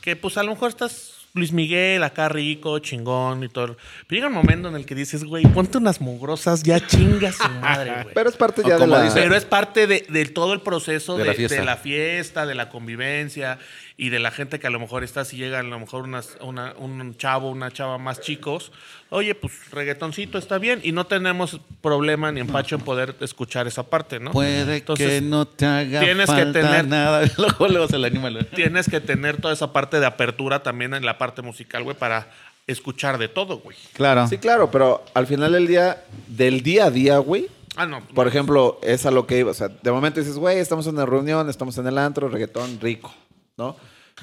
Que 0.00 0.16
pues 0.16 0.36
a 0.38 0.42
lo 0.42 0.50
mejor 0.52 0.70
estás 0.70 1.14
Luis 1.34 1.52
Miguel 1.52 2.02
acá 2.02 2.28
rico, 2.28 2.78
chingón 2.78 3.44
y 3.44 3.48
todo. 3.48 3.76
Pero 4.06 4.16
llega 4.16 4.26
un 4.28 4.32
momento 4.34 4.68
en 4.68 4.74
el 4.76 4.86
que 4.86 4.94
dices, 4.94 5.24
güey, 5.24 5.44
ponte 5.46 5.78
unas 5.78 6.00
mugrosas, 6.00 6.62
ya 6.62 6.84
chingas 6.84 7.36
su 7.36 7.48
madre, 7.60 8.02
güey. 8.02 8.14
Pero 8.14 8.30
es 8.30 8.36
parte 8.36 8.62
ya 8.66 8.78
de 8.78 8.86
la... 8.86 9.02
dice- 9.02 9.20
Pero 9.20 9.36
es 9.36 9.44
parte 9.44 9.86
de, 9.86 10.06
de 10.08 10.24
todo 10.26 10.52
el 10.54 10.60
proceso 10.62 11.16
De 11.16 11.24
de, 11.24 11.28
la 11.28 11.34
fiesta. 11.34 11.56
de 11.56 11.64
la 11.64 11.76
fiesta, 11.76 12.46
de 12.46 12.54
la 12.54 12.68
convivencia 12.70 13.58
y 14.00 14.10
de 14.10 14.20
la 14.20 14.30
gente 14.30 14.60
que 14.60 14.66
a 14.68 14.70
lo 14.70 14.78
mejor 14.78 15.02
está, 15.02 15.24
si 15.24 15.36
llegan 15.36 15.66
a 15.66 15.68
lo 15.68 15.78
mejor 15.80 16.04
unas- 16.04 16.38
una- 16.40 16.72
un 16.78 17.16
chavo, 17.16 17.50
una 17.50 17.72
chava 17.72 17.98
más 17.98 18.20
chicos, 18.20 18.70
oye, 19.10 19.34
pues 19.34 19.52
reggaetoncito 19.72 20.38
está 20.38 20.58
bien 20.58 20.80
y 20.84 20.92
no 20.92 21.04
tenemos 21.06 21.60
problema 21.82 22.30
ni 22.30 22.38
empacho 22.40 22.76
en 22.76 22.82
poder 22.82 23.16
escuchar 23.20 23.66
esa 23.66 23.82
parte, 23.82 24.20
¿no? 24.20 24.30
Puede 24.30 24.76
Entonces, 24.76 25.08
que 25.08 25.20
no 25.20 25.46
te 25.48 25.66
haga 25.66 25.98
tienes 26.00 26.30
que 26.30 26.46
tener- 26.46 26.86
nada. 26.86 27.22
Luego, 27.38 27.66
luego 27.68 27.88
se 27.88 27.98
le 27.98 28.06
anima. 28.06 28.28
el- 28.28 28.46
Tienes 28.46 28.88
que 28.88 29.00
tener 29.00 29.40
toda 29.40 29.52
esa 29.52 29.72
parte 29.72 29.98
de 29.98 30.06
apertura 30.06 30.62
también 30.62 30.94
en 30.94 31.04
la 31.04 31.18
parte 31.18 31.42
musical, 31.42 31.82
güey, 31.82 31.96
para 31.96 32.28
escuchar 32.68 33.18
de 33.18 33.26
todo, 33.28 33.58
güey. 33.58 33.76
Claro. 33.94 34.28
Sí, 34.28 34.38
claro, 34.38 34.70
pero 34.70 35.04
al 35.14 35.26
final 35.26 35.52
del 35.52 35.66
día, 35.66 36.04
del 36.28 36.62
día 36.62 36.84
a 36.84 36.90
día, 36.92 37.18
güey, 37.18 37.48
Ah, 37.76 37.86
no. 37.86 38.00
por 38.14 38.28
ejemplo, 38.28 38.78
es 38.84 39.06
a 39.06 39.10
lo 39.10 39.26
que 39.26 39.38
iba. 39.38 39.50
O 39.50 39.54
sea, 39.54 39.68
de 39.68 39.90
momento 39.90 40.20
dices, 40.20 40.36
güey, 40.36 40.58
estamos 40.58 40.86
en 40.86 40.94
una 40.94 41.06
reunión, 41.06 41.48
estamos 41.50 41.76
en 41.78 41.86
el 41.88 41.96
antro, 41.98 42.28
reggaetón 42.28 42.78
rico, 42.80 43.12
¿no? 43.58 43.76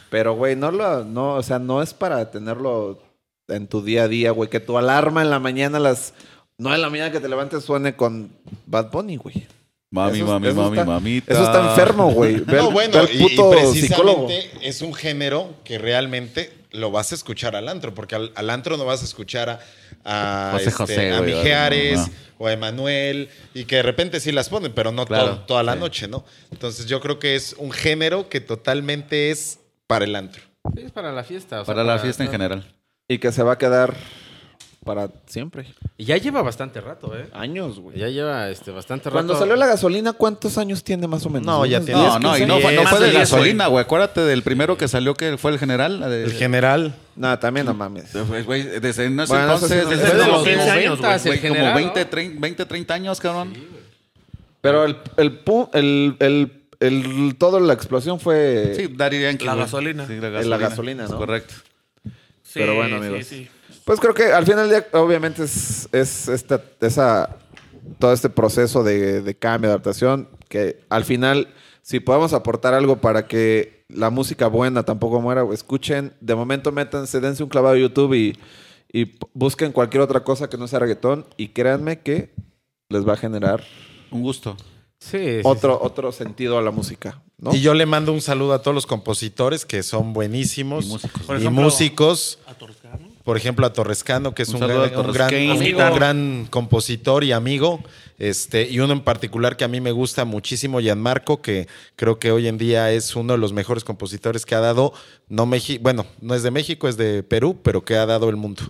Pero, 0.09 0.33
güey, 0.35 0.55
no 0.55 0.71
lo, 0.71 1.03
no, 1.05 1.35
o 1.35 1.43
sea, 1.43 1.59
no 1.59 1.81
es 1.81 1.93
para 1.93 2.31
tenerlo 2.31 2.99
en 3.47 3.67
tu 3.67 3.81
día 3.83 4.03
a 4.03 4.07
día, 4.07 4.31
güey. 4.31 4.49
Que 4.49 4.59
tu 4.59 4.77
alarma 4.77 5.21
en 5.21 5.29
la 5.29 5.39
mañana 5.39 5.77
a 5.77 5.81
las 5.81 6.13
9 6.57 6.77
de 6.77 6.81
la 6.81 6.89
mañana 6.89 7.11
que 7.11 7.19
te 7.19 7.29
levantes 7.29 7.63
suene 7.63 7.95
con 7.95 8.31
Bad 8.65 8.89
Bunny, 8.91 9.17
güey. 9.17 9.45
Mami, 9.91 10.17
Eso 10.17 10.25
es- 10.25 10.31
mami, 10.31 10.47
eso 10.47 10.55
mami, 10.61 10.77
está- 10.77 10.85
mamita. 10.91 11.33
Eso 11.33 11.43
está 11.43 11.69
enfermo, 11.69 12.11
güey. 12.11 12.37
Ve 12.41 12.57
No, 12.57 12.71
bueno, 12.71 13.01
y, 13.13 13.17
y 13.17 13.21
puto 13.37 13.71
psicólogo. 13.73 14.27
precisamente 14.27 14.67
es 14.67 14.81
un 14.81 14.93
género 14.93 15.53
que 15.63 15.77
realmente 15.77 16.51
lo 16.71 16.91
vas 16.91 17.11
a 17.13 17.15
escuchar 17.15 17.55
al 17.55 17.69
antro, 17.69 17.93
porque 17.93 18.15
al, 18.15 18.33
al 18.35 18.49
antro 18.49 18.75
no 18.75 18.83
vas 18.83 19.01
a 19.01 19.05
escuchar 19.05 19.49
a, 19.49 19.59
a, 20.05 20.49
José 20.53 20.63
este, 20.69 20.71
José, 20.77 21.11
a 21.11 21.19
güey, 21.19 21.33
Mijares 21.35 21.99
no, 21.99 22.05
no. 22.07 22.11
o 22.37 22.47
a 22.47 22.53
Emanuel, 22.53 23.29
y 23.53 23.65
que 23.65 23.77
de 23.77 23.83
repente 23.83 24.19
sí 24.19 24.31
las 24.31 24.49
ponen, 24.49 24.71
pero 24.73 24.91
no 24.91 25.05
Claro, 25.05 25.37
to- 25.37 25.41
toda 25.45 25.63
la 25.63 25.73
sí. 25.73 25.79
noche, 25.79 26.07
¿no? 26.07 26.23
Entonces 26.51 26.85
yo 26.85 27.01
creo 27.01 27.19
que 27.19 27.35
es 27.35 27.55
un 27.57 27.71
género 27.71 28.29
que 28.29 28.39
totalmente 28.41 29.31
es 29.31 29.59
para 29.87 30.05
el 30.05 30.15
antro. 30.15 30.41
Sí, 30.75 30.81
es 30.83 30.91
para 30.91 31.11
la 31.11 31.23
fiesta. 31.23 31.61
o 31.61 31.65
sea, 31.65 31.73
Para 31.73 31.83
la 31.83 31.99
fiesta 31.99 32.23
en 32.23 32.31
general. 32.31 32.65
Y 33.07 33.17
que 33.19 33.31
se 33.31 33.43
va 33.43 33.53
a 33.53 33.57
quedar 33.57 33.93
para 34.83 35.09
siempre. 35.25 35.65
Y 35.97 36.05
ya 36.05 36.17
lleva 36.17 36.41
bastante 36.43 36.79
rato, 36.81 37.17
¿eh? 37.17 37.27
Años, 37.33 37.79
güey. 37.79 37.97
Ya 37.97 38.07
lleva 38.09 38.49
este, 38.49 38.69
bastante 38.71 39.05
rato. 39.09 39.13
Cuando 39.15 39.35
salió 39.37 39.55
la 39.55 39.65
gasolina, 39.67 40.13
¿cuántos 40.13 40.57
años 40.59 40.83
tiene 40.83 41.07
más 41.07 41.25
o 41.25 41.29
menos? 41.29 41.45
No, 41.45 41.65
ya 41.65 41.77
¿Unos 41.77 41.85
tiene- 41.85 42.01
10, 42.01 42.13
No, 42.13 42.19
no, 42.19 42.29
15? 42.35 42.43
y 42.43 42.47
no, 42.47 42.59
fue- 42.59 42.75
no 42.75 42.83
fue 42.87 42.99
de 42.99 43.05
de 43.05 43.11
10, 43.11 43.19
gasolina, 43.31 43.67
güey. 43.67 43.83
Acuérdate 43.83 44.21
del 44.21 44.43
primero 44.43 44.77
que 44.77 44.87
salió 44.87 45.13
que 45.15 45.37
fue 45.37 45.51
el 45.51 45.59
general. 45.59 45.99
de- 46.01 46.23
El 46.25 46.33
general. 46.33 46.95
No, 47.15 47.37
también 47.39 47.65
no 47.65 47.73
mames. 47.73 48.09
Pues, 48.27 48.45
güey, 48.45 48.63
desde 48.63 48.89
ese 48.89 49.09
Bueno, 49.09 49.55
eso 49.55 49.67
sí 49.67 49.73
entonces, 49.73 49.83
no- 49.83 49.89
desde 49.89 50.03
Desde 50.03 50.17
los 50.17 50.27
los 50.27 50.43
15 50.43 50.69
años, 50.69 50.99
güey. 50.99 51.13
el 51.13 51.19
güey, 51.21 51.39
como 51.39 51.53
general, 51.55 51.73
20, 51.75 51.99
¿no? 52.03 52.07
30, 52.09 52.39
20, 52.41 52.65
30 52.65 52.93
años, 52.93 53.19
cabrón. 53.19 53.53
Pero 54.61 54.83
el, 54.85 54.97
el, 55.17 55.45
pu- 55.45 55.69
el, 55.73 56.15
el, 56.19 56.63
el- 56.79 57.35
todo 57.37 57.59
la 57.59 57.73
explosión 57.73 58.19
fue... 58.19 58.73
Sí, 58.75 58.87
Daddy 58.95 59.21
Yankee. 59.21 59.45
La 59.45 59.53
güey. 59.53 59.65
gasolina. 59.65 60.05
Sí, 60.07 60.13
la 60.19 60.27
En 60.27 60.33
gasolina. 60.33 60.57
la 60.57 60.69
gasolina, 60.69 61.03
¿no? 61.03 61.09
Es 61.09 61.15
correcto. 61.15 61.53
Sí, 62.03 62.59
Pero 62.59 62.75
bueno, 62.75 62.99
sí, 62.99 63.05
amigos. 63.05 63.27
sí. 63.27 63.47
Pues 63.85 63.99
creo 63.99 64.13
que 64.13 64.25
al 64.25 64.45
final 64.45 64.67
del 64.69 64.81
día, 64.81 64.87
obviamente, 64.99 65.43
es, 65.43 65.87
es 65.91 66.27
esta, 66.27 66.61
esa, 66.81 67.37
todo 67.99 68.11
este 68.13 68.29
proceso 68.29 68.83
de, 68.83 69.21
de 69.21 69.35
cambio, 69.35 69.69
de 69.69 69.73
adaptación, 69.75 70.27
que 70.49 70.79
al 70.89 71.05
final, 71.05 71.49
si 71.83 71.99
podemos 71.99 72.33
aportar 72.33 72.73
algo 72.73 72.97
para 72.97 73.27
que 73.27 73.74
la 73.89 74.09
música 74.09 74.47
buena 74.47 74.83
tampoco 74.83 75.21
muera, 75.21 75.45
escuchen, 75.53 76.13
de 76.19 76.35
momento 76.35 76.71
métanse, 76.71 77.19
dense 77.19 77.43
un 77.43 77.49
clavado 77.49 77.75
a 77.75 77.79
YouTube 77.79 78.13
y, 78.13 78.37
busquen 79.33 79.73
cualquier 79.73 80.01
otra 80.01 80.23
cosa 80.23 80.49
que 80.49 80.57
no 80.57 80.69
sea 80.69 80.79
reggaetón 80.79 81.25
y 81.35 81.49
créanme 81.49 81.99
que 81.99 82.33
les 82.87 83.05
va 83.05 83.13
a 83.13 83.17
generar 83.17 83.61
Un 84.09 84.21
gusto. 84.21 84.55
Sí, 84.99 85.17
sí, 85.17 85.41
otro, 85.43 85.77
otro 85.81 86.13
sentido 86.13 86.57
a 86.57 86.61
la 86.61 86.71
música, 86.71 87.21
¿no? 87.37 87.53
Y 87.53 87.59
yo 87.59 87.73
le 87.73 87.85
mando 87.85 88.13
un 88.13 88.21
saludo 88.21 88.53
a 88.53 88.61
todos 88.61 88.73
los 88.73 88.85
compositores 88.85 89.65
que 89.65 89.83
son 89.83 90.13
buenísimos. 90.13 90.85
Y 90.85 90.87
músicos. 90.87 91.21
Por 91.23 91.35
Y 91.35 91.39
ejemplo, 91.41 91.63
músicos. 91.63 92.39
a 92.47 92.53
Toscano. 92.53 93.09
Por 93.25 93.37
ejemplo, 93.37 93.65
a 93.65 93.73
Torrescano, 93.73 94.33
que 94.33 94.43
es 94.43 94.49
Un 94.49 94.61
gran, 94.61 94.95
un 94.95 95.95
gran 95.95 96.47
compositor 96.49 97.25
y 97.25 97.33
amigo. 97.33 97.83
Este, 98.17 98.69
y 98.69 98.79
uno 98.79 98.93
en 98.93 99.01
particular 99.01 99.57
que 99.57 99.65
a 99.65 99.67
mí 99.67 99.81
me 99.81 99.91
gusta 99.91 100.23
muchísimo, 100.25 100.79
Gianmarco, 100.79 101.41
que 101.41 101.67
creo 101.95 102.17
que 102.17 102.31
hoy 102.31 102.47
en 102.47 102.57
día 102.57 102.91
es 102.91 103.15
uno 103.15 103.33
de 103.33 103.39
los 103.39 103.51
mejores 103.51 103.83
compositores 103.83 104.45
que 104.45 104.55
ha 104.55 104.61
dado, 104.61 104.93
no 105.27 105.45
México, 105.45 105.81
bueno, 105.83 106.05
no 106.21 106.33
es 106.33 106.41
de 106.43 106.51
México, 106.51 106.87
es 106.87 106.95
de 106.97 107.23
Perú, 107.23 107.59
pero 107.61 107.83
que 107.83 107.95
ha 107.97 108.05
dado 108.05 108.29
el 108.29 108.37
mundo. 108.37 108.63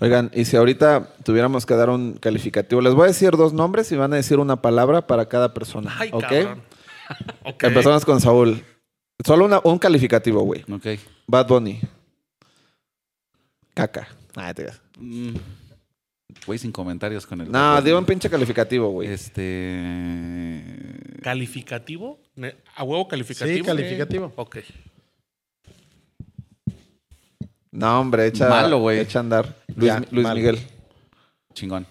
Oigan, 0.00 0.30
y 0.34 0.44
si 0.44 0.56
ahorita 0.56 1.14
tuviéramos 1.24 1.64
que 1.64 1.74
dar 1.74 1.88
un 1.90 2.14
calificativo, 2.14 2.80
les 2.82 2.92
voy 2.92 3.04
a 3.04 3.06
decir 3.08 3.30
dos 3.30 3.52
nombres 3.52 3.90
y 3.92 3.96
van 3.96 4.12
a 4.12 4.16
decir 4.16 4.38
una 4.38 4.60
palabra 4.60 5.06
para 5.06 5.26
cada 5.28 5.54
persona. 5.54 5.94
Ay, 5.98 6.10
¿Ok? 6.12 6.22
cabrón. 6.22 6.62
Ok. 7.44 7.62
Empezamos 7.62 8.04
con 8.04 8.20
Saúl. 8.20 8.64
Solo 9.24 9.44
una- 9.44 9.60
un 9.62 9.78
calificativo, 9.78 10.42
güey. 10.42 10.64
Ok. 10.70 10.98
Bad 11.28 11.46
Bunny. 11.46 11.80
Caca. 13.74 14.08
Ah, 14.34 14.52
te 14.52 14.62
digas. 14.62 14.80
Mm. 14.98 15.36
Güey, 16.46 16.58
sin 16.58 16.70
comentarios 16.72 17.26
con 17.26 17.40
el. 17.40 17.50
No, 17.50 17.82
dio 17.82 17.98
un 17.98 18.04
pinche 18.04 18.30
calificativo, 18.30 18.88
güey. 18.90 19.08
Este. 19.08 19.82
¿Calificativo? 21.22 22.20
¿A 22.76 22.84
huevo 22.84 23.08
calificativo? 23.08 23.56
Sí, 23.58 23.62
calificativo. 23.64 24.32
Ok. 24.36 24.58
No, 27.72 28.00
hombre, 28.00 28.26
echa, 28.26 28.48
Malo, 28.48 28.78
güey. 28.78 29.00
echa 29.00 29.18
a 29.18 29.20
andar. 29.20 29.54
Luis, 29.74 29.92
Ya, 29.92 30.02
Luis 30.10 30.22
malo. 30.24 30.36
Miguel. 30.36 30.58
Chingón. 31.52 31.86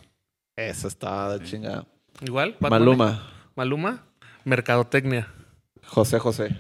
Eso 0.55 0.87
está 0.87 1.37
de 1.37 1.45
chingada. 1.45 1.85
Igual. 2.21 2.55
Bad 2.59 2.69
Bunny. 2.69 2.79
Maluma. 2.85 3.33
Maluma. 3.55 4.03
Mercadotecnia. 4.45 5.27
José 5.85 6.17
José. 6.17 6.55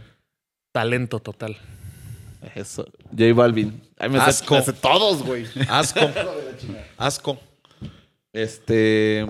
Talento 0.71 1.19
total. 1.19 1.57
Eso. 2.53 2.85
J 3.17 3.33
Balvin. 3.33 3.81
Ay, 3.97 4.09
me 4.09 4.19
sé- 4.19 4.25
Asco. 4.25 4.55
me 4.55 4.61
sé 4.61 4.73
todos, 4.73 5.23
güey. 5.23 5.45
Asco. 5.69 6.01
Asco. 6.97 7.39
Este. 8.35 9.25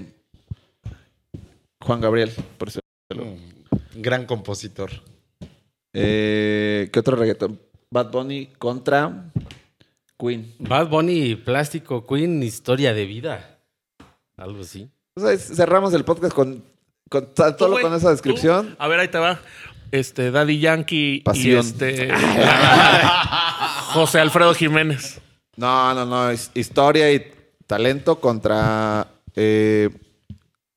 Juan 1.79 2.01
Gabriel, 2.01 2.31
por 2.57 2.71
cierto. 2.71 3.37
Gran 3.93 4.25
compositor. 4.25 4.89
Eh, 5.93 6.89
¿Qué 6.91 6.99
otro 6.99 7.15
reggaetón? 7.15 7.61
Bad 7.91 8.09
Bunny 8.11 8.47
contra 8.57 9.31
Queen. 10.17 10.55
Bad 10.57 10.89
Bunny, 10.89 11.35
Plástico 11.35 12.07
Queen, 12.07 12.41
historia 12.41 12.95
de 12.95 13.05
vida. 13.05 13.59
Algo 14.37 14.61
así. 14.61 14.89
Cerramos 15.37 15.93
el 15.93 16.03
podcast 16.03 16.33
con, 16.33 16.63
con 17.07 17.29
solo 17.59 17.79
con 17.79 17.93
esa 17.93 18.09
descripción. 18.09 18.69
tú. 18.69 18.75
A 18.79 18.87
ver, 18.87 18.99
ahí 19.01 19.07
te 19.07 19.19
va. 19.19 19.39
Este, 19.91 20.31
Daddy 20.31 20.59
Yankee 20.59 21.21
Pasión. 21.23 21.57
y 21.57 21.59
este. 21.59 22.11
José 23.93 24.19
Alfredo 24.19 24.55
Jiménez. 24.55 25.21
No, 25.57 25.93
no, 25.93 26.05
no. 26.05 26.33
historia 26.55 27.13
y 27.13 27.34
talento 27.67 28.19
contra 28.19 29.07
eh, 29.35 29.89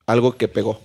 algo 0.05 0.35
que 0.37 0.47
pegó. 0.47 0.81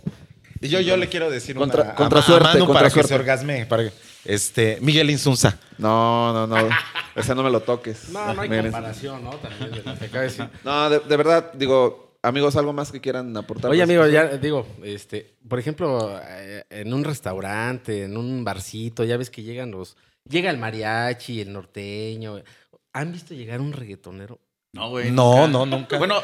Y 0.61 0.69
yo, 0.69 0.81
yo 0.81 0.97
le 0.97 1.09
quiero 1.09 1.31
decir 1.31 1.57
Contra- 1.57 1.83
una, 1.83 1.95
contra 1.95 2.21
a, 2.21 2.23
a 2.23 2.25
suerte, 2.27 2.49
Manu 2.49 2.61
contra 2.67 2.75
para 2.81 2.91
suerte. 2.91 3.09
que 3.09 3.15
se 3.15 3.21
orgasme. 3.21 3.67
Para 3.67 3.85
que- 3.85 3.93
este, 4.25 4.79
Miguel 4.81 5.11
Insunza. 5.11 5.59
No, 5.77 6.33
no, 6.33 6.47
no. 6.47 6.69
Ese 7.15 7.35
no 7.35 7.43
me 7.43 7.51
lo 7.51 7.61
toques. 7.61 8.09
No, 8.09 8.33
no 8.33 8.41
hay 8.43 8.49
Miren. 8.49 8.67
comparación, 8.73 9.23
¿no? 9.23 9.31
También 9.33 9.71
de 9.73 10.21
decir. 10.21 10.49
No, 10.65 10.89
de, 10.89 11.01
de 11.01 11.17
verdad, 11.19 11.53
digo, 11.53 12.17
amigos, 12.23 12.57
algo 12.57 12.73
más 12.73 12.91
que 12.91 13.01
quieran 13.03 13.37
aportar. 13.37 13.71
Oye, 13.71 13.83
amigo, 13.83 14.07
ya 14.07 14.27
digo, 14.39 14.67
este, 14.83 15.35
por 15.47 15.59
ejemplo, 15.59 16.19
eh, 16.27 16.65
en 16.71 16.95
un 16.95 17.05
restaurante, 17.05 18.05
en 18.05 18.17
un 18.17 18.43
barcito, 18.45 19.05
ya 19.05 19.19
ves 19.19 19.29
que 19.29 19.43
llegan 19.43 19.71
los. 19.71 19.97
Llega 20.27 20.51
el 20.51 20.57
mariachi, 20.57 21.43
el 21.43 21.53
norteño. 21.53 22.41
¿Han 22.95 23.13
visto 23.13 23.35
llegar 23.35 23.61
un 23.61 23.75
reggaetonero? 23.75 24.39
No, 24.75 24.91
güey. 24.91 25.11
No, 25.13 25.47
no, 25.47 25.65
nunca. 25.65 25.99
Bueno, 25.99 26.17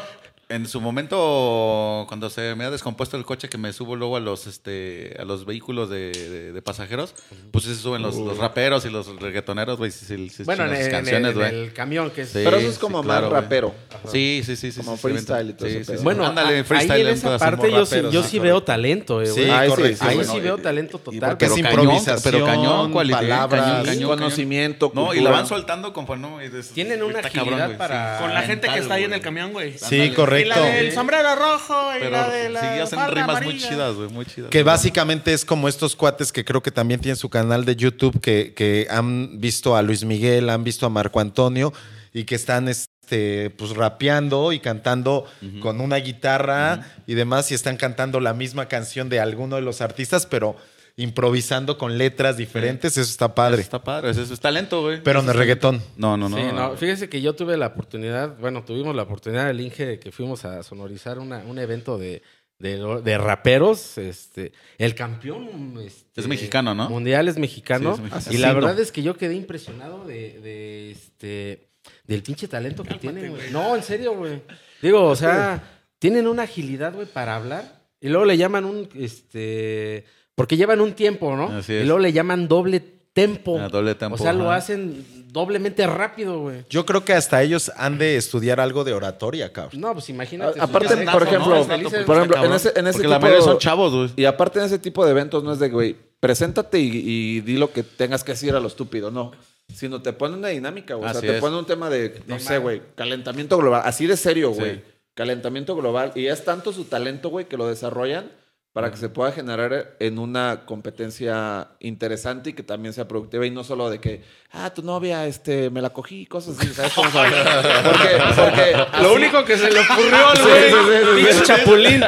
en 0.51 0.67
su 0.67 0.79
momento, 0.81 2.05
cuando 2.07 2.29
se 2.29 2.55
me 2.55 2.65
ha 2.65 2.71
descompuesto 2.71 3.17
el 3.17 3.25
coche 3.25 3.49
que 3.49 3.57
me 3.57 3.73
subo 3.73 3.95
luego 3.95 4.17
a 4.17 4.19
los 4.19 4.47
este 4.47 5.15
a 5.19 5.23
los 5.25 5.45
vehículos 5.45 5.89
de, 5.89 6.11
de- 6.11 6.51
de 6.51 6.61
pasajeros, 6.61 7.15
pues 7.51 7.65
sí 7.65 7.73
se 7.75 7.81
suben 7.81 8.01
los, 8.01 8.15
los 8.17 8.37
raperos 8.37 8.85
y 8.85 8.89
los 8.89 9.07
reggaetoneros, 9.19 9.77
güey. 9.77 9.91
Sí, 9.91 10.05
sí, 10.05 10.29
sí, 10.29 10.43
Bueno, 10.43 10.65
en, 10.65 10.75
el- 10.75 10.89
canciones, 10.91 11.31
en 11.31 11.37
güey. 11.37 11.55
el 11.63 11.73
camión, 11.73 12.11
que 12.11 12.21
es. 12.21 12.29
Sí. 12.29 12.41
Pero 12.43 12.57
eso 12.57 12.69
es 12.69 12.77
como 12.79 13.01
claro, 13.03 13.29
más 13.29 13.41
rapero. 13.43 13.73
Sí, 14.11 14.41
sí, 14.45 14.55
sí, 14.55 14.71
sí. 14.71 14.79
Como 14.81 14.95
sí, 14.97 15.01
sí, 15.01 15.07
freestyle 15.09 15.49
y 15.49 15.53
todo 15.53 15.69
sí, 15.69 15.83
sí, 15.83 15.97
sí. 15.97 16.03
Bueno, 16.03 16.25
ándale, 16.25 16.63
freestyle 16.63 16.91
ahí 16.91 17.01
en 17.01 17.07
esa 17.09 17.37
parte 17.37 17.71
yo 17.71 17.85
sí, 17.85 17.95
raperos, 17.95 18.13
yo 18.13 18.23
sí, 18.23 18.29
sí 18.29 18.37
correcto. 18.37 18.43
veo 18.43 18.63
talento, 18.63 19.25
Sí, 19.25 19.31
güey. 19.31 19.45
Sí, 19.45 19.67
correcto. 19.69 20.05
sí, 20.05 20.09
Ahí 20.17 20.23
sí 20.25 20.39
veo 20.39 20.57
talento 20.57 20.99
total. 20.99 21.29
porque 21.31 21.45
es 21.45 21.51
Pero 21.53 21.67
improvisación, 21.69 22.19
pero 22.23 22.45
cañón, 22.45 22.91
cualidad, 22.91 23.19
palabras, 23.19 23.49
cañón, 23.61 23.75
cañón, 23.85 23.95
cañón. 23.95 24.09
conocimiento, 24.17 24.91
No, 24.93 25.13
y 25.13 25.19
la 25.21 25.29
van 25.31 25.47
soltando 25.47 25.93
conforme 25.93 26.21
no. 26.27 26.37
Tienen 26.73 27.03
una 27.03 27.19
agilidad 27.19 27.77
para- 27.77 28.17
Con 28.19 28.33
la 28.33 28.41
gente 28.43 28.67
que 28.67 28.79
está 28.79 28.95
ahí 28.95 29.03
en 29.05 29.13
el 29.13 29.21
camión, 29.21 29.51
güey. 29.53 29.77
Sí, 29.77 29.95
Ándale. 30.01 30.13
Correcto. 30.43 30.67
Y 30.67 30.69
la 30.69 30.75
del 30.75 30.91
sombrero 30.93 31.35
rojo 31.35 31.95
y 31.95 31.99
Pero 31.99 32.11
la 32.11 32.29
de 32.29 32.49
la 32.49 32.61
sí, 32.61 32.79
hacen 32.79 32.99
rimas 33.09 33.43
muy 33.43 33.57
chidas, 33.57 33.95
güey, 33.95 34.09
muy 34.09 34.25
chidas. 34.25 34.49
Que 34.49 34.63
básicamente 34.63 35.33
es 35.33 35.45
como 35.45 35.67
estos 35.67 35.95
cuates 35.95 36.31
que 36.31 36.45
creo 36.45 36.61
que 36.61 36.71
también 36.71 36.99
tienen 36.99 37.17
su 37.17 37.29
canal 37.29 37.65
de 37.65 37.75
YouTube, 37.75 38.19
que, 38.19 38.53
que 38.53 38.87
han 38.89 39.39
visto 39.39 39.75
a 39.75 39.81
Luis 39.81 40.03
Miguel, 40.03 40.49
han 40.49 40.63
visto 40.63 40.85
a 40.85 40.89
Marco 40.89 41.19
Antonio 41.19 41.73
y 42.13 42.25
que 42.25 42.35
están 42.35 42.67
este, 42.67 43.49
pues 43.51 43.71
rapeando 43.71 44.51
y 44.51 44.59
cantando 44.59 45.25
con 45.61 45.81
una 45.81 45.97
guitarra 45.97 46.85
y 47.07 47.13
demás 47.13 47.51
y 47.51 47.55
están 47.55 47.77
cantando 47.77 48.19
la 48.19 48.33
misma 48.33 48.67
canción 48.67 49.09
de 49.09 49.19
alguno 49.19 49.55
de 49.55 49.61
los 49.61 49.81
artistas, 49.81 50.25
pero 50.25 50.55
improvisando 51.01 51.77
con 51.77 51.97
letras 51.97 52.37
diferentes. 52.37 52.93
Eso 52.97 53.09
está 53.09 53.33
padre. 53.35 53.61
Está 53.61 53.83
padre, 53.83 54.11
eso 54.11 54.21
es 54.21 54.39
talento, 54.39 54.81
güey. 54.81 55.01
Pero 55.03 55.21
no 55.21 55.31
es 55.31 55.37
reggaetón. 55.37 55.81
No, 55.97 56.17
no, 56.17 56.29
no. 56.29 56.37
Sí, 56.37 56.43
no, 56.53 56.75
fíjese 56.77 57.09
que 57.09 57.21
yo 57.21 57.33
tuve 57.33 57.57
la 57.57 57.67
oportunidad, 57.67 58.37
bueno, 58.39 58.63
tuvimos 58.63 58.95
la 58.95 59.03
oportunidad 59.03 59.47
del 59.47 59.59
Inge 59.61 59.85
de 59.85 59.99
que 59.99 60.11
fuimos 60.11 60.45
a 60.45 60.63
sonorizar 60.63 61.19
una- 61.19 61.39
un 61.39 61.57
evento 61.59 61.97
de, 61.97 62.21
de, 62.59 63.01
de 63.03 63.17
raperos. 63.17 63.97
Este, 63.97 64.51
el 64.77 64.93
campeón 64.95 65.79
este, 65.85 66.21
Es 66.21 66.27
mexicano, 66.27 66.75
¿no? 66.75 66.89
mundial 66.89 67.27
es 67.27 67.37
mexicano. 67.37 67.95
Sí, 67.95 68.03
es 68.05 68.11
mexicano. 68.11 68.35
y 68.37 68.39
la 68.41 68.53
verdad 68.53 68.79
es 68.79 68.91
que 68.91 69.01
yo 69.03 69.17
quedé 69.17 69.35
impresionado 69.35 70.05
de, 70.05 70.39
de, 70.39 70.91
este 70.91 71.67
del 72.05 72.21
pinche 72.21 72.47
talento 72.47 72.83
que 72.83 72.95
tienen, 72.95 73.31
güey. 73.31 73.49
No, 73.51 73.75
en 73.75 73.81
serio, 73.81 74.15
güey. 74.15 74.41
Digo, 74.83 75.03
o 75.05 75.15
sea, 75.15 75.63
tienen 75.97 76.27
una 76.27 76.43
agilidad, 76.43 76.93
güey, 76.93 77.07
para 77.07 77.35
hablar. 77.35 77.81
Y 77.99 78.09
luego 78.09 78.25
le 78.25 78.37
llaman 78.37 78.65
un, 78.65 78.87
este, 78.95 80.05
porque 80.41 80.57
llevan 80.57 80.81
un 80.81 80.93
tiempo, 80.93 81.35
¿no? 81.35 81.47
Así 81.57 81.73
y 81.73 81.83
luego 81.83 81.99
le 81.99 82.11
llaman 82.13 82.47
doble 82.47 82.79
tempo. 83.13 83.59
Ah, 83.59 83.67
doble 83.69 83.95
tempo, 83.95 84.15
O 84.15 84.17
sea, 84.17 84.31
lo 84.33 84.51
hacen 84.51 85.05
doblemente 85.31 85.85
rápido, 85.87 86.39
güey. 86.39 86.63
Yo 86.69 86.85
creo 86.85 87.03
que 87.05 87.13
hasta 87.13 87.41
ellos 87.43 87.71
han 87.77 87.97
de 87.97 88.15
estudiar 88.17 88.59
algo 88.59 88.83
de 88.83 88.93
oratoria, 88.93 89.51
cabrón. 89.53 89.79
No, 89.81 89.93
pues 89.93 90.09
imagínate. 90.09 90.59
A- 90.59 90.63
aparte, 90.63 90.95
por 91.11 91.23
ejemplo, 91.23 91.57
sus 91.57 91.67
felices- 91.67 92.03
por 92.05 92.17
ejemplo, 92.17 92.43
en 92.45 92.53
ese, 92.53 92.71
en 92.75 92.87
ese 92.87 92.97
Porque 92.97 93.07
la 93.07 93.15
tipo 93.17 93.21
mayoría 93.27 93.45
de- 93.45 93.51
son 93.51 93.57
chavos, 93.59 93.93
güey. 93.93 94.09
Y 94.15 94.25
aparte 94.25 94.59
en 94.59 94.65
ese 94.65 94.79
tipo 94.79 95.03
de 95.05 95.11
eventos 95.11 95.43
no 95.43 95.53
es 95.53 95.59
de, 95.59 95.69
güey, 95.69 95.95
preséntate 96.19 96.79
y, 96.79 96.89
y 96.93 97.41
di 97.41 97.57
lo 97.57 97.71
que 97.71 97.83
tengas 97.83 98.23
que 98.23 98.31
decir 98.33 98.53
a 98.55 98.59
lo 98.59 98.67
estúpido, 98.67 99.09
no. 99.11 99.31
Sino 99.73 100.01
te 100.01 100.11
pone 100.13 100.35
una 100.35 100.49
dinámica, 100.49 100.95
güey. 100.95 101.09
O 101.09 101.11
sea, 101.11 101.19
Así 101.19 101.27
te 101.27 101.35
es. 101.35 101.41
pone 101.41 101.57
un 101.57 101.65
tema 101.65 101.89
de, 101.89 102.21
no 102.27 102.35
De 102.35 102.41
sé, 102.41 102.57
güey, 102.57 102.81
calentamiento 102.95 103.57
global. 103.57 103.81
Así 103.85 104.05
de 104.07 104.17
serio, 104.17 104.51
Sí. 104.53 104.59
güey. 104.59 104.81
Calentamiento 105.13 105.75
global. 105.75 106.11
Y 106.15 106.27
es 106.27 106.43
tanto 106.45 106.71
su 106.73 106.85
talento, 106.85 107.29
güey, 107.29 107.45
que 107.47 107.57
lo 107.57 107.67
desarrollan 107.67 108.31
para 108.73 108.89
que 108.89 108.95
se 108.95 109.09
pueda 109.09 109.33
generar 109.33 109.95
en 109.99 110.17
una 110.17 110.61
competencia 110.65 111.67
interesante 111.81 112.51
y 112.51 112.53
que 112.53 112.63
también 112.63 112.93
sea 112.93 113.05
productiva 113.05 113.45
y 113.45 113.51
no 113.51 113.65
solo 113.65 113.89
de 113.89 113.99
que, 113.99 114.21
ah, 114.53 114.69
tu 114.73 114.81
novia, 114.81 115.25
este, 115.27 115.69
me 115.69 115.81
la 115.81 115.89
cogí, 115.89 116.25
cosas 116.25 116.57
así, 116.57 116.73
¿sabes 116.73 116.93
cómo 116.93 117.11
sabes? 117.11 117.33
Porque, 117.83 118.07
porque 118.35 118.71
Lo 119.01 119.07
así- 119.09 119.15
único 119.15 119.43
que 119.43 119.57
se 119.57 119.69
le 119.71 119.79
ocurrió 119.81 120.27
al 120.29 120.41
güey. 120.41 120.53
sí, 120.63 120.69
sí, 120.69 120.75
sí, 120.87 121.15
pinche 121.15 121.33
sí. 121.33 121.41
chapulín. 121.43 122.01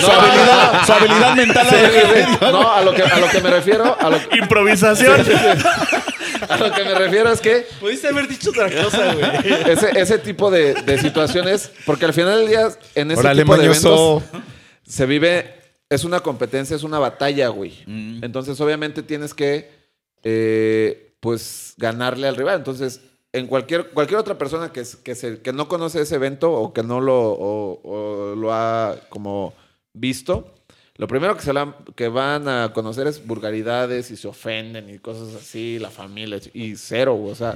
Su 0.00 0.10
habilidad, 0.10 0.86
su 0.86 0.92
habilidad 0.94 1.34
mental. 1.36 1.66
Sí, 1.68 1.76
sí, 1.76 2.22
sí. 2.24 2.38
No, 2.40 2.72
a 2.72 2.80
lo 2.82 2.94
que, 2.94 3.02
a 3.02 3.18
lo 3.18 3.28
que 3.28 3.40
me 3.42 3.50
refiero, 3.50 3.96
a 4.00 4.08
lo, 4.10 4.18
Improvisación. 4.38 5.20
a 6.48 6.56
lo 6.56 6.72
que 6.72 6.84
me 6.84 6.94
refiero 6.94 7.30
es 7.32 7.40
que 7.42 7.66
Pudiste 7.80 8.08
haber 8.08 8.28
dicho 8.28 8.48
otra 8.48 8.70
cosa, 8.70 9.12
güey. 9.14 9.70
ese, 9.70 9.90
ese 10.00 10.18
tipo 10.18 10.50
de, 10.50 10.72
de 10.72 10.98
situaciones, 10.98 11.70
porque 11.84 12.06
al 12.06 12.14
final 12.14 12.38
del 12.40 12.48
día, 12.48 12.68
en 12.94 13.10
ese 13.10 13.20
Órale, 13.20 13.42
tipo 13.42 13.56
de 13.56 13.68
mañoso. 13.68 14.22
eventos, 14.30 14.42
se 14.86 15.06
vive, 15.06 15.61
es 15.94 16.04
una 16.04 16.20
competencia, 16.20 16.74
es 16.76 16.82
una 16.82 16.98
batalla, 16.98 17.48
güey. 17.48 17.72
Mm. 17.86 18.24
Entonces, 18.24 18.60
obviamente, 18.60 19.02
tienes 19.02 19.34
que, 19.34 19.70
eh, 20.24 21.14
pues, 21.20 21.74
ganarle 21.76 22.28
al 22.28 22.36
rival. 22.36 22.58
Entonces, 22.58 23.00
en 23.32 23.46
cualquier, 23.46 23.90
cualquier 23.90 24.20
otra 24.20 24.36
persona 24.38 24.72
que, 24.72 24.80
es- 24.80 24.96
que, 24.96 25.14
se, 25.14 25.40
que 25.40 25.52
no 25.52 25.68
conoce 25.68 26.00
ese 26.02 26.16
evento 26.16 26.52
o 26.52 26.72
que 26.72 26.82
no 26.82 27.00
lo, 27.00 27.18
o- 27.32 27.80
o 27.82 28.34
lo 28.36 28.52
ha 28.52 28.96
como 29.08 29.54
visto, 29.94 30.54
lo 30.96 31.06
primero 31.08 31.34
que, 31.36 31.42
se 31.42 31.52
la- 31.52 31.74
que 31.96 32.08
van 32.08 32.46
a 32.48 32.72
conocer 32.74 33.06
es 33.06 33.26
vulgaridades 33.26 34.10
y 34.10 34.16
se 34.16 34.28
ofenden 34.28 34.90
y 34.90 34.98
cosas 34.98 35.34
así, 35.34 35.78
la 35.78 35.90
familia, 35.90 36.38
y 36.52 36.76
cero, 36.76 37.14
güey. 37.14 37.32
O 37.32 37.34
sea, 37.34 37.54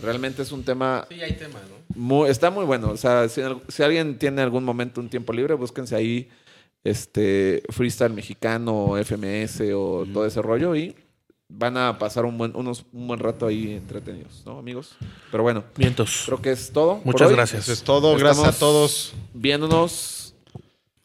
realmente 0.00 0.42
es 0.42 0.52
un 0.52 0.62
tema 0.62 1.06
Sí, 1.10 1.20
hay 1.20 1.32
tema, 1.32 1.58
¿no? 1.68 1.76
muy- 2.00 2.30
está 2.30 2.50
muy 2.50 2.64
bueno. 2.64 2.90
O 2.90 2.96
sea, 2.96 3.28
si, 3.28 3.42
si 3.68 3.82
alguien 3.82 4.18
tiene 4.18 4.42
algún 4.42 4.64
momento 4.64 5.00
un 5.00 5.08
tiempo 5.08 5.32
libre, 5.32 5.54
búsquense 5.54 5.96
ahí 5.96 6.28
este 6.86 7.62
freestyle 7.70 8.12
mexicano, 8.12 8.94
FMS 9.02 9.60
o 9.74 10.06
todo 10.12 10.26
ese 10.26 10.40
rollo 10.42 10.74
y 10.74 10.94
van 11.48 11.76
a 11.76 11.98
pasar 11.98 12.24
un 12.24 12.36
buen, 12.36 12.56
unos, 12.56 12.84
un 12.92 13.06
buen 13.06 13.20
rato 13.20 13.46
ahí 13.46 13.74
entretenidos, 13.74 14.42
¿no, 14.44 14.58
amigos? 14.58 14.96
Pero 15.30 15.42
bueno, 15.42 15.64
Vientos. 15.76 16.24
creo 16.26 16.42
que 16.42 16.50
es 16.52 16.72
todo. 16.72 17.00
Muchas 17.04 17.30
gracias. 17.30 17.64
Eso 17.64 17.72
es 17.72 17.82
todo. 17.82 18.16
Gracias 18.16 18.46
a 18.46 18.58
todos. 18.58 19.14
Viéndonos. 19.34 20.34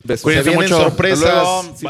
Besos. 0.04 0.24
Cuídense 0.24 0.52
mucho. 0.52 0.78
sorpresas. 0.78 1.84